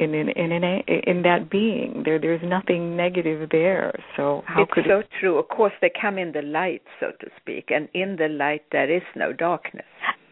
In 0.00 0.14
in 0.14 0.28
in 0.30 0.52
in, 0.52 0.64
a, 0.64 0.82
in 1.06 1.22
that 1.22 1.50
being. 1.50 2.02
There 2.04 2.18
there's 2.18 2.42
nothing 2.42 2.96
negative 2.96 3.48
there. 3.50 3.92
So 4.16 4.42
how 4.46 4.62
it's 4.62 4.72
could 4.72 4.84
so 4.88 5.00
it, 5.00 5.08
true. 5.20 5.38
Of 5.38 5.48
course, 5.48 5.72
they 5.80 5.90
come 6.00 6.18
in 6.18 6.32
the 6.32 6.42
light, 6.42 6.82
so 6.98 7.12
to 7.20 7.26
speak, 7.40 7.70
and 7.70 7.88
in 7.94 8.16
the 8.16 8.28
light 8.28 8.62
there 8.72 8.90
is 8.90 9.02
no 9.14 9.32
darkness. 9.32 9.86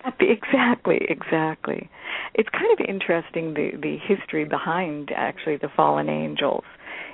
exactly 0.21 1.01
exactly? 1.09 1.89
It's 2.35 2.49
kind 2.51 2.73
of 2.79 2.87
interesting 2.89 3.55
the 3.55 3.71
the 3.81 3.99
history 4.07 4.45
behind 4.45 5.11
actually 5.15 5.57
the 5.57 5.69
fallen 5.77 6.09
angels. 6.09 6.65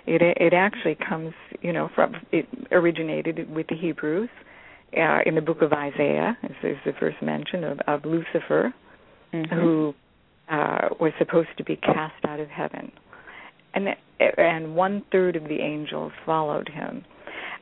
It 0.07 0.23
it 0.23 0.55
actually 0.55 0.97
comes 0.97 1.35
you 1.61 1.73
know 1.73 1.91
from 1.95 2.15
it 2.33 2.47
originated 2.71 3.51
with 3.55 3.67
the 3.69 3.77
Hebrews. 3.77 4.31
Uh, 4.97 5.19
in 5.27 5.35
the 5.35 5.41
book 5.41 5.61
of 5.61 5.73
Isaiah, 5.73 6.39
is, 6.45 6.55
is 6.63 6.77
the 6.87 6.93
first 7.01 7.17
mention 7.21 7.65
of, 7.65 7.81
of 7.89 8.05
Lucifer, 8.05 8.73
Mm-hmm. 9.35 9.55
who 9.55 9.95
uh, 10.51 10.89
was 11.01 11.13
supposed 11.19 11.49
to 11.59 11.65
be 11.65 11.77
cast 11.77 12.25
out 12.27 12.41
of 12.41 12.49
heaven, 12.49 12.93
and 13.75 13.89
and 14.39 14.75
one 14.77 15.03
third 15.11 15.37
of 15.37 15.45
the 15.45 15.61
angels 15.61 16.13
followed 16.25 16.69
him. 16.69 17.05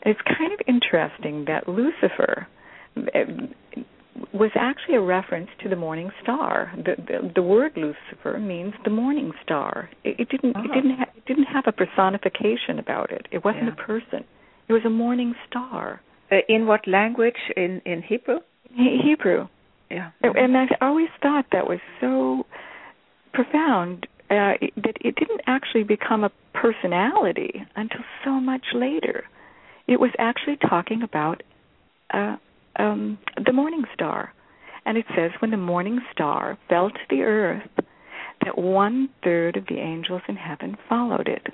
It's 0.04 0.20
kind 0.38 0.52
of 0.52 0.58
interesting 0.66 1.44
that 1.46 1.68
Lucifer 1.68 2.48
um, 2.96 3.54
was 4.34 4.50
actually 4.56 4.96
a 4.96 5.00
reference 5.00 5.48
to 5.62 5.68
the 5.68 5.76
morning 5.76 6.10
star. 6.22 6.72
The 6.76 6.96
the, 6.96 7.32
the 7.36 7.42
word 7.42 7.72
Lucifer 7.76 8.38
means 8.38 8.74
the 8.84 8.90
morning 8.90 9.32
star. 9.44 9.88
It, 10.04 10.20
it 10.20 10.28
didn't 10.28 10.56
Oh. 10.56 10.62
it 10.64 10.74
didn't 10.74 10.96
ha- 10.98 11.10
it 11.16 11.24
didn't 11.26 11.44
have 11.46 11.64
a 11.66 11.72
personification 11.72 12.78
about 12.78 13.10
it. 13.12 13.26
It 13.30 13.44
wasn't 13.44 13.64
Yeah. 13.66 13.72
a 13.72 13.86
person. 13.86 14.24
It 14.68 14.72
was 14.72 14.82
a 14.84 14.90
morning 14.90 15.34
star. 15.48 16.00
Uh, 16.30 16.36
in 16.48 16.66
what 16.66 16.86
language? 16.86 17.36
In 17.56 17.80
in 17.86 18.02
Hebrew? 18.02 18.40
He- 18.74 19.00
Hebrew. 19.04 19.48
Yeah. 19.90 20.10
And 20.22 20.56
I 20.56 20.66
always 20.80 21.10
thought 21.22 21.46
that 21.52 21.66
was 21.68 21.78
so 22.00 22.46
profound 23.32 24.06
uh, 24.30 24.54
that 24.76 24.96
it 25.00 25.16
didn't 25.16 25.42
actually 25.46 25.84
become 25.84 26.24
a 26.24 26.30
personality 26.54 27.62
until 27.76 28.00
so 28.24 28.32
much 28.32 28.64
later. 28.74 29.24
It 29.86 30.00
was 30.00 30.10
actually 30.18 30.56
talking 30.56 31.02
about 31.02 31.42
uh, 32.14 32.36
um, 32.76 33.18
the 33.44 33.52
morning 33.52 33.84
star. 33.94 34.32
And 34.84 34.98
it 34.98 35.06
says, 35.14 35.30
when 35.40 35.50
the 35.50 35.56
morning 35.56 36.00
star 36.12 36.58
fell 36.68 36.90
to 36.90 37.00
the 37.08 37.22
earth, 37.22 37.68
that 38.44 38.58
one 38.58 39.08
third 39.22 39.56
of 39.56 39.66
the 39.66 39.78
angels 39.78 40.22
in 40.28 40.36
heaven 40.36 40.76
followed 40.88 41.28
it. 41.28 41.46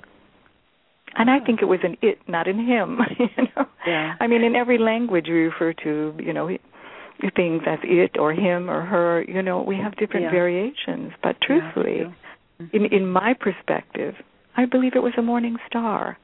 And 1.15 1.29
I 1.29 1.39
think 1.39 1.61
it 1.61 1.65
was 1.65 1.79
an 1.83 1.97
it, 2.01 2.19
not 2.27 2.47
an 2.47 2.65
him. 2.65 2.99
You 3.19 3.43
know, 3.55 3.65
Yeah. 3.85 4.15
I 4.19 4.27
mean, 4.27 4.43
in 4.43 4.55
every 4.55 4.77
language 4.77 5.25
we 5.27 5.33
refer 5.33 5.73
to, 5.73 6.15
you 6.19 6.33
know, 6.33 6.49
things 7.35 7.61
that's 7.65 7.81
it 7.83 8.17
or 8.17 8.33
him 8.33 8.69
or 8.69 8.81
her. 8.81 9.23
You 9.27 9.41
know, 9.41 9.61
we 9.61 9.75
have 9.77 9.95
different 9.97 10.25
Yeah. 10.25 10.31
variations. 10.31 11.11
But 11.21 11.39
truthfully, 11.41 11.99
Yeah, 11.99 12.67
in 12.73 12.85
in 12.85 13.07
my 13.07 13.33
perspective, 13.33 14.15
I 14.55 14.65
believe 14.65 14.95
it 14.95 15.03
was 15.03 15.13
a 15.17 15.21
morning 15.21 15.57
star. 15.67 16.17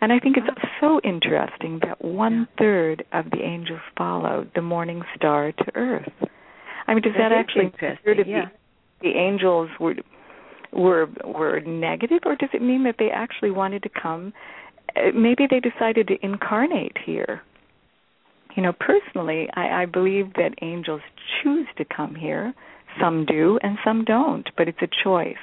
And 0.00 0.12
I 0.12 0.18
think 0.20 0.36
it's 0.36 0.46
so 0.80 1.00
interesting 1.02 1.80
that 1.80 2.02
one 2.04 2.46
third 2.56 3.04
of 3.12 3.30
the 3.30 3.42
angels 3.42 3.80
followed 3.96 4.50
the 4.54 4.62
morning 4.62 5.02
star 5.16 5.50
to 5.52 5.64
earth. 5.74 6.12
I 6.86 6.94
mean, 6.94 7.02
does 7.02 7.14
that, 7.14 7.30
That 7.30 7.32
actually 7.32 7.64
mean 7.64 7.72
that 7.80 8.26
yeah. 8.26 8.44
the, 8.46 8.50
the 9.08 9.14
angels 9.18 9.68
were 9.80 9.96
were 10.72 11.08
were 11.24 11.60
negative, 11.60 12.20
or 12.26 12.36
does 12.36 12.50
it 12.52 12.62
mean 12.62 12.84
that 12.84 12.96
they 12.98 13.10
actually 13.10 13.50
wanted 13.50 13.82
to 13.82 13.88
come? 13.88 14.32
uh, 14.96 15.10
Maybe 15.14 15.46
they 15.50 15.60
decided 15.60 16.06
to 16.08 16.16
incarnate 16.24 16.96
here. 17.04 17.42
You 18.58 18.64
know, 18.64 18.72
personally, 18.72 19.48
I, 19.54 19.82
I 19.82 19.86
believe 19.86 20.34
that 20.34 20.56
angels 20.62 21.02
choose 21.40 21.68
to 21.76 21.84
come 21.84 22.16
here. 22.16 22.52
Some 23.00 23.24
do, 23.24 23.56
and 23.62 23.78
some 23.84 24.04
don't. 24.04 24.50
But 24.56 24.66
it's 24.66 24.82
a 24.82 24.88
choice 25.04 25.36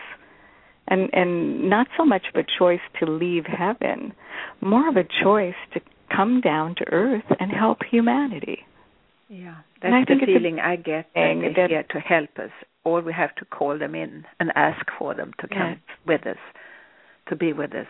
and 0.89 1.09
and 1.13 1.69
not 1.69 1.87
so 1.97 2.03
much 2.03 2.23
of 2.27 2.35
a 2.35 2.45
choice 2.59 2.81
to 2.99 3.05
leave 3.05 3.45
heaven, 3.45 4.13
more 4.59 4.89
of 4.89 4.97
a 4.97 5.05
choice 5.23 5.55
to 5.73 5.79
come 6.13 6.41
down 6.41 6.75
to 6.75 6.83
earth 6.91 7.23
and 7.39 7.51
help 7.53 7.85
humanity. 7.89 8.59
Yeah, 9.29 9.55
that's 9.81 9.93
the 9.93 10.05
think 10.07 10.23
it's 10.23 10.31
a 10.31 10.35
feeling 10.37 10.59
I 10.59 10.75
get 10.75 11.05
that 11.15 11.39
they're 11.41 11.53
that- 11.53 11.69
here 11.69 11.83
to 11.91 11.99
help 12.01 12.37
us. 12.37 12.51
Or 12.83 12.99
we 12.99 13.13
have 13.13 13.33
to 13.35 13.45
call 13.45 13.79
them 13.79 13.95
in 13.95 14.25
and 14.41 14.51
ask 14.55 14.85
for 14.99 15.13
them 15.15 15.31
to 15.39 15.47
come 15.47 15.79
Yes. 15.87 15.97
with 16.05 16.27
us, 16.27 16.41
to 17.29 17.35
be 17.37 17.53
with 17.53 17.73
us. 17.73 17.87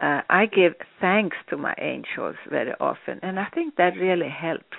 Uh, 0.00 0.22
I 0.28 0.46
give 0.46 0.74
thanks 1.00 1.36
to 1.50 1.56
my 1.56 1.74
angels 1.78 2.36
very 2.50 2.72
often, 2.80 3.20
and 3.22 3.38
I 3.38 3.46
think 3.54 3.76
that 3.76 3.96
really 3.96 4.28
helps 4.28 4.76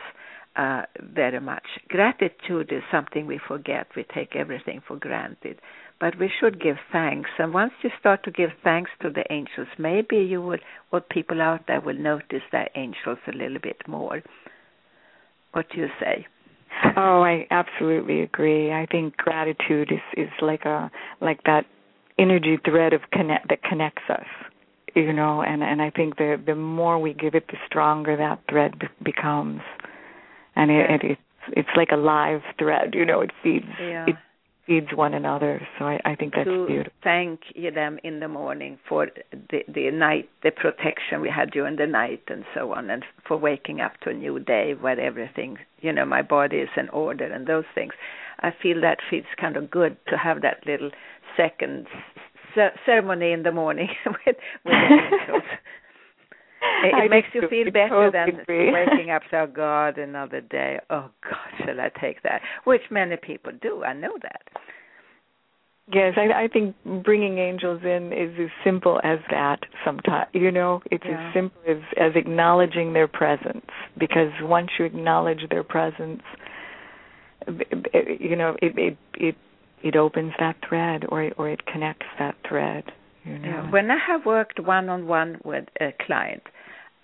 uh, 0.56 0.84
very 1.02 1.40
much. 1.40 1.66
Gratitude 1.88 2.72
is 2.72 2.84
something 2.92 3.26
we 3.26 3.40
forget. 3.48 3.88
We 3.96 4.06
take 4.14 4.36
everything 4.36 4.82
for 4.86 4.98
granted, 4.98 5.60
but 6.00 6.18
we 6.20 6.30
should 6.40 6.62
give 6.62 6.78
thanks. 6.92 7.30
And 7.40 7.54
once 7.54 7.74
you 7.82 7.90
start 8.00 8.24
to 8.26 8.32
give 8.32 8.50
thanks 8.64 8.92
to 9.02 9.10
the 9.10 9.24
angels, 9.32 9.68
maybe 9.78 10.18
you 10.18 10.42
will, 10.42 10.60
or 10.92 11.02
people 11.02 11.42
out 11.42 11.62
there 11.68 11.82
will 11.82 11.98
notice 11.98 12.44
their 12.52 12.70
angels 12.76 13.20
a 13.28 13.32
little 13.36 13.60
bit 13.62 13.82
more. 13.88 14.22
What 15.54 15.68
do 15.74 15.80
you 15.80 15.88
say? 16.00 16.28
Oh, 16.98 17.22
I 17.22 17.48
absolutely 17.52 18.22
agree. 18.22 18.72
I 18.72 18.86
think 18.92 19.16
gratitude 19.16 19.92
is 19.92 20.26
is 20.26 20.32
like 20.42 20.66
a 20.66 20.92
like 21.22 21.42
that 21.46 21.66
energy 22.20 22.58
thread 22.66 22.92
of 22.94 23.02
connect 23.12 23.48
that 23.50 23.64
connects 23.64 24.04
us. 24.10 24.26
You 24.96 25.12
know, 25.12 25.42
and 25.42 25.62
and 25.62 25.82
I 25.82 25.90
think 25.90 26.18
the 26.18 26.42
the 26.44 26.56
more 26.56 26.98
we 26.98 27.14
give 27.14 27.36
it, 27.36 27.48
the 27.48 27.58
stronger 27.68 28.16
that 28.16 28.40
thread 28.50 28.80
be- 28.80 28.88
becomes. 29.04 29.62
And 30.56 30.72
it, 30.72 30.90
it 30.90 31.12
is 31.12 31.18
it's 31.50 31.70
like 31.76 31.90
a 31.92 31.98
live 31.98 32.42
thread. 32.58 32.94
You 32.94 33.06
know, 33.06 33.22
it 33.22 33.32
feeds 33.44 33.66
yeah. 33.80 34.06
it 34.08 34.16
feeds 34.66 34.88
one 34.96 35.14
another. 35.14 35.66
So 35.78 35.86
I, 35.86 36.00
I 36.06 36.16
think 36.16 36.34
that's 36.34 36.48
to 36.48 36.66
beautiful. 36.66 36.94
thank 37.04 37.42
them 37.74 38.00
in 38.04 38.20
the 38.20 38.28
morning 38.28 38.80
for 38.88 39.08
the 39.32 39.64
the 39.68 39.92
night, 39.92 40.30
the 40.44 40.52
protection 40.52 41.22
we 41.22 41.30
had 41.30 41.52
during 41.52 41.76
the 41.76 41.88
night, 41.88 42.24
and 42.28 42.46
so 42.54 42.74
on, 42.74 42.90
and 42.90 43.04
for 43.28 43.38
waking 43.38 43.82
up 43.82 44.00
to 44.02 44.10
a 44.10 44.14
new 44.14 44.40
day 44.40 44.74
where 44.80 45.00
everything, 45.00 45.58
you 45.82 45.92
know, 45.92 46.06
my 46.06 46.22
body 46.22 46.58
is 46.58 46.70
in 46.78 46.90
order 46.90 47.26
and 47.26 47.48
those 47.48 47.66
things. 47.74 47.94
I 48.40 48.52
feel 48.62 48.82
that 48.82 49.00
feels 49.10 49.26
kind 49.40 49.56
of 49.56 49.72
good 49.72 49.98
to 50.08 50.18
have 50.18 50.42
that 50.42 50.66
little 50.66 50.92
second 51.38 51.88
ceremony 52.86 53.32
in 53.32 53.44
the 53.44 53.52
morning 53.52 53.90
with 54.06 54.36
with 54.66 54.74
angels. 54.74 55.44
It, 56.84 57.06
it 57.06 57.10
makes 57.10 57.28
you 57.34 57.48
feel 57.50 57.72
better 57.72 58.10
than 58.12 58.44
waking 58.48 59.12
up. 59.12 59.22
So, 59.32 59.38
oh, 59.38 59.48
God, 59.48 59.98
another 59.98 60.42
day. 60.42 60.80
Oh 60.90 61.10
God, 61.24 61.66
shall 61.66 61.80
I 61.80 61.90
take 62.00 62.24
that? 62.24 62.42
Which 62.64 62.82
many 62.92 63.18
people 63.18 63.52
do. 63.62 63.84
I 63.84 63.94
know 63.94 64.18
that. 64.22 64.42
Yes, 65.94 66.16
I, 66.18 66.46
I 66.46 66.48
think 66.48 66.76
bringing 67.04 67.38
angels 67.38 67.82
in 67.84 68.12
is 68.12 68.34
as 68.40 68.50
simple 68.64 69.00
as 69.04 69.20
that. 69.30 69.60
Sometimes, 69.86 70.28
you 70.34 70.52
know, 70.52 70.82
it's 70.90 71.04
Yeah. 71.08 71.28
as 71.28 71.34
simple 71.34 71.62
as 71.68 71.78
as 71.98 72.12
acknowledging 72.16 72.94
their 72.94 73.08
presence. 73.08 73.66
Because 73.98 74.32
once 74.42 74.70
you 74.80 74.86
acknowledge 74.86 75.48
their 75.50 75.64
presence, 75.64 76.24
you 78.20 78.36
know, 78.36 78.56
it 78.62 78.74
it 78.78 78.98
it 79.14 79.36
it 79.86 79.96
opens 79.96 80.34
that 80.40 80.56
thread, 80.68 81.06
or 81.10 81.32
or 81.38 81.48
it 81.48 81.66
connects 81.68 82.08
that 82.18 82.36
thread. 82.50 82.86
You 83.24 83.38
know. 83.38 83.48
Yeah. 83.48 83.72
When 83.72 83.92
I 83.92 83.98
have 84.08 84.26
worked 84.26 84.60
one 84.60 84.90
on 84.90 85.08
one 85.08 85.38
with 85.46 85.66
a 85.80 85.94
client, 86.06 86.44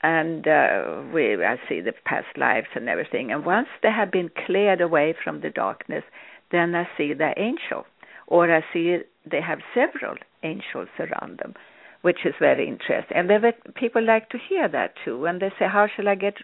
and 0.01 0.47
uh, 0.47 1.03
we 1.13 1.35
I 1.45 1.57
see 1.69 1.79
the 1.79 1.93
past 2.05 2.35
lives 2.37 2.67
and 2.75 2.89
everything, 2.89 3.31
and 3.31 3.45
once 3.45 3.67
they 3.83 3.91
have 3.91 4.11
been 4.11 4.31
cleared 4.45 4.81
away 4.81 5.13
from 5.23 5.41
the 5.41 5.51
darkness, 5.51 6.03
then 6.51 6.73
I 6.73 6.87
see 6.97 7.13
the 7.13 7.33
angel, 7.37 7.85
or 8.25 8.51
I 8.51 8.61
see 8.73 8.97
they 9.29 9.41
have 9.41 9.59
several 9.75 10.15
angels 10.41 10.89
around 10.99 11.37
them, 11.37 11.53
which 12.01 12.25
is 12.25 12.33
very 12.39 12.67
interesting. 12.67 13.15
And 13.15 13.29
there 13.29 13.53
people 13.75 14.03
like 14.03 14.29
to 14.29 14.39
hear 14.49 14.67
that 14.69 14.95
too, 15.05 15.25
and 15.27 15.39
they 15.39 15.51
say, 15.59 15.67
"How 15.67 15.87
shall 15.87 16.09
I 16.09 16.15
get?" 16.15 16.37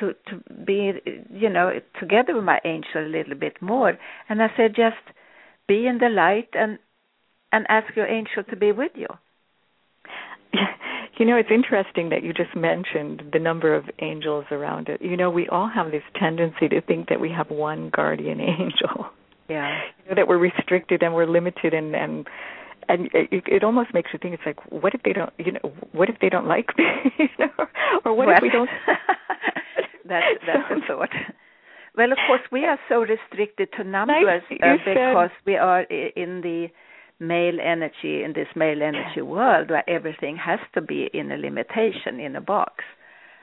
To 0.00 0.14
to 0.28 0.34
be 0.64 1.00
you 1.30 1.50
know 1.50 1.80
together 2.00 2.34
with 2.34 2.44
my 2.44 2.60
angel 2.64 3.04
a 3.04 3.14
little 3.16 3.34
bit 3.34 3.60
more, 3.60 3.98
and 4.28 4.42
I 4.42 4.50
said 4.56 4.74
just 4.74 5.04
be 5.68 5.86
in 5.86 5.98
the 5.98 6.08
light 6.08 6.48
and 6.54 6.78
and 7.52 7.66
ask 7.68 7.94
your 7.96 8.06
angel 8.06 8.42
to 8.50 8.56
be 8.56 8.72
with 8.72 8.92
you. 8.94 9.08
You 11.18 11.26
know, 11.26 11.36
it's 11.36 11.50
interesting 11.52 12.08
that 12.08 12.22
you 12.24 12.32
just 12.32 12.56
mentioned 12.56 13.22
the 13.34 13.38
number 13.38 13.74
of 13.74 13.84
angels 14.00 14.46
around 14.50 14.88
it. 14.88 15.00
You 15.02 15.16
know, 15.16 15.30
we 15.30 15.46
all 15.48 15.68
have 15.72 15.90
this 15.92 16.02
tendency 16.18 16.68
to 16.70 16.80
think 16.80 17.10
that 17.10 17.20
we 17.20 17.30
have 17.30 17.50
one 17.50 17.90
guardian 17.94 18.40
angel. 18.60 19.06
Yeah. 19.48 19.78
You 20.02 20.08
know, 20.08 20.14
that 20.16 20.26
we're 20.26 20.38
restricted 20.38 21.02
and 21.02 21.14
we're 21.14 21.26
limited 21.26 21.74
and 21.74 21.94
and 21.94 22.26
and 22.88 23.08
it, 23.12 23.44
it 23.46 23.62
almost 23.62 23.92
makes 23.94 24.10
you 24.12 24.18
think 24.20 24.34
it's 24.34 24.42
like 24.46 24.58
what 24.72 24.94
if 24.94 25.02
they 25.04 25.12
don't 25.12 25.32
you 25.38 25.52
know 25.52 25.72
what 25.92 26.08
if 26.08 26.16
they 26.20 26.30
don't 26.30 26.48
like 26.48 26.76
me 26.78 26.84
you 27.18 27.28
know 27.38 27.66
or 28.04 28.14
what 28.14 28.26
well, 28.28 28.36
if 28.36 28.42
we 28.42 28.48
don't 28.50 28.70
that's 30.08 30.26
that's 30.46 30.68
So- 30.88 30.94
a 30.94 30.96
thought. 31.06 31.10
Well, 31.96 32.12
of 32.12 32.18
course, 32.26 32.40
we 32.50 32.64
are 32.64 32.78
so 32.88 33.00
restricted 33.00 33.68
to 33.76 33.84
numbers 33.84 34.42
Nice, 34.50 34.60
uh, 34.62 34.76
because 34.84 35.30
we 35.46 35.56
are 35.56 35.82
in 35.82 36.40
the 36.40 36.68
male 37.20 37.58
energy 37.62 38.24
in 38.24 38.32
this 38.34 38.48
male 38.56 38.82
energy 38.82 39.22
world 39.22 39.70
where 39.70 39.88
everything 39.88 40.36
has 40.36 40.58
to 40.74 40.80
be 40.80 41.08
in 41.14 41.30
a 41.30 41.36
limitation 41.36 42.18
in 42.18 42.34
a 42.34 42.40
box. 42.40 42.84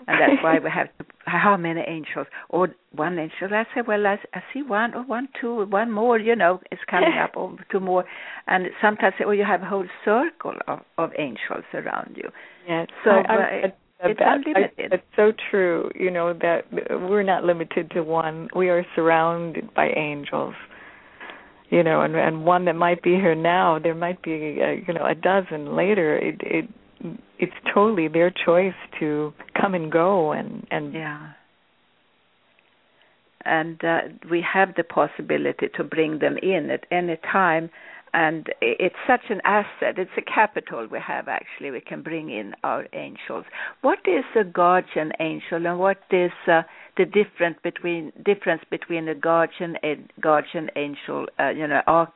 And 0.07 0.19
that's 0.19 0.43
why 0.43 0.59
we 0.59 0.69
have 0.69 0.87
to, 0.97 1.05
how 1.25 1.57
many 1.57 1.81
angels 1.85 2.27
or 2.47 2.69
one 2.93 3.19
angel. 3.19 3.49
I 3.51 3.65
say, 3.75 3.81
well, 3.85 4.07
I, 4.07 4.17
I 4.33 4.41
see 4.53 4.63
one 4.63 4.93
or 4.93 5.03
one, 5.03 5.27
two, 5.39 5.65
one 5.65 5.91
more. 5.91 6.17
You 6.17 6.35
know, 6.35 6.61
is 6.71 6.79
coming 6.89 7.17
up 7.21 7.35
or 7.35 7.57
two 7.71 7.81
more. 7.81 8.05
And 8.47 8.67
sometimes, 8.81 9.15
oh, 9.25 9.31
you 9.31 9.43
have 9.43 9.61
a 9.61 9.65
whole 9.65 9.87
circle 10.05 10.55
of, 10.67 10.79
of 10.97 11.11
angels 11.17 11.65
around 11.73 12.15
you. 12.15 12.29
Yes. 12.67 12.87
So, 13.03 13.11
uh, 13.11 13.23
I, 13.27 13.33
I, 13.33 13.73
it's 14.03 14.19
that, 14.19 14.27
I, 14.27 14.35
unlimited. 14.35 14.91
that's 14.91 15.03
so 15.15 15.33
true. 15.49 15.91
You 15.95 16.11
know 16.11 16.33
that 16.33 16.65
we're 16.71 17.23
not 17.23 17.43
limited 17.43 17.91
to 17.91 18.01
one. 18.01 18.47
We 18.55 18.69
are 18.69 18.85
surrounded 18.95 19.73
by 19.73 19.89
angels. 19.95 20.55
You 21.69 21.83
know, 21.83 22.01
and 22.01 22.15
and 22.15 22.45
one 22.45 22.65
that 22.65 22.75
might 22.75 23.03
be 23.03 23.11
here 23.11 23.35
now, 23.35 23.77
there 23.77 23.95
might 23.95 24.21
be 24.21 24.59
uh, 24.61 24.71
you 24.87 24.93
know 24.93 25.05
a 25.05 25.15
dozen 25.15 25.75
later. 25.75 26.17
It 26.17 26.41
it 26.41 26.69
it's 27.37 27.53
totally 27.73 28.07
their 28.07 28.31
choice 28.31 28.73
to 28.99 29.33
come 29.59 29.73
and 29.73 29.91
go 29.91 30.31
and 30.31 30.65
and 30.71 30.93
Yeah. 30.93 31.33
And 33.45 33.81
uh, 33.85 33.99
we 34.29 34.41
have 34.53 34.75
the 34.75 34.83
possibility 34.83 35.69
to 35.75 35.83
bring 35.83 36.19
them 36.19 36.37
in 36.43 36.69
at 36.69 36.85
any 36.91 37.17
time. 37.31 37.69
And 38.13 38.47
it's 38.61 38.95
such 39.07 39.29
an 39.29 39.41
asset. 39.43 39.97
It's 39.97 40.11
a 40.17 40.21
capital 40.21 40.87
we 40.89 40.99
have, 41.05 41.27
actually. 41.27 41.71
We 41.71 41.81
can 41.81 42.01
bring 42.01 42.29
in 42.29 42.53
our 42.63 42.87
angels. 42.93 43.45
What 43.81 43.99
is 44.05 44.23
a 44.39 44.43
guardian 44.43 45.11
angel, 45.19 45.65
and 45.65 45.79
what 45.79 45.99
is 46.11 46.31
uh, 46.47 46.63
the 46.97 47.05
difference 47.05 47.57
between 47.63 48.11
difference 48.25 48.63
between 48.69 49.07
a 49.07 49.15
guardian 49.15 49.77
a 49.83 49.95
guardian 50.19 50.69
angel, 50.75 51.27
uh, 51.39 51.49
you 51.49 51.67
know, 51.67 51.81
arch, 51.85 52.09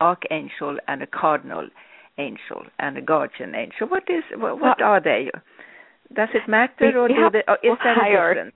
archangel, 0.00 0.76
and 0.88 1.02
a 1.02 1.06
cardinal 1.06 1.68
angel, 2.18 2.64
and 2.78 2.98
a 2.98 3.02
guardian 3.02 3.54
angel? 3.54 3.88
What 3.88 4.04
is 4.08 4.22
what, 4.36 4.60
what 4.60 4.82
are 4.82 5.00
they? 5.00 5.30
Does 6.14 6.28
it 6.34 6.48
matter, 6.48 6.98
or 6.98 7.08
they, 7.08 7.42
or 7.48 7.58
is 7.62 7.78
there 7.82 7.92
a 7.92 7.94
hierarchy. 7.94 8.38
difference? 8.38 8.54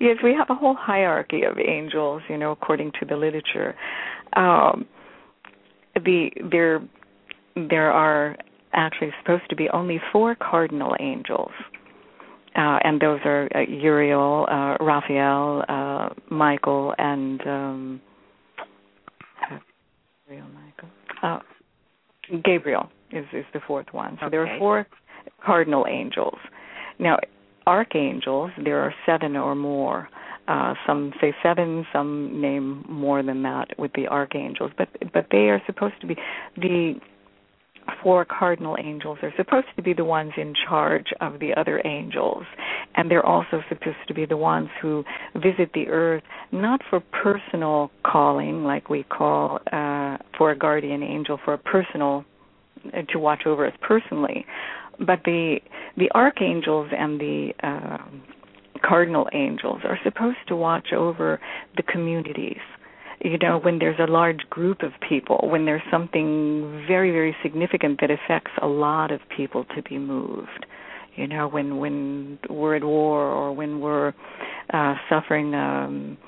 Yes, 0.00 0.16
we 0.22 0.34
have 0.34 0.50
a 0.50 0.54
whole 0.54 0.76
hierarchy 0.78 1.42
of 1.44 1.58
angels, 1.58 2.22
you 2.28 2.36
know, 2.36 2.50
according 2.50 2.92
to 3.00 3.06
the 3.06 3.16
literature. 3.16 3.74
Um, 4.34 4.86
the 6.04 6.30
there 6.50 6.82
there 7.54 7.90
are 7.90 8.36
actually 8.72 9.10
supposed 9.22 9.48
to 9.48 9.56
be 9.56 9.68
only 9.70 10.00
four 10.12 10.34
cardinal 10.34 10.94
angels, 11.00 11.52
uh, 12.54 12.78
and 12.84 13.00
those 13.00 13.20
are 13.24 13.48
uh, 13.54 13.60
Uriel, 13.60 14.46
uh, 14.50 14.76
Raphael, 14.84 15.64
uh, 15.68 16.08
Michael, 16.30 16.94
and 16.98 17.40
um, 17.46 18.00
Uriel, 20.28 20.46
Michael, 20.54 20.88
uh, 21.22 21.38
Gabriel 22.44 22.90
is 23.10 23.24
is 23.32 23.44
the 23.52 23.60
fourth 23.66 23.86
one. 23.92 24.18
So 24.22 24.28
there 24.30 24.46
are 24.46 24.58
four 24.58 24.86
cardinal 25.44 25.86
angels. 25.88 26.38
Now, 26.98 27.18
archangels, 27.66 28.50
there 28.62 28.80
are 28.80 28.94
seven 29.04 29.36
or 29.36 29.54
more. 29.54 30.08
Uh, 30.48 30.74
some 30.86 31.12
say 31.20 31.34
seven, 31.42 31.84
some 31.92 32.40
name 32.40 32.84
more 32.88 33.22
than 33.22 33.42
that 33.42 33.66
with 33.78 33.92
the 33.94 34.06
archangels, 34.06 34.70
but 34.78 34.88
but 35.12 35.26
they 35.32 35.48
are 35.48 35.60
supposed 35.66 36.00
to 36.00 36.06
be 36.06 36.16
the 36.56 36.94
four 38.02 38.24
cardinal 38.24 38.76
angels 38.78 39.18
are 39.22 39.32
supposed 39.36 39.66
to 39.76 39.82
be 39.82 39.92
the 39.92 40.04
ones 40.04 40.32
in 40.36 40.54
charge 40.68 41.06
of 41.20 41.38
the 41.40 41.54
other 41.54 41.80
angels, 41.84 42.44
and 42.94 43.10
they're 43.10 43.24
also 43.24 43.62
supposed 43.68 43.96
to 44.08 44.14
be 44.14 44.26
the 44.26 44.36
ones 44.36 44.68
who 44.80 45.04
visit 45.34 45.70
the 45.74 45.88
earth 45.88 46.22
not 46.52 46.80
for 46.88 47.00
personal 47.00 47.90
calling, 48.04 48.64
like 48.64 48.88
we 48.88 49.02
call 49.04 49.58
uh, 49.72 50.16
for 50.36 50.50
a 50.50 50.58
guardian 50.58 51.02
angel 51.02 51.38
for 51.44 51.54
a 51.54 51.58
personal 51.58 52.24
uh, 52.94 53.02
to 53.08 53.18
watch 53.18 53.42
over 53.46 53.66
us 53.66 53.74
personally, 53.80 54.44
but 54.98 55.20
the 55.24 55.58
the 55.96 56.10
archangels 56.14 56.88
and 56.96 57.20
the 57.20 57.52
um 57.62 58.22
cardinal 58.82 59.28
angels 59.32 59.80
are 59.84 59.98
supposed 60.04 60.38
to 60.48 60.56
watch 60.56 60.88
over 60.92 61.40
the 61.76 61.82
communities. 61.82 62.60
You 63.24 63.38
know 63.38 63.58
when 63.58 63.78
there's 63.78 63.98
a 63.98 64.10
large 64.10 64.40
group 64.50 64.82
of 64.82 64.92
people 65.08 65.38
when 65.50 65.64
there's 65.64 65.82
something 65.90 66.84
very 66.86 67.10
very 67.10 67.34
significant 67.42 68.00
that 68.00 68.10
affects 68.10 68.52
a 68.60 68.66
lot 68.66 69.10
of 69.10 69.20
people 69.34 69.64
to 69.74 69.82
be 69.82 69.98
moved. 69.98 70.66
You 71.16 71.26
know 71.26 71.48
when 71.48 71.78
when 71.78 72.38
we're 72.50 72.76
at 72.76 72.84
war 72.84 73.22
or 73.22 73.52
when 73.54 73.80
we're 73.80 74.12
uh 74.72 74.94
suffering 75.08 75.54
um 75.54 76.18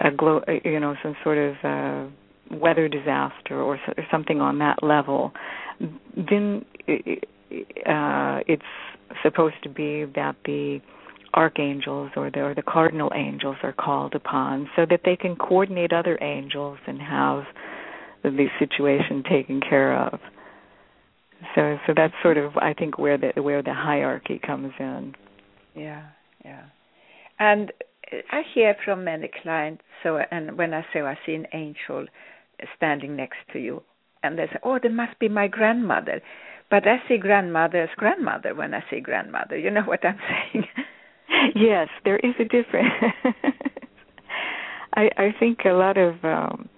a 0.00 0.10
glo- 0.10 0.42
you 0.64 0.80
know 0.80 0.96
some 1.02 1.14
sort 1.22 1.38
of 1.38 1.54
uh 1.62 2.10
weather 2.56 2.88
disaster 2.88 3.60
or, 3.62 3.78
so- 3.86 3.94
or 3.96 4.04
something 4.10 4.40
on 4.40 4.58
that 4.58 4.82
level 4.82 5.32
then 6.16 6.64
it, 6.86 7.24
uh 7.86 8.40
it's 8.48 8.62
supposed 9.22 9.56
to 9.62 9.68
be 9.68 10.04
that 10.14 10.34
the 10.44 10.80
archangels 11.34 12.10
or 12.16 12.30
the, 12.30 12.40
or 12.40 12.54
the 12.54 12.62
cardinal 12.62 13.10
angels 13.14 13.56
are 13.62 13.72
called 13.72 14.14
upon 14.14 14.68
so 14.76 14.86
that 14.88 15.00
they 15.04 15.16
can 15.16 15.36
coordinate 15.36 15.92
other 15.92 16.18
angels 16.22 16.78
and 16.86 17.00
have 17.00 17.44
the 18.22 18.46
situation 18.58 19.22
taken 19.28 19.60
care 19.60 19.98
of. 19.98 20.20
So 21.54 21.76
so 21.86 21.92
that's 21.96 22.14
sort 22.22 22.38
of 22.38 22.56
I 22.56 22.72
think 22.72 22.98
where 22.98 23.18
the 23.18 23.42
where 23.42 23.62
the 23.62 23.74
hierarchy 23.74 24.40
comes 24.44 24.72
in. 24.78 25.14
Yeah, 25.74 26.04
yeah. 26.44 26.64
And 27.38 27.72
I 28.30 28.42
hear 28.54 28.76
from 28.84 29.04
many 29.04 29.30
clients. 29.42 29.82
So, 30.02 30.18
and 30.30 30.56
when 30.58 30.74
I 30.74 30.84
say 30.92 31.00
I 31.00 31.18
see 31.24 31.34
an 31.34 31.46
angel 31.52 32.06
standing 32.76 33.16
next 33.16 33.38
to 33.52 33.58
you, 33.58 33.82
and 34.22 34.38
they 34.38 34.46
say, 34.46 34.58
"Oh, 34.62 34.78
there 34.80 34.92
must 34.92 35.18
be 35.18 35.28
my 35.28 35.48
grandmother," 35.48 36.20
but 36.70 36.86
I 36.86 37.02
see 37.08 37.16
grandmother 37.16 37.82
as 37.82 37.90
grandmother 37.96 38.54
when 38.54 38.74
I 38.74 38.84
see 38.90 39.00
grandmother. 39.00 39.56
You 39.56 39.70
know 39.70 39.82
what 39.82 40.04
I'm 40.04 40.18
saying? 40.52 40.66
Yes, 41.54 41.88
there 42.04 42.18
is 42.18 42.34
a 42.38 42.44
difference. 42.44 42.92
I, 44.94 45.10
I 45.16 45.34
think 45.38 45.60
a 45.64 45.70
lot 45.70 45.96
of 45.96 46.22
um, 46.24 46.68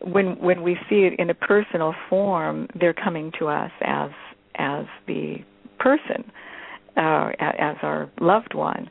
when 0.00 0.38
when 0.40 0.62
we 0.62 0.76
see 0.88 1.00
it 1.00 1.18
in 1.18 1.30
a 1.30 1.34
personal 1.34 1.94
form, 2.08 2.68
they're 2.78 2.94
coming 2.94 3.32
to 3.38 3.48
us 3.48 3.70
as 3.82 4.10
as 4.56 4.86
the 5.06 5.36
person, 5.78 6.30
uh, 6.96 7.30
as 7.38 7.76
our 7.82 8.10
loved 8.20 8.54
one. 8.54 8.88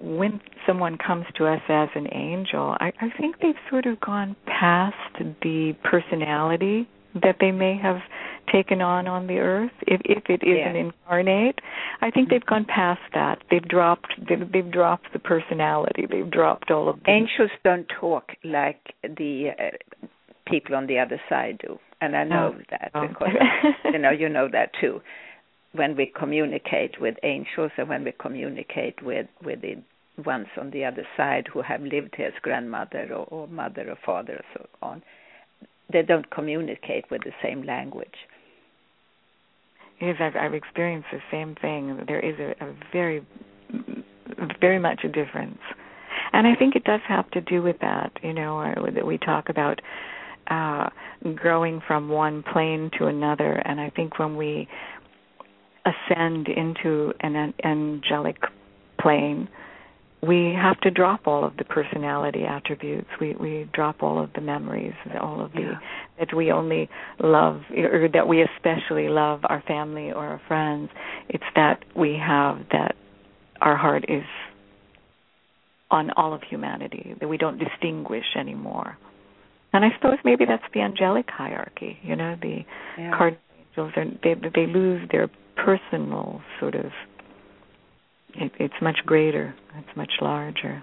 When 0.00 0.40
someone 0.66 0.96
comes 0.96 1.24
to 1.36 1.46
us 1.46 1.60
as 1.68 1.88
an 1.96 2.06
angel, 2.12 2.76
I, 2.78 2.92
I 3.00 3.08
think 3.18 3.36
they've 3.40 3.54
sort 3.68 3.86
of 3.86 4.00
gone 4.00 4.36
past 4.46 4.94
the 5.42 5.74
personality 5.82 6.88
that 7.14 7.36
they 7.40 7.50
may 7.50 7.76
have 7.82 7.96
taken 8.50 8.80
on 8.80 9.06
on 9.06 9.26
the 9.26 9.38
earth 9.38 9.72
if 9.86 10.00
if 10.04 10.24
it 10.28 10.46
is 10.46 10.58
yeah. 10.58 10.68
an 10.68 10.76
incarnate 10.76 11.58
i 12.00 12.10
think 12.10 12.28
they've 12.28 12.46
gone 12.46 12.64
past 12.64 13.00
that 13.14 13.38
they've 13.50 13.68
dropped 13.68 14.14
they've, 14.28 14.50
they've 14.52 14.70
dropped 14.70 15.12
the 15.12 15.18
personality 15.18 16.06
they've 16.10 16.30
dropped 16.30 16.70
all 16.70 16.88
of 16.88 16.98
the 17.04 17.10
angels 17.10 17.50
don't 17.64 17.86
talk 18.00 18.32
like 18.44 18.94
the 19.02 19.50
uh, 19.58 20.06
people 20.46 20.74
on 20.74 20.86
the 20.86 20.98
other 20.98 21.20
side 21.28 21.58
do 21.58 21.78
and 22.00 22.16
i 22.16 22.24
know 22.24 22.54
oh. 22.56 22.62
that 22.70 22.90
oh. 22.94 23.06
because 23.06 23.28
you 23.84 23.98
know 23.98 24.10
you 24.10 24.28
know 24.28 24.48
that 24.50 24.70
too 24.80 25.00
when 25.72 25.96
we 25.96 26.12
communicate 26.18 27.00
with 27.00 27.16
angels 27.22 27.70
and 27.76 27.88
when 27.88 28.04
we 28.04 28.12
communicate 28.12 29.02
with 29.02 29.26
with 29.44 29.60
the 29.62 29.76
ones 30.26 30.48
on 30.60 30.70
the 30.72 30.84
other 30.84 31.06
side 31.16 31.48
who 31.52 31.62
have 31.62 31.80
lived 31.80 32.14
here 32.16 32.26
as 32.26 32.34
grandmother 32.42 33.08
or, 33.12 33.24
or 33.30 33.48
mother 33.48 33.88
or 33.88 33.96
father 34.04 34.34
or 34.34 34.44
so 34.54 34.66
on 34.82 35.02
they 35.92 36.02
don't 36.02 36.30
communicate 36.30 37.10
with 37.10 37.22
the 37.22 37.32
same 37.42 37.62
language. 37.62 38.26
Yes, 40.02 40.16
I've, 40.18 40.34
I've 40.34 40.54
experienced 40.54 41.06
the 41.12 41.20
same 41.30 41.54
thing. 41.62 42.00
There 42.08 42.18
is 42.18 42.34
a, 42.40 42.64
a 42.64 42.74
very, 42.92 43.24
very 44.60 44.80
much 44.80 45.04
a 45.04 45.08
difference, 45.08 45.60
and 46.32 46.44
I 46.44 46.56
think 46.56 46.74
it 46.74 46.82
does 46.82 47.00
have 47.06 47.30
to 47.30 47.40
do 47.40 47.62
with 47.62 47.76
that. 47.82 48.10
You 48.20 48.32
know, 48.32 48.74
that 48.92 49.06
we 49.06 49.16
talk 49.16 49.48
about 49.48 49.80
uh, 50.48 50.88
growing 51.36 51.80
from 51.86 52.08
one 52.08 52.42
plane 52.42 52.90
to 52.98 53.06
another, 53.06 53.52
and 53.64 53.80
I 53.80 53.90
think 53.90 54.18
when 54.18 54.36
we 54.36 54.66
ascend 55.86 56.48
into 56.48 57.12
an 57.20 57.54
angelic 57.64 58.38
plane, 59.00 59.48
we 60.26 60.54
have 60.56 60.78
to 60.80 60.90
drop 60.90 61.26
all 61.26 61.44
of 61.44 61.56
the 61.56 61.64
personality 61.64 62.44
attributes. 62.44 63.08
We 63.20 63.34
we 63.34 63.68
drop 63.72 64.02
all 64.02 64.22
of 64.22 64.32
the 64.34 64.40
memories, 64.40 64.94
all 65.20 65.44
of 65.44 65.52
the 65.52 65.60
yeah. 65.60 65.78
that 66.18 66.34
we 66.34 66.52
only 66.52 66.88
love 67.18 67.62
or 67.76 68.08
that 68.12 68.28
we 68.28 68.42
especially 68.42 69.08
love 69.08 69.40
our 69.44 69.62
family 69.66 70.12
or 70.12 70.24
our 70.24 70.40
friends. 70.46 70.90
It's 71.28 71.44
that 71.56 71.84
we 71.96 72.16
have 72.24 72.58
that 72.70 72.94
our 73.60 73.76
heart 73.76 74.04
is 74.08 74.24
on 75.90 76.10
all 76.12 76.32
of 76.32 76.42
humanity, 76.48 77.14
that 77.20 77.28
we 77.28 77.36
don't 77.36 77.58
distinguish 77.58 78.24
anymore. 78.36 78.96
And 79.72 79.84
I 79.84 79.88
suppose 79.96 80.18
maybe 80.24 80.44
that's 80.44 80.62
the 80.72 80.80
angelic 80.80 81.26
hierarchy. 81.28 81.98
You 82.02 82.14
know, 82.14 82.36
the 82.40 82.60
yeah. 82.96 83.10
cardinal 83.16 83.40
angels 83.58 83.92
are 83.96 84.04
they 84.22 84.34
they 84.54 84.66
lose 84.66 85.08
their 85.10 85.28
personal 85.56 86.40
sort 86.60 86.76
of 86.76 86.92
it, 88.34 88.52
it's 88.58 88.74
much 88.80 88.98
greater. 89.06 89.54
It's 89.76 89.96
much 89.96 90.12
larger. 90.20 90.82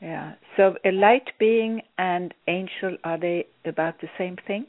Yeah. 0.00 0.32
So 0.56 0.74
a 0.84 0.90
light 0.90 1.30
being 1.38 1.82
and 1.96 2.34
angel 2.48 2.96
are 3.04 3.18
they 3.18 3.46
about 3.64 4.00
the 4.00 4.08
same 4.18 4.36
thing? 4.46 4.66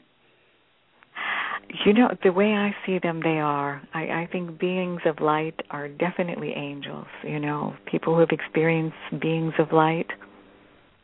You 1.84 1.92
know, 1.92 2.14
the 2.22 2.30
way 2.30 2.52
I 2.52 2.74
see 2.86 2.98
them, 3.02 3.20
they 3.22 3.40
are. 3.40 3.82
I, 3.92 4.02
I 4.02 4.28
think 4.30 4.60
beings 4.60 5.00
of 5.06 5.20
light 5.20 5.60
are 5.70 5.88
definitely 5.88 6.52
angels. 6.54 7.06
You 7.24 7.40
know, 7.40 7.74
people 7.90 8.14
who 8.14 8.20
have 8.20 8.30
experienced 8.30 8.96
beings 9.20 9.54
of 9.58 9.72
light, 9.72 10.08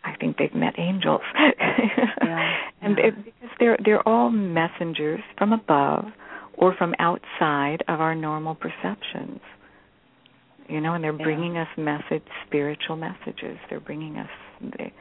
I 0.05 0.15
think 0.17 0.37
they've 0.37 0.55
met 0.55 0.75
angels. 0.79 1.23
yeah, 1.39 2.57
and 2.83 2.99
yeah. 2.99 3.07
It, 3.07 3.25
because 3.25 3.51
they're 3.59 3.79
they're 3.85 4.07
all 4.07 4.31
messengers 4.31 5.21
from 5.39 5.53
above 5.53 6.05
or 6.55 6.75
from 6.77 6.95
outside 6.99 7.83
of 7.89 8.01
our 8.01 8.15
normal 8.15 8.55
perceptions 8.55 9.41
you 10.71 10.81
know, 10.81 10.95
and 10.95 11.03
they're 11.03 11.13
bringing 11.13 11.57
us 11.57 11.69
message, 11.77 12.23
spiritual 12.47 12.97
messages. 12.97 13.59
They're 13.69 13.81
bringing 13.81 14.17
us, 14.17 14.31
they, 14.79 14.93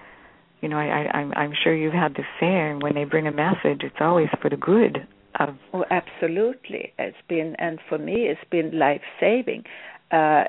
you 0.62 0.70
know, 0.70 0.78
I, 0.78 0.86
I, 0.86 1.18
I'm, 1.18 1.34
I'm 1.34 1.54
sure 1.64 1.76
you've 1.76 1.94
had 1.94 2.16
the 2.16 2.24
saying 2.40 2.80
when 2.80 2.96
they 2.96 3.04
bring 3.04 3.28
a 3.28 3.32
message, 3.32 3.82
it's 3.82 3.96
always 4.00 4.28
for 4.42 4.50
the 4.50 4.58
good 4.58 5.08
of. 5.40 5.56
Oh, 5.74 5.86
absolutely. 5.90 6.94
It's 6.98 7.18
been, 7.28 7.56
and 7.60 7.80
for 7.88 7.98
me, 7.98 8.28
it's 8.28 8.42
been 8.50 8.78
life 8.78 9.02
saving. 9.20 9.64
Uh, 10.12 10.46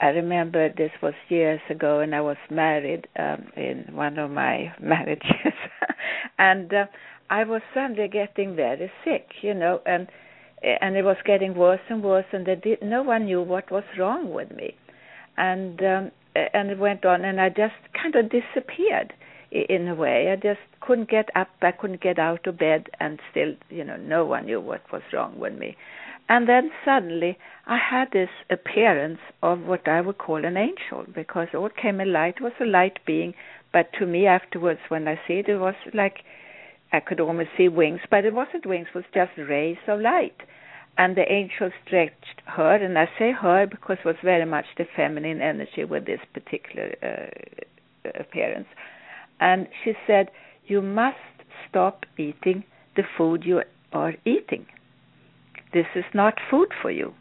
I 0.00 0.06
remember 0.06 0.72
this 0.72 0.92
was 1.02 1.14
years 1.28 1.60
ago, 1.68 2.00
and 2.00 2.14
I 2.14 2.20
was 2.22 2.38
married 2.50 3.06
um, 3.18 3.48
in 3.56 3.84
one 3.92 4.18
of 4.18 4.30
my 4.30 4.72
marriages, 4.80 5.54
and 6.38 6.72
uh, 6.72 6.86
I 7.28 7.44
was 7.44 7.60
suddenly 7.74 8.08
getting 8.08 8.56
very 8.56 8.90
sick, 9.04 9.28
you 9.42 9.52
know, 9.52 9.80
and 9.84 10.08
and 10.62 10.96
it 10.96 11.04
was 11.04 11.16
getting 11.24 11.54
worse 11.54 11.80
and 11.88 12.02
worse, 12.02 12.26
and 12.32 12.46
they 12.46 12.56
did, 12.56 12.82
no 12.82 13.02
one 13.02 13.24
knew 13.24 13.42
what 13.42 13.70
was 13.70 13.84
wrong 13.98 14.32
with 14.32 14.50
me, 14.50 14.74
and 15.36 15.80
um, 15.82 16.10
and 16.34 16.70
it 16.70 16.78
went 16.78 17.04
on, 17.04 17.24
and 17.24 17.40
I 17.40 17.48
just 17.48 17.74
kind 18.00 18.14
of 18.14 18.30
disappeared 18.30 19.12
in 19.50 19.88
a 19.88 19.94
way. 19.94 20.30
I 20.30 20.36
just 20.36 20.60
couldn't 20.80 21.10
get 21.10 21.28
up, 21.34 21.48
I 21.60 21.72
couldn't 21.72 22.00
get 22.00 22.18
out 22.18 22.46
of 22.46 22.58
bed, 22.58 22.86
and 23.00 23.18
still, 23.30 23.54
you 23.68 23.84
know, 23.84 23.96
no 23.96 24.24
one 24.24 24.46
knew 24.46 24.60
what 24.60 24.82
was 24.92 25.02
wrong 25.12 25.38
with 25.38 25.58
me. 25.58 25.76
And 26.28 26.48
then 26.48 26.70
suddenly, 26.84 27.36
I 27.66 27.78
had 27.78 28.12
this 28.12 28.28
appearance 28.48 29.18
of 29.42 29.62
what 29.62 29.88
I 29.88 30.00
would 30.00 30.18
call 30.18 30.44
an 30.44 30.56
angel, 30.56 31.04
because 31.12 31.48
all 31.54 31.70
came 31.70 32.00
alight. 32.00 32.36
It 32.38 32.42
was 32.44 32.52
a 32.60 32.64
light 32.64 33.00
being, 33.04 33.34
but 33.72 33.92
to 33.98 34.06
me 34.06 34.26
afterwards, 34.26 34.80
when 34.88 35.08
I 35.08 35.18
see 35.26 35.34
it, 35.34 35.48
it 35.48 35.58
was 35.58 35.74
like 35.92 36.18
I 36.92 37.00
could 37.00 37.20
almost 37.20 37.50
see 37.56 37.68
wings, 37.68 38.00
but 38.10 38.24
it 38.24 38.34
wasn't 38.34 38.66
wings, 38.66 38.88
it 38.92 38.96
was 38.96 39.04
just 39.14 39.32
rays 39.36 39.78
of 39.86 40.00
light. 40.00 40.36
And 40.98 41.16
the 41.16 41.30
angel 41.30 41.70
stretched 41.86 42.42
her, 42.46 42.74
and 42.74 42.98
I 42.98 43.08
say 43.18 43.32
her 43.32 43.66
because 43.66 43.98
it 44.04 44.06
was 44.06 44.16
very 44.22 44.44
much 44.44 44.66
the 44.76 44.86
feminine 44.96 45.40
energy 45.40 45.84
with 45.84 46.04
this 46.06 46.20
particular 46.34 46.94
uh, 47.02 48.10
appearance. 48.18 48.66
And 49.38 49.68
she 49.84 49.92
said, 50.06 50.30
You 50.66 50.82
must 50.82 51.16
stop 51.68 52.04
eating 52.18 52.64
the 52.96 53.04
food 53.16 53.44
you 53.44 53.62
are 53.92 54.14
eating. 54.24 54.66
This 55.72 55.86
is 55.94 56.04
not 56.12 56.34
food 56.50 56.68
for 56.82 56.90
you 56.90 57.14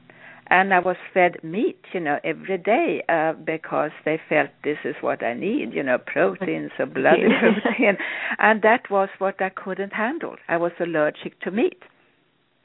and 0.50 0.74
I 0.74 0.80
was 0.80 0.95
fed 1.14 1.43
meat, 1.43 1.80
you 1.93 2.00
know, 2.00 2.20
every 2.24 2.58
day 2.58 3.04
uh, 3.08 3.34
because 3.34 3.91
they 4.06 4.20
felt 4.28 4.50
this 4.64 4.78
is 4.84 4.95
what 5.02 5.24
I 5.24 5.34
need, 5.34 5.74
you 5.74 5.84
know, 5.84 5.97
proteins 5.97 6.72
or 6.80 6.88
blood 6.88 7.20
protein, 7.39 7.97
and 8.39 8.62
that 8.64 8.89
was 8.89 9.10
what 9.20 9.41
I 9.41 9.50
couldn't 9.50 9.93
handle. 9.93 10.36
I 10.47 10.58
was 10.58 10.72
allergic 10.80 11.39
to 11.41 11.52
meat. 11.52 11.84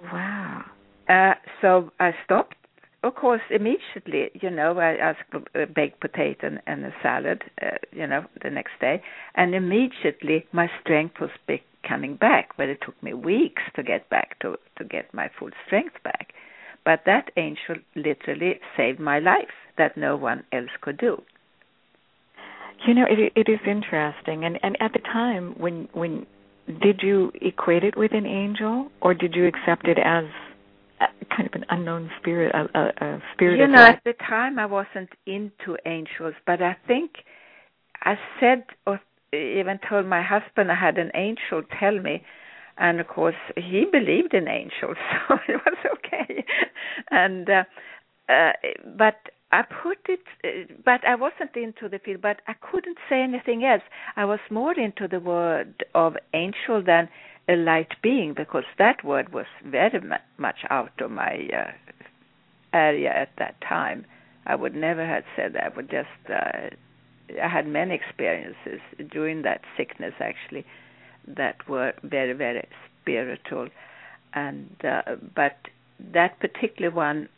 Wow. 0.03 0.65
Uh, 1.09 1.35
so 1.61 1.91
I 2.01 2.13
stopped. 2.25 2.57
Of 3.03 3.17
course, 3.17 3.43
immediately, 3.51 4.31
you 4.41 4.49
know, 4.49 4.79
I 4.79 4.97
asked 4.97 5.31
for 5.31 5.43
a 5.63 5.67
baked 5.67 6.01
potato 6.01 6.47
and, 6.47 6.61
and 6.67 6.87
a 6.87 6.95
salad, 7.03 7.43
uh, 7.61 7.77
you 7.93 8.07
know, 8.07 8.25
the 8.43 8.49
next 8.49 8.73
day, 8.81 9.03
and 9.35 9.55
immediately 9.55 10.47
my 10.53 10.71
strength 10.81 11.17
was 11.21 11.29
coming 11.87 12.17
back. 12.17 12.57
But 12.57 12.71
it 12.71 12.79
took 12.81 13.01
me 13.03 13.13
weeks 13.13 13.63
to 13.77 13.83
get 13.83 14.09
back 14.09 14.39
to 14.41 14.57
to 14.79 14.85
get 14.85 15.13
my 15.13 15.31
full 15.39 15.51
strength 15.67 15.97
back 16.03 16.33
but 16.85 17.01
that 17.07 17.31
angel 17.37 17.77
literally 17.97 18.61
saved 18.77 19.01
my 19.01 19.19
life 19.19 19.55
that 19.79 19.97
no 19.97 20.17
one 20.17 20.45
else 20.53 20.71
could 20.81 20.99
do. 20.99 21.23
You 22.87 22.95
know, 22.95 23.07
it, 23.09 23.33
it 23.35 23.51
is 23.51 23.61
interesting, 23.67 24.45
and 24.45 24.59
and 24.63 24.77
at 24.81 24.93
the 24.93 24.99
time 24.99 25.55
when 25.59 25.89
when 25.93 26.27
did 26.83 27.01
you 27.03 27.33
equate 27.41 27.85
it 27.85 27.97
with 27.97 28.13
an 28.13 28.27
angel, 28.27 28.91
or 29.01 29.15
did 29.15 29.35
you 29.35 29.47
accept 29.47 29.87
it 29.87 29.99
as 29.99 30.25
kind 31.35 31.47
of 31.47 31.55
an 31.55 31.65
unknown 31.71 32.11
spirit, 32.21 32.55
a, 32.55 32.79
a, 32.79 33.07
a 33.07 33.23
spirit? 33.33 33.59
You 33.59 33.69
know, 33.69 33.83
at 33.83 34.03
the 34.05 34.15
time 34.29 34.59
I 34.59 34.67
wasn't 34.67 35.11
into 35.27 35.77
angels, 35.87 36.35
but 36.47 36.61
I 36.63 36.77
think 36.87 37.11
I 38.03 38.17
said 38.39 38.65
or 38.87 39.01
even 39.33 39.79
told 39.89 40.07
my 40.07 40.23
husband 40.23 40.71
I 40.71 40.75
had 40.75 40.99
an 40.99 41.11
angel 41.15 41.63
tell 41.81 41.99
me 41.99 42.23
and 42.79 43.01
of 43.01 43.09
course 43.09 43.37
he 43.57 43.87
believed 43.91 44.35
in 44.35 44.49
angels, 44.49 44.97
so 45.29 45.39
it 45.49 45.61
was 45.65 45.79
okay. 45.97 46.45
And 47.11 47.49
uh, 47.49 47.65
uh, 48.29 48.53
but 48.97 49.17
I 49.53 49.63
put 49.63 49.99
it, 50.09 50.21
uh, 50.45 50.73
but 50.85 51.07
I 51.07 51.15
wasn't 51.15 51.55
into 51.55 51.89
the 51.89 51.99
field. 51.99 52.23
But 52.23 52.41
I 52.49 52.55
couldn't 52.55 52.99
say 53.09 53.23
anything 53.23 53.65
else. 53.65 53.83
I 54.17 54.25
was 54.25 54.41
more 54.51 54.79
into 54.79 55.07
the 55.09 55.21
word 55.21 55.85
of 55.95 56.17
angel 56.33 56.83
than 56.85 57.09
a 57.49 57.57
light 57.57 57.95
being 58.03 58.35
because 58.35 58.65
that 58.79 59.05
word 59.05 59.33
was 59.33 59.47
very 59.65 60.01
much 60.39 60.57
out 60.71 61.01
of 61.01 61.11
my 61.11 61.49
uh, 61.55 61.71
area 62.73 63.11
at 63.11 63.31
that 63.39 63.61
time. 63.61 64.07
I 64.47 64.57
would 64.57 64.75
never 64.75 65.07
have 65.07 65.25
said 65.37 65.55
that. 65.55 65.73
I 65.73 65.77
would 65.77 65.91
just. 65.91 66.09
Uh, 66.29 66.71
I 67.43 67.49
had 67.49 67.67
many 67.67 67.95
experiences 67.95 68.81
during 69.11 69.43
that 69.43 69.63
sickness 69.77 70.13
actually 70.21 70.67
that 71.27 71.57
were 71.69 71.93
very 72.03 72.33
very 72.33 72.67
spiritual 73.01 73.69
and 74.35 74.71
uh, 74.85 75.03
but 75.35 75.57
that 76.13 76.39
particular 76.41 76.91
one 76.91 77.29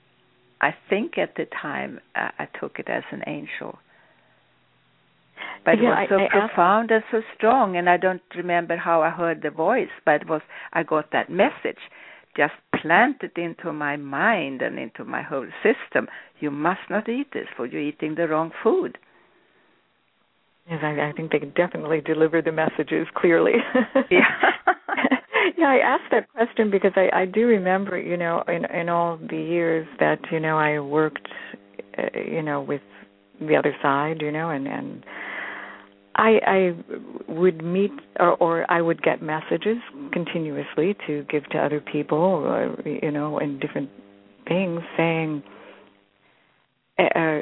i 0.61 0.75
think 0.89 1.19
at 1.19 1.35
the 1.37 1.47
time 1.61 2.01
uh, 2.15 2.31
i 2.39 2.47
took 2.61 2.79
it 2.79 2.89
as 2.89 3.05
an 3.13 3.23
angel 3.27 3.79
But 5.65 5.83
yeah, 5.83 6.03
it 6.03 6.11
was 6.11 6.21
so 6.31 6.39
I, 6.39 6.45
I 6.45 6.47
profound 6.47 6.91
and 6.91 7.05
so 7.11 7.23
strong, 7.37 7.77
and 7.77 7.91
I 7.91 7.97
don't 7.97 8.23
remember 8.37 8.77
how 8.77 9.03
I 9.03 9.11
heard 9.11 9.43
the 9.43 9.51
voice, 9.51 9.91
but 10.05 10.23
it 10.23 10.29
was 10.29 10.43
I 10.73 10.83
got 10.83 11.11
that 11.13 11.29
message 11.29 11.79
just 12.37 12.55
planted 12.81 13.33
into 13.37 13.73
my 13.73 13.97
mind 13.97 14.63
and 14.63 14.79
into 14.79 15.05
my 15.05 15.23
whole 15.23 15.49
system. 15.63 16.07
You 16.39 16.51
must 16.51 16.81
not 16.91 17.09
eat 17.09 17.33
this, 17.33 17.49
for 17.57 17.67
you're 17.67 17.81
eating 17.83 18.15
the 18.15 18.29
wrong 18.29 18.53
food. 18.63 18.99
Yes, 20.69 20.81
I, 20.83 21.09
I 21.09 21.13
think 21.17 21.33
they 21.33 21.39
definitely 21.39 22.01
deliver 22.01 22.43
the 22.43 22.53
messages 22.53 23.07
clearly. 23.17 23.53
yeah. 24.11 24.29
yeah, 25.59 25.67
I 25.69 25.79
asked 25.79 26.11
that 26.11 26.29
question 26.33 26.71
because 26.71 26.93
I, 26.97 27.09
I 27.13 27.25
do 27.27 27.47
remember, 27.47 27.99
you 27.99 28.17
know, 28.17 28.43
in 28.49 28.65
in 28.67 28.89
all 28.89 29.17
the 29.19 29.37
years 29.37 29.87
that 30.01 30.19
you 30.33 30.41
know 30.41 30.59
I 30.59 30.81
worked, 30.81 31.29
uh, 31.99 32.19
you 32.19 32.43
know, 32.43 32.61
with 32.63 32.83
the 33.41 33.57
other 33.57 33.75
side, 33.83 34.23
you 34.23 34.33
know, 34.33 34.51
and 34.51 34.67
and 34.67 35.05
I 36.17 36.41
I 36.47 36.77
would 37.33 37.63
meet 37.65 37.93
or, 38.19 38.35
or 38.37 38.71
I 38.71 38.81
would 38.83 39.03
get 39.03 39.23
messages 39.23 39.79
continuously 40.13 40.97
to 41.07 41.25
give 41.31 41.49
to 41.51 41.59
other 41.59 41.81
people, 41.81 42.19
or, 42.19 42.77
you 42.85 43.11
know, 43.13 43.39
and 43.39 43.61
different 43.61 43.91
things 44.49 44.81
saying 44.97 45.43
uh, 46.99 47.41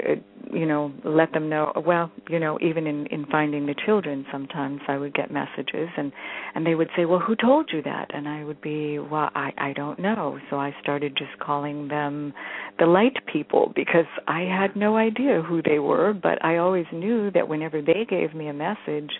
you 0.53 0.67
know, 0.67 0.93
let 1.05 1.33
them 1.33 1.49
know. 1.49 1.73
Well, 1.87 2.11
you 2.29 2.39
know, 2.41 2.59
even 2.61 2.87
in 2.87 3.07
in 3.07 3.25
finding 3.27 3.67
the 3.67 3.75
children, 3.87 4.27
sometimes 4.33 4.81
I 4.89 4.97
would 4.99 5.15
get 5.15 5.31
messages, 5.31 5.89
and 5.97 6.13
and 6.55 6.67
they 6.67 6.75
would 6.75 6.89
say, 6.97 7.05
"Well, 7.05 7.21
who 7.21 7.37
told 7.37 7.71
you 7.73 7.81
that?" 7.83 8.11
And 8.13 8.29
I 8.29 8.43
would 8.45 8.61
be, 8.61 8.99
"Well, 8.99 9.31
I 9.35 9.53
I 9.57 9.73
don't 9.73 9.99
know." 9.99 10.39
So 10.51 10.57
I 10.57 10.75
started 10.83 11.17
just 11.17 11.39
calling 11.39 11.89
them 11.89 12.35
the 12.79 12.87
light 12.87 13.17
people 13.33 13.73
because 13.75 14.07
I 14.27 14.41
had 14.41 14.75
no 14.75 14.97
idea 14.97 15.43
who 15.43 15.63
they 15.63 15.79
were, 15.79 16.13
but 16.13 16.45
I 16.45 16.57
always 16.57 16.87
knew 16.93 17.31
that 17.31 17.49
whenever 17.49 17.81
they 17.81 18.05
gave 18.09 18.35
me 18.35 18.49
a 18.49 18.53
message, 18.53 19.13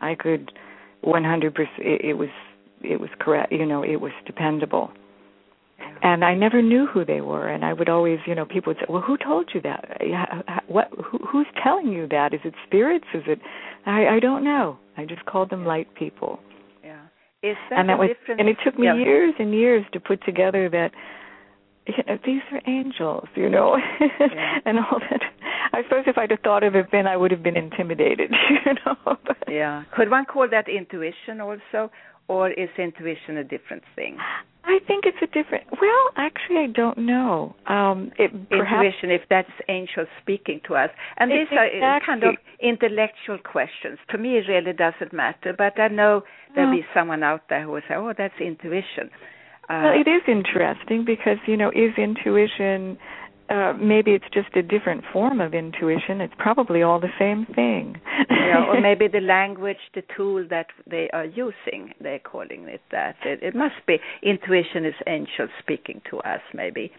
I 0.00 0.14
could 0.14 0.52
100%. 1.04 1.54
It, 1.78 2.00
it 2.02 2.14
was 2.14 2.30
it 2.82 2.98
was 2.98 3.10
correct. 3.18 3.52
You 3.52 3.66
know, 3.66 3.82
it 3.82 3.96
was 3.96 4.12
dependable 4.24 4.90
and 6.02 6.24
I 6.24 6.34
never 6.34 6.62
knew 6.62 6.86
who 6.86 7.04
they 7.04 7.20
were. 7.20 7.48
And 7.48 7.64
I 7.64 7.72
would 7.72 7.88
always, 7.88 8.18
you 8.26 8.34
know, 8.34 8.44
people 8.44 8.70
would 8.70 8.78
say, 8.78 8.86
"Well, 8.88 9.02
who 9.02 9.16
told 9.16 9.50
you 9.54 9.60
that? 9.62 10.00
What? 10.68 10.88
Who, 10.90 11.18
who's 11.18 11.46
telling 11.62 11.88
you 11.88 12.06
that? 12.08 12.34
Is 12.34 12.40
it 12.44 12.54
spirits? 12.66 13.06
Is 13.14 13.24
it? 13.26 13.40
I, 13.86 14.16
I 14.16 14.20
don't 14.20 14.44
know. 14.44 14.78
I 14.96 15.04
just 15.04 15.24
called 15.26 15.50
them 15.50 15.64
light 15.64 15.94
people." 15.94 16.40
Yeah, 16.84 17.00
is 17.42 17.56
that 17.70 17.80
and 17.80 17.88
that 17.88 17.98
was, 17.98 18.08
difference? 18.08 18.40
and 18.40 18.48
it 18.48 18.56
took 18.64 18.78
me 18.78 18.86
yeah. 18.86 18.96
years 18.96 19.34
and 19.38 19.52
years 19.52 19.84
to 19.92 20.00
put 20.00 20.24
together 20.24 20.68
that 20.70 20.90
you 21.86 21.94
know, 22.06 22.18
these 22.24 22.42
are 22.52 22.60
angels, 22.66 23.28
you 23.34 23.48
know, 23.48 23.76
yeah. 24.00 24.58
and 24.64 24.78
all 24.78 24.98
that. 25.10 25.20
I 25.72 25.82
suppose 25.84 26.04
if 26.06 26.18
I'd 26.18 26.30
have 26.30 26.40
thought 26.40 26.62
of 26.62 26.74
it 26.74 26.86
then, 26.90 27.06
I 27.06 27.16
would 27.16 27.30
have 27.30 27.42
been 27.42 27.56
intimidated, 27.56 28.32
you 28.66 28.72
know. 28.84 28.96
But, 29.04 29.36
yeah, 29.48 29.84
could 29.94 30.10
one 30.10 30.24
call 30.24 30.48
that 30.50 30.68
intuition 30.68 31.40
also, 31.40 31.90
or 32.28 32.50
is 32.50 32.68
intuition 32.78 33.36
a 33.36 33.44
different 33.44 33.84
thing? 33.94 34.16
I 34.66 34.80
think 34.86 35.04
it's 35.06 35.18
a 35.22 35.26
different. 35.26 35.64
Well, 35.80 36.04
actually, 36.16 36.58
I 36.58 36.66
don't 36.66 36.98
know. 36.98 37.54
Um, 37.66 38.10
it, 38.18 38.30
perhaps, 38.50 38.84
Intuition, 38.84 39.10
if 39.10 39.22
that's 39.30 39.50
angels 39.68 40.08
speaking 40.20 40.60
to 40.66 40.74
us, 40.74 40.90
and 41.18 41.30
these 41.30 41.46
Exactly. 41.50 41.80
are 41.80 42.00
kind 42.04 42.24
of 42.24 42.34
intellectual 42.60 43.38
questions. 43.38 43.98
To 44.10 44.18
me, 44.18 44.38
it 44.38 44.48
really 44.48 44.72
doesn't 44.72 45.12
matter. 45.12 45.54
But 45.56 45.78
I 45.78 45.88
know 45.88 46.22
there'll 46.54 46.74
be 46.74 46.84
someone 46.92 47.22
out 47.22 47.42
there 47.48 47.62
who 47.62 47.70
will 47.72 47.82
say, 47.88 47.94
"Oh, 47.94 48.12
that's 48.16 48.34
intuition." 48.40 49.10
Uh, 49.68 49.82
Well, 49.84 50.00
it 50.00 50.08
is 50.08 50.22
interesting 50.28 51.04
because 51.04 51.38
you 51.46 51.56
know, 51.56 51.70
is 51.70 51.96
intuition? 51.96 52.98
Uh, 53.48 53.72
maybe 53.80 54.12
it's 54.12 54.24
just 54.32 54.54
a 54.56 54.62
different 54.62 55.04
form 55.12 55.40
of 55.40 55.54
intuition. 55.54 56.20
It's 56.20 56.34
probably 56.38 56.82
all 56.82 57.00
the 57.00 57.12
same 57.18 57.46
thing. 57.54 58.00
know, 58.28 58.66
or 58.68 58.80
maybe 58.88 59.08
the 59.08 59.20
language, 59.20 59.76
the 59.94 60.02
tool 60.16 60.46
that 60.50 60.66
they 60.88 61.08
are 61.12 61.24
using, 61.24 61.92
they're 62.00 62.18
calling 62.18 62.64
it 62.68 62.82
that. 62.90 63.16
It, 63.24 63.42
it 63.42 63.54
must 63.54 63.74
be 63.86 63.98
intuition 64.22 64.84
is 64.84 64.94
angels 65.06 65.50
speaking 65.60 66.00
to 66.10 66.18
us, 66.18 66.40
maybe, 66.54 66.92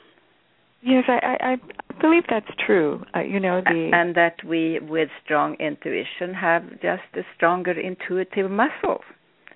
yes, 0.82 1.04
I, 1.08 1.20
I, 1.40 1.52
I 1.54 2.02
believe 2.02 2.24
that's 2.30 2.50
true. 2.66 3.04
Uh, 3.16 3.22
you 3.22 3.40
know, 3.40 3.62
the 3.62 3.92
and 3.94 4.16
that 4.16 4.44
we, 4.46 4.80
with 4.80 5.10
strong 5.24 5.56
intuition, 5.56 6.34
have 6.34 6.64
just 6.82 7.04
a 7.16 7.22
stronger 7.36 7.72
intuitive 7.72 8.50
muscle. 8.50 9.02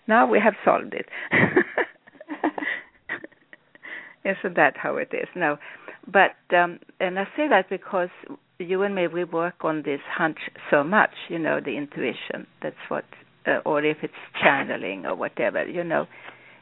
Now 0.07 0.29
we 0.29 0.39
have 0.39 0.55
solved 0.65 0.93
it. 0.93 1.07
Isn't 4.23 4.55
that 4.55 4.77
how 4.77 4.97
it 4.97 5.09
is? 5.13 5.27
No, 5.35 5.57
but 6.11 6.35
um, 6.55 6.79
and 6.99 7.17
I 7.19 7.25
say 7.35 7.47
that 7.49 7.69
because 7.69 8.09
you 8.59 8.83
and 8.83 8.93
me 8.93 9.07
we 9.07 9.23
work 9.23 9.55
on 9.63 9.81
this 9.83 10.01
hunch 10.15 10.37
so 10.69 10.83
much. 10.83 11.11
You 11.29 11.39
know, 11.39 11.59
the 11.59 11.75
intuition. 11.77 12.45
That's 12.61 12.75
what, 12.87 13.05
uh, 13.47 13.59
or 13.65 13.83
if 13.83 13.97
it's 14.03 14.13
channeling 14.41 15.05
or 15.05 15.15
whatever. 15.15 15.65
You 15.67 15.83
know, 15.83 16.05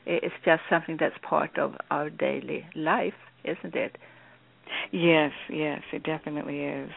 it's 0.05 0.34
just 0.45 0.62
something 0.70 0.97
that's 0.99 1.16
part 1.22 1.57
of 1.57 1.74
our 1.91 2.10
daily 2.10 2.66
life, 2.76 3.14
isn't 3.43 3.76
it? 3.76 3.97
yes, 4.91 5.32
yes, 5.49 5.82
it 5.91 6.03
definitely 6.03 6.62
is. 6.64 6.91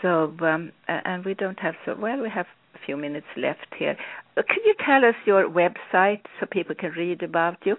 So, 0.00 0.34
um, 0.40 0.72
and 0.88 1.24
we 1.24 1.34
don't 1.34 1.58
have 1.60 1.74
so 1.86 1.94
well. 1.98 2.20
We 2.20 2.28
have 2.30 2.46
a 2.74 2.78
few 2.84 2.96
minutes 2.96 3.26
left 3.36 3.66
here. 3.78 3.96
Uh, 4.36 4.42
Could 4.48 4.64
you 4.64 4.74
tell 4.84 5.04
us 5.04 5.14
your 5.26 5.48
website 5.48 6.22
so 6.40 6.46
people 6.50 6.74
can 6.74 6.90
read 6.92 7.22
about 7.22 7.58
you? 7.64 7.76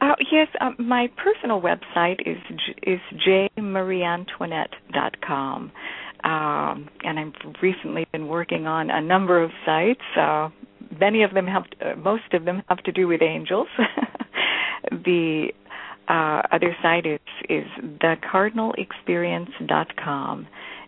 Uh, 0.00 0.14
yes, 0.30 0.46
um, 0.60 0.76
my 0.78 1.08
personal 1.22 1.60
website 1.60 2.20
is 2.26 2.38
is 2.82 3.00
jmarieantoinette.com. 3.26 5.72
Um, 6.24 6.88
and 7.04 7.20
I've 7.20 7.34
recently 7.62 8.06
been 8.10 8.26
working 8.28 8.66
on 8.66 8.90
a 8.90 9.00
number 9.00 9.40
of 9.42 9.50
sites. 9.66 10.00
Uh, 10.18 10.48
many 10.98 11.22
of 11.22 11.34
them 11.34 11.46
have, 11.46 11.64
uh, 11.84 11.96
most 11.96 12.32
of 12.32 12.46
them 12.46 12.62
have 12.68 12.82
to 12.84 12.92
do 12.92 13.06
with 13.06 13.20
angels. 13.20 13.68
the 14.90 15.48
uh, 16.08 16.40
other 16.50 16.74
site 16.82 17.04
is 17.06 17.20
is 17.48 17.66
thecardinalexperience.com, 18.02 20.46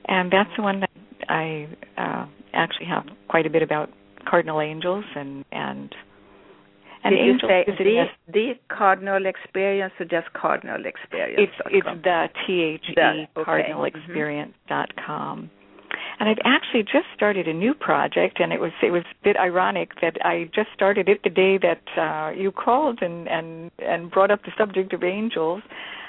and 0.08 0.32
that's 0.32 0.50
the 0.56 0.62
one 0.62 0.80
that 0.80 0.90
I 1.28 1.68
uh, 1.98 2.26
actually 2.54 2.86
have 2.86 3.04
quite 3.28 3.44
a 3.46 3.50
bit 3.50 3.62
about 3.62 3.90
cardinal 4.26 4.60
angels 4.60 5.04
and 5.14 5.44
and 5.52 5.94
and 7.06 7.14
Did 7.14 7.42
you 7.42 7.48
say 7.48 7.64
the 7.66 8.32
the 8.32 8.52
cardinal 8.68 9.26
experience 9.26 9.92
or 10.00 10.06
just 10.06 10.32
cardinal 10.32 10.84
experience? 10.84 11.50
It's 11.50 11.68
it's 11.70 12.02
the 12.02 12.28
T 12.46 12.62
H 12.62 12.86
The- 12.94 13.12
E 13.12 13.28
okay. 13.36 13.44
cardinalexperience 13.50 14.54
dot 14.68 14.90
com. 15.04 15.50
And 16.18 16.28
I've 16.28 16.38
actually 16.44 16.82
just 16.82 17.06
started 17.14 17.46
a 17.46 17.52
new 17.52 17.74
project, 17.74 18.40
and 18.40 18.52
it 18.52 18.60
was 18.60 18.72
it 18.82 18.90
was 18.90 19.04
a 19.10 19.24
bit 19.24 19.36
ironic 19.36 19.90
that 20.00 20.16
I 20.24 20.50
just 20.54 20.68
started 20.74 21.08
it 21.08 21.20
the 21.22 21.30
day 21.30 21.58
that 21.58 21.82
uh, 21.96 22.30
you 22.30 22.50
called 22.50 22.98
and 23.02 23.28
and 23.28 23.70
and 23.78 24.10
brought 24.10 24.30
up 24.30 24.42
the 24.44 24.52
subject 24.58 24.92
of 24.92 25.04
angels. 25.04 25.62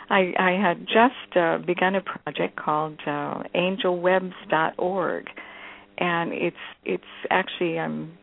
I 0.09 0.33
I 0.39 0.51
had 0.51 0.87
just 0.87 1.37
uh, 1.37 1.59
begun 1.59 1.93
a 1.95 2.01
project 2.01 2.55
called 2.55 2.99
uh, 3.05 3.43
AngelWebs.org, 3.53 5.29
and 5.99 6.33
it's 6.33 6.65
it's 6.85 7.13
actually 7.29 7.77
I'm 7.77 8.17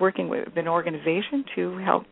working 0.00 0.28
with 0.28 0.56
an 0.56 0.68
organization 0.68 1.44
to 1.54 1.78
help 1.78 2.06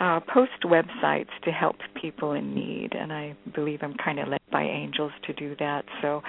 uh, 0.00 0.20
post 0.32 0.62
websites 0.64 1.30
to 1.42 1.50
help 1.50 1.76
people 2.00 2.32
in 2.32 2.54
need, 2.54 2.92
and 2.92 3.12
I 3.12 3.36
believe 3.54 3.80
I'm 3.82 3.96
kind 4.02 4.20
of 4.20 4.28
led 4.28 4.40
by 4.50 4.62
angels 4.62 5.12
to 5.26 5.32
do 5.32 5.56
that. 5.58 5.84
So. 6.02 6.22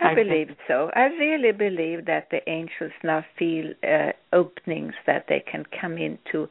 I 0.02 0.14
believe 0.14 0.48
so. 0.66 0.90
I 0.94 1.08
really 1.08 1.52
believe 1.52 2.06
that 2.06 2.28
the 2.30 2.38
angels 2.48 2.92
now 3.04 3.22
feel 3.38 3.74
uh, 3.84 4.12
openings 4.32 4.94
that 5.06 5.26
they 5.28 5.40
can 5.40 5.64
come 5.78 5.98
in 5.98 6.18
to 6.32 6.48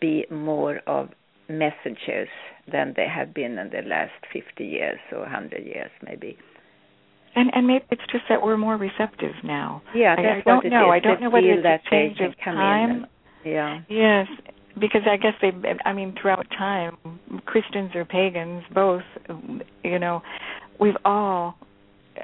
be 0.00 0.24
more 0.30 0.80
of 0.86 1.10
messengers 1.48 2.28
than 2.70 2.94
they 2.96 3.06
have 3.06 3.34
been 3.34 3.58
in 3.58 3.70
the 3.70 3.82
last 3.86 4.12
50 4.32 4.64
years 4.64 4.98
or 5.12 5.20
100 5.20 5.64
years, 5.64 5.90
maybe. 6.02 6.38
And 7.36 7.50
and 7.54 7.66
maybe 7.66 7.84
it's 7.90 8.02
just 8.10 8.24
that 8.30 8.42
we're 8.42 8.56
more 8.56 8.76
receptive 8.76 9.34
now. 9.44 9.82
Yeah, 9.94 10.16
I, 10.18 10.38
I 10.38 10.42
don't 10.44 10.70
know. 10.70 10.88
I 10.88 10.98
don't 10.98 11.20
know 11.20 11.30
whether 11.30 11.46
it's 11.46 11.62
that 11.62 11.82
a 11.86 11.90
change 11.90 12.18
of 12.20 12.32
time. 12.42 13.06
Yeah. 13.44 13.80
Yes, 13.88 14.26
because 14.80 15.02
I 15.08 15.16
guess 15.18 15.34
they. 15.42 15.52
I 15.84 15.92
mean, 15.92 16.14
throughout 16.20 16.46
time, 16.56 16.96
Christians 17.44 17.90
or 17.94 18.06
pagans, 18.06 18.64
both. 18.74 19.02
You 19.84 19.98
know, 19.98 20.22
we've 20.80 20.96
all 21.04 21.56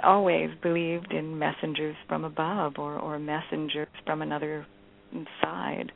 always 0.03 0.49
believed 0.63 1.13
in 1.13 1.39
messengers 1.39 1.97
from 2.09 2.25
above 2.25 2.75
or 2.79 2.99
or 2.99 3.19
messengers 3.19 3.89
from 4.07 4.23
another 4.23 4.67
side. 5.43 5.93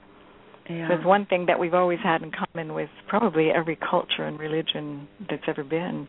Yeah. 0.68 0.88
So 0.88 0.94
it's 0.96 1.06
one 1.06 1.26
thing 1.26 1.46
that 1.46 1.58
we've 1.58 1.74
always 1.74 2.00
had 2.02 2.22
in 2.22 2.32
common 2.32 2.74
with 2.74 2.90
probably 3.08 3.50
every 3.50 3.76
culture 3.76 4.24
and 4.24 4.38
religion 4.38 5.08
that's 5.28 5.44
ever 5.46 5.64
been. 5.64 6.06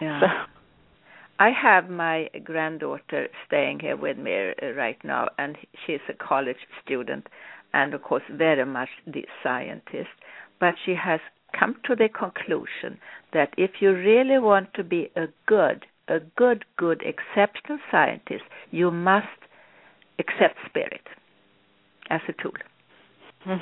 Yeah. 0.00 0.20
So 0.20 0.26
I 1.40 1.52
have 1.52 1.88
my 1.88 2.28
granddaughter 2.44 3.28
staying 3.46 3.80
here 3.80 3.96
with 3.96 4.18
me 4.18 4.52
uh, 4.62 4.72
right 4.76 5.02
now, 5.02 5.28
and 5.38 5.56
she's 5.86 6.00
a 6.10 6.12
college 6.12 6.68
student, 6.84 7.28
and 7.72 7.94
of 7.94 8.02
course, 8.02 8.22
very 8.30 8.66
much 8.66 8.90
the 9.06 9.24
scientist. 9.42 10.10
But 10.60 10.74
she 10.84 10.94
has 10.94 11.18
come 11.58 11.76
to 11.86 11.96
the 11.96 12.10
conclusion 12.10 13.00
that 13.32 13.54
if 13.56 13.70
you 13.80 13.92
really 13.94 14.38
want 14.38 14.74
to 14.74 14.84
be 14.84 15.10
a 15.16 15.28
good, 15.46 15.86
a 16.08 16.20
good, 16.36 16.66
good, 16.76 17.02
exceptional 17.02 17.78
scientist, 17.90 18.44
you 18.70 18.90
must 18.90 19.26
accept 20.18 20.58
spirit 20.68 21.06
as 22.10 22.20
a 22.28 22.34
tool. 22.34 22.52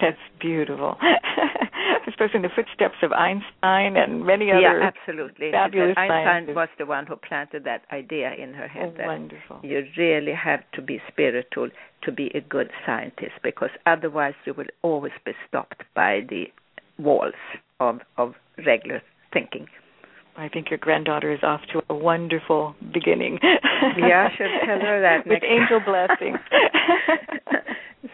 That's 0.00 0.18
beautiful. 0.40 0.98
I 2.06 2.10
suppose 2.12 2.30
in 2.34 2.42
the 2.42 2.48
footsteps 2.54 2.96
of 3.02 3.12
Einstein 3.12 3.96
and 3.96 4.24
many 4.24 4.50
other 4.50 4.60
yeah, 4.60 4.90
absolutely. 4.92 5.50
fabulous 5.50 5.94
Einstein 5.96 6.26
scientists. 6.26 6.56
was 6.56 6.68
the 6.78 6.86
one 6.86 7.06
who 7.06 7.16
planted 7.16 7.64
that 7.64 7.82
idea 7.92 8.32
in 8.34 8.54
her 8.54 8.68
head. 8.68 8.92
Oh, 8.94 8.98
that 8.98 9.06
wonderful. 9.06 9.60
You 9.62 9.84
really 9.96 10.32
have 10.32 10.60
to 10.74 10.82
be 10.82 11.00
spiritual 11.08 11.70
to 12.02 12.12
be 12.12 12.30
a 12.34 12.40
good 12.40 12.70
scientist 12.84 13.32
because 13.42 13.70
otherwise 13.86 14.34
you 14.44 14.54
will 14.54 14.66
always 14.82 15.12
be 15.24 15.32
stopped 15.48 15.82
by 15.94 16.20
the 16.28 16.44
walls 16.98 17.34
of 17.80 18.00
of 18.16 18.34
regular 18.64 19.02
thinking. 19.32 19.66
I 20.38 20.48
think 20.48 20.68
your 20.70 20.78
granddaughter 20.78 21.32
is 21.32 21.40
off 21.42 21.62
to 21.72 21.82
a 21.88 21.94
wonderful 21.94 22.74
beginning. 22.92 23.38
Yeah, 23.42 24.28
I 24.30 24.36
should 24.36 24.50
tell 24.66 24.80
her 24.80 25.00
that 25.00 25.26
with 25.26 25.42
angel 25.42 25.80
blessings. 25.84 26.38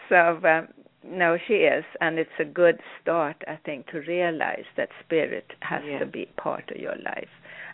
so 0.07 0.39
um, 0.47 0.67
no, 1.05 1.37
she 1.47 1.53
is, 1.53 1.83
and 2.01 2.17
it's 2.19 2.39
a 2.39 2.45
good 2.45 2.79
start, 3.01 3.35
I 3.47 3.57
think, 3.65 3.87
to 3.87 3.99
realize 4.01 4.65
that 4.77 4.89
spirit 5.03 5.51
has 5.61 5.83
Yeah. 5.83 5.99
to 5.99 6.05
be 6.05 6.25
part 6.37 6.71
of 6.71 6.77
your 6.77 6.95
life, 6.97 7.29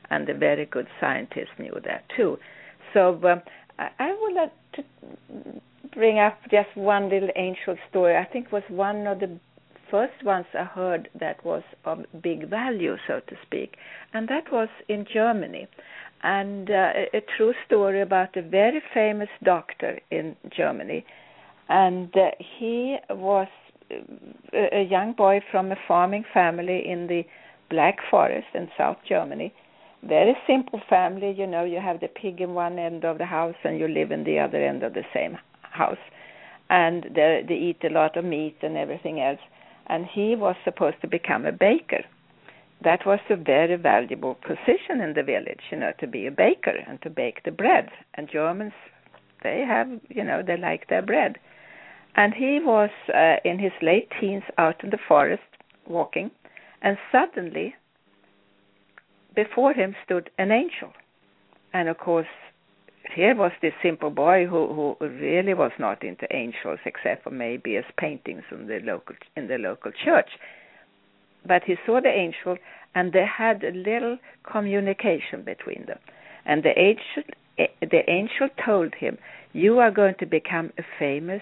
and 0.09 0.27
the 0.27 0.33
very 0.33 0.65
good 0.65 0.87
scientists 0.99 1.57
knew 1.57 1.77
that 1.83 2.03
too. 2.15 2.39
So 2.93 3.19
um, 3.23 3.41
I, 3.77 3.89
I 3.99 4.13
would 4.19 4.33
like 4.33 4.53
to 4.73 4.83
bring 5.93 6.19
up 6.19 6.39
just 6.51 6.75
one 6.75 7.09
little 7.09 7.29
angel 7.35 7.77
story. 7.89 8.15
I 8.17 8.25
think 8.25 8.47
it 8.47 8.51
was 8.51 8.63
one 8.69 9.07
of 9.07 9.19
the 9.19 9.39
first 9.91 10.23
ones 10.23 10.45
I 10.53 10.63
heard 10.63 11.09
that 11.19 11.43
was 11.43 11.63
of 11.85 12.05
big 12.21 12.47
value, 12.49 12.97
so 13.07 13.21
to 13.21 13.35
speak, 13.45 13.75
and 14.13 14.27
that 14.27 14.51
was 14.51 14.69
in 14.87 15.05
Germany. 15.11 15.67
And 16.21 16.69
uh, 16.69 16.91
a, 17.13 17.17
a 17.17 17.21
true 17.37 17.53
story 17.65 18.01
about 18.01 18.35
a 18.35 18.41
very 18.41 18.81
famous 18.93 19.29
doctor 19.43 19.99
in 20.11 20.35
Germany 20.55 21.05
and 21.69 22.11
uh, 22.17 22.31
he 22.39 22.97
was 23.11 23.47
a, 23.91 24.77
a 24.79 24.83
young 24.83 25.13
boy 25.13 25.39
from 25.51 25.71
a 25.71 25.75
farming 25.87 26.25
family 26.33 26.83
in 26.85 27.07
the 27.07 27.23
Black 27.69 27.97
Forest 28.09 28.47
in 28.55 28.69
South 28.77 28.97
Germany. 29.07 29.53
Very 30.03 30.35
simple 30.47 30.81
family, 30.89 31.35
you 31.37 31.45
know, 31.45 31.63
you 31.63 31.79
have 31.79 31.99
the 31.99 32.07
pig 32.07 32.41
in 32.41 32.53
one 32.53 32.79
end 32.79 33.05
of 33.05 33.17
the 33.19 33.25
house 33.25 33.55
and 33.63 33.79
you 33.79 33.87
live 33.87 34.11
in 34.11 34.23
the 34.23 34.39
other 34.39 34.57
end 34.57 34.81
of 34.81 34.93
the 34.93 35.03
same 35.13 35.37
house. 35.61 35.97
And 36.69 37.05
they, 37.13 37.43
they 37.47 37.55
eat 37.55 37.83
a 37.83 37.93
lot 37.93 38.17
of 38.17 38.25
meat 38.25 38.57
and 38.61 38.75
everything 38.75 39.19
else. 39.19 39.39
And 39.87 40.05
he 40.05 40.35
was 40.35 40.55
supposed 40.63 41.01
to 41.01 41.07
become 41.07 41.45
a 41.45 41.51
baker. 41.51 42.03
That 42.83 43.05
was 43.05 43.19
a 43.29 43.35
very 43.35 43.75
valuable 43.75 44.35
position 44.35 45.01
in 45.01 45.13
the 45.15 45.23
village, 45.23 45.59
you 45.69 45.77
know, 45.77 45.91
to 45.99 46.07
be 46.07 46.25
a 46.25 46.31
baker 46.31 46.75
and 46.87 47.01
to 47.01 47.09
bake 47.09 47.43
the 47.43 47.51
bread. 47.51 47.89
And 48.13 48.29
Germans, 48.31 48.73
they 49.43 49.65
have, 49.67 49.89
you 50.07 50.23
know, 50.23 50.41
they 50.45 50.55
like 50.57 50.87
their 50.87 51.01
bread 51.01 51.37
and 52.19 52.33
he 52.33 52.59
was 52.61 52.89
uh, 53.15 53.37
in 53.45 53.59
his 53.59 53.71
late 53.81 54.09
teens 54.19 54.43
out 54.57 54.83
in 54.83 54.89
the 54.89 54.99
forest 55.07 55.49
walking. 55.87 56.29
And 56.81 56.97
suddenly 57.13 57.75
before 59.33 59.73
him 59.73 59.95
stood 60.03 60.29
an 60.37 60.51
angel. 60.51 60.91
And 61.71 61.87
of 61.87 61.97
course 61.97 62.33
here 63.15 63.35
was 63.35 63.53
this 63.61 63.71
simple 63.81 64.09
boy 64.09 64.45
who 64.45 64.61
who 64.75 65.05
really 65.05 65.53
was 65.53 65.71
not 65.79 66.03
into 66.03 66.27
angels 66.35 66.79
except 66.85 67.23
for 67.23 67.29
maybe 67.29 67.77
as 67.77 67.85
paintings 67.97 68.43
in 68.51 68.67
the 68.67 68.79
local 68.83 69.15
in 69.37 69.47
the 69.47 69.57
local 69.57 69.91
church. 70.05 70.31
But 71.47 71.63
he 71.63 71.75
saw 71.85 72.01
the 72.01 72.15
angel 72.25 72.57
and 72.95 73.13
they 73.13 73.25
had 73.25 73.63
a 73.63 73.71
little 73.71 74.17
communication 74.51 75.43
between 75.45 75.85
them. 75.87 75.99
And 76.45 76.63
the 76.63 76.77
angel 76.77 77.23
the 77.81 78.03
angel 78.09 78.49
told 78.65 78.93
him 78.95 79.17
you 79.53 79.79
are 79.79 79.91
going 79.91 80.15
to 80.19 80.25
become 80.25 80.73
a 80.77 80.83
famous 80.99 81.41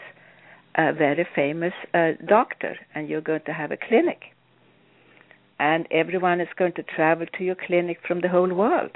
a 0.77 0.93
very 0.93 1.27
famous 1.35 1.73
uh, 1.93 2.11
doctor 2.27 2.77
and 2.93 3.09
you're 3.09 3.21
going 3.21 3.41
to 3.45 3.53
have 3.53 3.71
a 3.71 3.77
clinic. 3.77 4.21
And 5.59 5.87
everyone 5.89 6.39
is 6.39 6.47
going 6.55 6.73
to 6.73 6.83
travel 6.83 7.25
to 7.37 7.43
your 7.43 7.55
clinic 7.55 7.99
from 8.07 8.21
the 8.21 8.29
whole 8.29 8.53
world. 8.53 8.91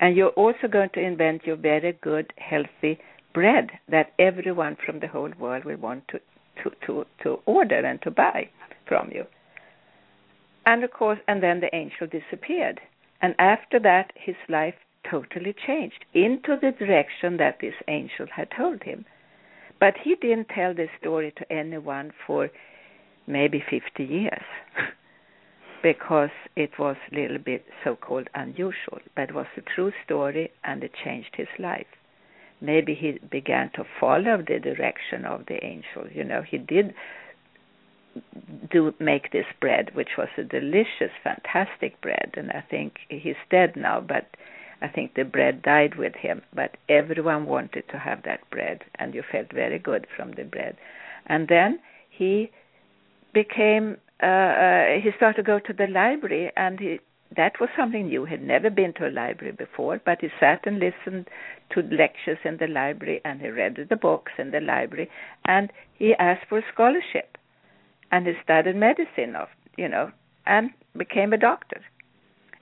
And 0.00 0.14
you're 0.14 0.28
also 0.30 0.68
going 0.70 0.90
to 0.90 1.00
invent 1.00 1.46
your 1.46 1.56
very 1.56 1.92
good, 2.02 2.32
healthy 2.36 3.00
bread 3.32 3.70
that 3.88 4.12
everyone 4.18 4.76
from 4.84 5.00
the 5.00 5.08
whole 5.08 5.32
world 5.38 5.64
will 5.64 5.78
want 5.78 6.06
to, 6.08 6.20
to, 6.62 6.70
to, 6.86 7.06
to 7.22 7.38
order 7.46 7.78
and 7.78 8.00
to 8.02 8.10
buy 8.10 8.48
from 8.86 9.10
you. 9.12 9.24
And 10.66 10.84
of 10.84 10.90
course, 10.90 11.18
and 11.26 11.42
then 11.42 11.60
the 11.60 11.74
angel 11.74 12.06
disappeared. 12.06 12.80
And 13.22 13.34
after 13.38 13.78
that, 13.80 14.12
his 14.14 14.36
life 14.48 14.74
totally 15.10 15.54
changed 15.66 16.04
into 16.12 16.58
the 16.60 16.72
direction 16.72 17.38
that 17.38 17.58
this 17.60 17.74
angel 17.88 18.26
had 18.30 18.50
told 18.50 18.82
him. 18.82 19.06
But 19.80 19.94
he 20.02 20.16
didn't 20.16 20.48
tell 20.48 20.74
this 20.74 20.90
story 21.00 21.32
to 21.36 21.52
anyone 21.52 22.12
for 22.26 22.50
maybe 23.26 23.62
50 23.70 24.04
years 24.04 24.42
because 25.82 26.30
it 26.56 26.70
was 26.78 26.96
a 27.12 27.14
little 27.14 27.38
bit 27.38 27.64
so 27.84 27.94
called 27.96 28.28
unusual. 28.34 28.98
But 29.14 29.30
it 29.30 29.34
was 29.34 29.46
a 29.56 29.60
true 29.60 29.92
story 30.04 30.50
and 30.64 30.82
it 30.82 30.92
changed 31.04 31.36
his 31.36 31.48
life. 31.58 31.86
Maybe 32.60 32.94
he 32.94 33.18
began 33.30 33.70
to 33.74 33.84
follow 34.00 34.38
the 34.38 34.58
direction 34.58 35.24
of 35.24 35.46
the 35.46 35.64
angel. 35.64 36.08
You 36.12 36.24
know, 36.24 36.42
he 36.42 36.58
did 36.58 36.92
do 38.70 38.92
make 38.98 39.30
this 39.30 39.46
bread, 39.60 39.94
which 39.94 40.16
was 40.18 40.28
a 40.36 40.42
delicious, 40.42 41.12
fantastic 41.22 42.00
bread, 42.00 42.32
and 42.36 42.50
I 42.50 42.64
think 42.68 42.94
he's 43.08 43.36
dead 43.50 43.76
now, 43.76 44.00
but 44.00 44.26
I 44.80 44.88
think 44.88 45.14
the 45.14 45.24
bread 45.24 45.62
died 45.62 45.96
with 45.96 46.14
him, 46.14 46.42
but 46.54 46.76
everyone 46.88 47.46
wanted 47.46 47.88
to 47.88 47.98
have 47.98 48.22
that 48.22 48.48
bread, 48.50 48.84
and 48.96 49.14
you 49.14 49.22
felt 49.30 49.52
very 49.52 49.78
good 49.78 50.06
from 50.16 50.32
the 50.32 50.44
bread. 50.44 50.76
And 51.26 51.48
then 51.48 51.80
he 52.10 52.50
became, 53.34 53.96
uh, 54.22 54.26
uh, 54.26 54.84
he 55.02 55.10
started 55.16 55.38
to 55.38 55.42
go 55.42 55.58
to 55.58 55.72
the 55.72 55.88
library, 55.88 56.52
and 56.56 56.78
he, 56.78 57.00
that 57.36 57.60
was 57.60 57.70
something 57.76 58.06
new. 58.06 58.24
He 58.24 58.30
had 58.30 58.42
never 58.42 58.70
been 58.70 58.92
to 58.94 59.08
a 59.08 59.10
library 59.10 59.52
before, 59.52 60.00
but 60.04 60.20
he 60.20 60.28
sat 60.38 60.64
and 60.64 60.78
listened 60.78 61.28
to 61.70 61.82
lectures 61.82 62.38
in 62.44 62.58
the 62.58 62.68
library, 62.68 63.20
and 63.24 63.40
he 63.40 63.48
read 63.48 63.76
the 63.88 63.96
books 63.96 64.32
in 64.38 64.52
the 64.52 64.60
library, 64.60 65.10
and 65.44 65.72
he 65.92 66.14
asked 66.14 66.46
for 66.48 66.58
a 66.58 66.72
scholarship, 66.72 67.36
and 68.12 68.26
he 68.26 68.34
studied 68.42 68.76
medicine, 68.76 69.34
of 69.34 69.48
you 69.76 69.88
know, 69.88 70.10
and 70.46 70.70
became 70.96 71.32
a 71.32 71.38
doctor. 71.38 71.80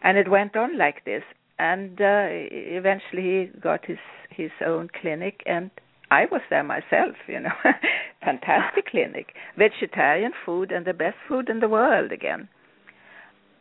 And 0.03 0.19
it 0.19 0.31
went 0.31 0.57
on 0.57 0.77
like 0.77 1.05
this 1.05 1.23
and 1.59 2.01
uh, 2.01 2.27
eventually 2.29 3.23
he 3.23 3.61
got 3.61 3.85
his 3.87 3.99
his 4.31 4.51
own 4.65 4.89
clinic 5.01 5.43
and 5.47 5.71
I 6.11 6.27
was 6.31 6.43
there 6.51 6.63
myself, 6.63 7.17
you 7.27 7.41
know. 7.41 7.55
Fantastic 8.25 8.87
clinic. 8.87 9.35
Vegetarian 9.57 10.33
food 10.45 10.71
and 10.71 10.85
the 10.85 10.93
best 10.93 11.17
food 11.29 11.49
in 11.49 11.61
the 11.61 11.69
world 11.69 12.13
again. 12.13 12.49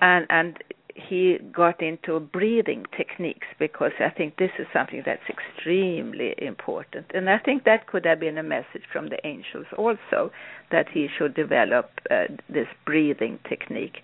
And 0.01 0.25
and 0.29 0.57
he 0.95 1.37
got 1.51 1.81
into 1.81 2.19
breathing 2.19 2.85
techniques 2.95 3.47
because 3.59 3.91
I 3.99 4.09
think 4.09 4.37
this 4.37 4.51
is 4.57 4.65
something 4.71 5.03
that's 5.05 5.27
extremely 5.29 6.33
important. 6.37 7.07
And 7.13 7.29
I 7.29 7.37
think 7.37 7.65
that 7.65 7.87
could 7.87 8.05
have 8.05 8.19
been 8.21 8.37
a 8.37 8.43
message 8.43 8.83
from 8.91 9.09
the 9.09 9.17
angels 9.27 9.65
also 9.77 10.31
that 10.71 10.87
he 10.93 11.07
should 11.17 11.35
develop 11.35 11.91
uh, 12.09 12.25
this 12.49 12.67
breathing 12.85 13.39
technique 13.47 14.03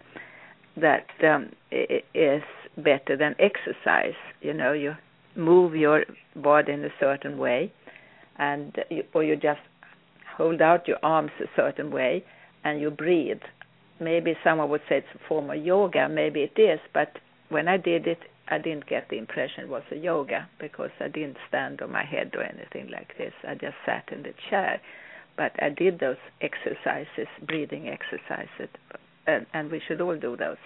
that 0.76 1.08
um, 1.24 1.52
is 1.72 2.44
better 2.78 3.18
than 3.18 3.36
exercise. 3.40 4.16
You 4.42 4.54
know, 4.54 4.74
you 4.74 4.96
move 5.36 5.76
your 5.76 6.06
body 6.36 6.74
in 6.74 6.84
a 6.84 6.90
certain 7.00 7.38
way, 7.38 7.72
and 8.38 8.76
you, 8.90 9.04
or 9.14 9.24
you 9.24 9.36
just 9.36 9.60
hold 10.38 10.62
out 10.62 10.88
your 10.88 10.98
arms 11.04 11.32
a 11.40 11.46
certain 11.56 11.92
way, 11.92 12.24
and 12.64 12.80
you 12.80 12.90
breathe. 12.90 13.42
Maybe 14.00 14.36
someone 14.44 14.70
would 14.70 14.82
say 14.90 14.98
it's 14.98 15.08
a 15.16 15.28
form 15.28 15.50
of 15.50 15.64
yoga. 15.64 16.10
Maybe 16.10 16.42
it 16.42 16.60
is, 16.60 16.80
but 16.94 17.20
when 17.50 17.68
I 17.68 17.78
did 17.78 18.08
it, 18.08 18.20
I 18.48 18.58
didn't 18.58 18.88
get 18.88 19.08
the 19.10 19.18
impression 19.18 19.64
it 19.64 19.70
was 19.70 19.84
a 19.92 19.96
yoga 19.96 20.50
because 20.60 20.90
I 21.00 21.08
didn't 21.08 21.38
stand 21.48 21.82
on 21.82 21.92
my 21.92 22.04
head 22.04 22.32
or 22.36 22.44
anything 22.44 22.90
like 22.92 23.18
this. 23.18 23.34
I 23.48 23.54
just 23.54 23.76
sat 23.86 24.10
in 24.12 24.24
the 24.24 24.34
chair, 24.50 24.82
but 25.38 25.52
I 25.62 25.70
did 25.70 26.00
those 26.00 26.18
exercises, 26.42 27.28
breathing 27.48 27.88
exercises, 27.88 28.70
and, 29.26 29.46
and 29.54 29.72
we 29.72 29.82
should 29.88 30.02
all 30.02 30.18
do 30.18 30.36
those. 30.36 30.58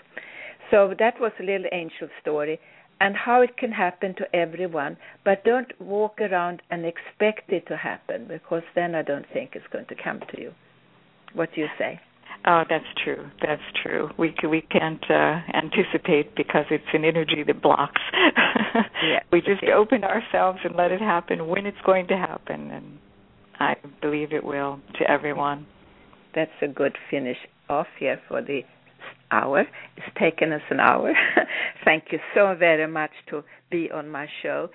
So 0.71 0.93
that 0.99 1.19
was 1.19 1.31
a 1.39 1.43
little 1.43 1.67
angel 1.71 2.09
story 2.21 2.59
and 3.01 3.15
how 3.15 3.41
it 3.41 3.57
can 3.57 3.71
happen 3.71 4.15
to 4.15 4.35
everyone, 4.35 4.97
but 5.23 5.43
don't 5.43 5.69
walk 5.81 6.19
around 6.21 6.61
and 6.71 6.85
expect 6.85 7.51
it 7.51 7.67
to 7.67 7.75
happen 7.75 8.25
because 8.27 8.63
then 8.73 8.95
I 8.95 9.01
don't 9.01 9.25
think 9.33 9.51
it's 9.53 9.65
going 9.71 9.85
to 9.87 9.95
come 10.01 10.21
to 10.33 10.41
you. 10.41 10.51
What 11.33 11.49
do 11.53 11.61
you 11.61 11.67
say? 11.77 11.99
Oh, 12.47 12.63
that's 12.69 12.85
true. 13.03 13.29
That's 13.41 13.61
true. 13.81 14.09
We 14.17 14.33
we 14.47 14.61
can't 14.61 15.03
uh, 15.09 15.39
anticipate 15.53 16.35
because 16.35 16.65
it's 16.69 16.83
an 16.93 17.03
energy 17.03 17.43
that 17.45 17.61
blocks. 17.61 18.01
yeah, 19.03 19.21
we 19.31 19.41
just 19.41 19.63
open 19.63 20.03
ourselves 20.03 20.59
and 20.63 20.75
let 20.75 20.91
it 20.91 21.01
happen 21.01 21.47
when 21.47 21.65
it's 21.65 21.81
going 21.85 22.07
to 22.07 22.17
happen, 22.17 22.69
and 22.71 22.99
I 23.59 23.75
believe 24.01 24.31
it 24.31 24.43
will 24.43 24.79
to 24.99 25.09
everyone. 25.09 25.65
That's 26.35 26.51
a 26.61 26.67
good 26.67 26.97
finish 27.09 27.37
off 27.67 27.87
here 27.97 28.21
for 28.27 28.41
the 28.41 28.61
hour. 29.31 29.65
It's 29.97 30.07
taken 30.19 30.51
us 30.51 30.61
an 30.69 30.79
hour. 30.79 31.13
Thank 31.85 32.05
you 32.11 32.19
so 32.33 32.55
very 32.57 32.87
much 32.87 33.11
to 33.29 33.43
be 33.69 33.89
on 33.91 34.09
my 34.09 34.27
show. 34.41 34.69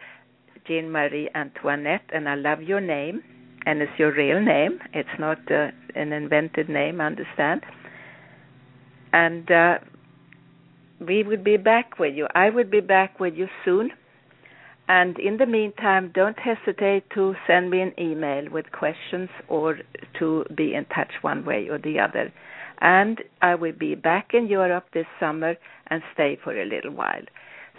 Jeanne 0.66 0.90
Marie 0.90 1.28
Antoinette, 1.34 2.04
and 2.12 2.28
I 2.28 2.34
love 2.34 2.62
your 2.62 2.80
name, 2.80 3.22
and 3.66 3.80
it's 3.82 3.92
your 3.98 4.12
real 4.12 4.40
name. 4.40 4.78
It's 4.92 5.08
not 5.18 5.38
uh, 5.50 5.68
an 5.94 6.12
invented 6.12 6.68
name, 6.68 7.00
understand? 7.00 7.62
And 9.12 9.50
uh, 9.50 9.78
we 11.00 11.22
will 11.22 11.42
be 11.42 11.56
back 11.56 11.98
with 11.98 12.14
you. 12.14 12.26
I 12.34 12.50
will 12.50 12.64
be 12.70 12.80
back 12.80 13.18
with 13.18 13.34
you 13.34 13.48
soon. 13.64 13.90
And 14.88 15.18
in 15.18 15.36
the 15.36 15.46
meantime, 15.46 16.10
don't 16.14 16.36
hesitate 16.38 17.04
to 17.14 17.34
send 17.46 17.70
me 17.70 17.80
an 17.80 17.92
email 17.98 18.50
with 18.50 18.72
questions 18.72 19.28
or 19.48 19.78
to 20.18 20.44
be 20.56 20.74
in 20.74 20.84
touch 20.86 21.12
one 21.22 21.44
way 21.44 21.68
or 21.70 21.78
the 21.78 22.00
other. 22.00 22.32
And 22.80 23.20
I 23.42 23.54
will 23.54 23.72
be 23.72 23.94
back 23.94 24.30
in 24.32 24.46
Europe 24.46 24.86
this 24.94 25.06
summer 25.18 25.54
and 25.88 26.02
stay 26.14 26.38
for 26.42 26.58
a 26.60 26.64
little 26.64 26.92
while. 26.92 27.22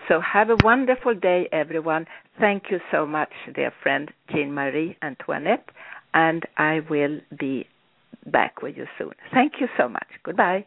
So 0.08 0.20
have 0.22 0.49
a 0.49 0.56
wonderful 0.56 1.14
day, 1.16 1.47
everyone. 1.52 2.06
Thank 2.39 2.64
you 2.72 2.80
so 2.91 3.06
much, 3.06 3.32
dear 3.54 3.72
friend 3.84 4.12
Jeanne 4.32 4.54
Marie 4.54 4.97
Antoinette, 5.02 5.70
and 6.14 6.43
I 6.58 6.80
will 6.89 7.20
be 7.39 7.68
back 8.26 8.62
with 8.62 8.78
you 8.78 8.86
soon. 8.97 9.12
Thank 9.34 9.54
you 9.60 9.68
so 9.78 9.88
much. 9.88 10.08
Goodbye. 10.24 10.66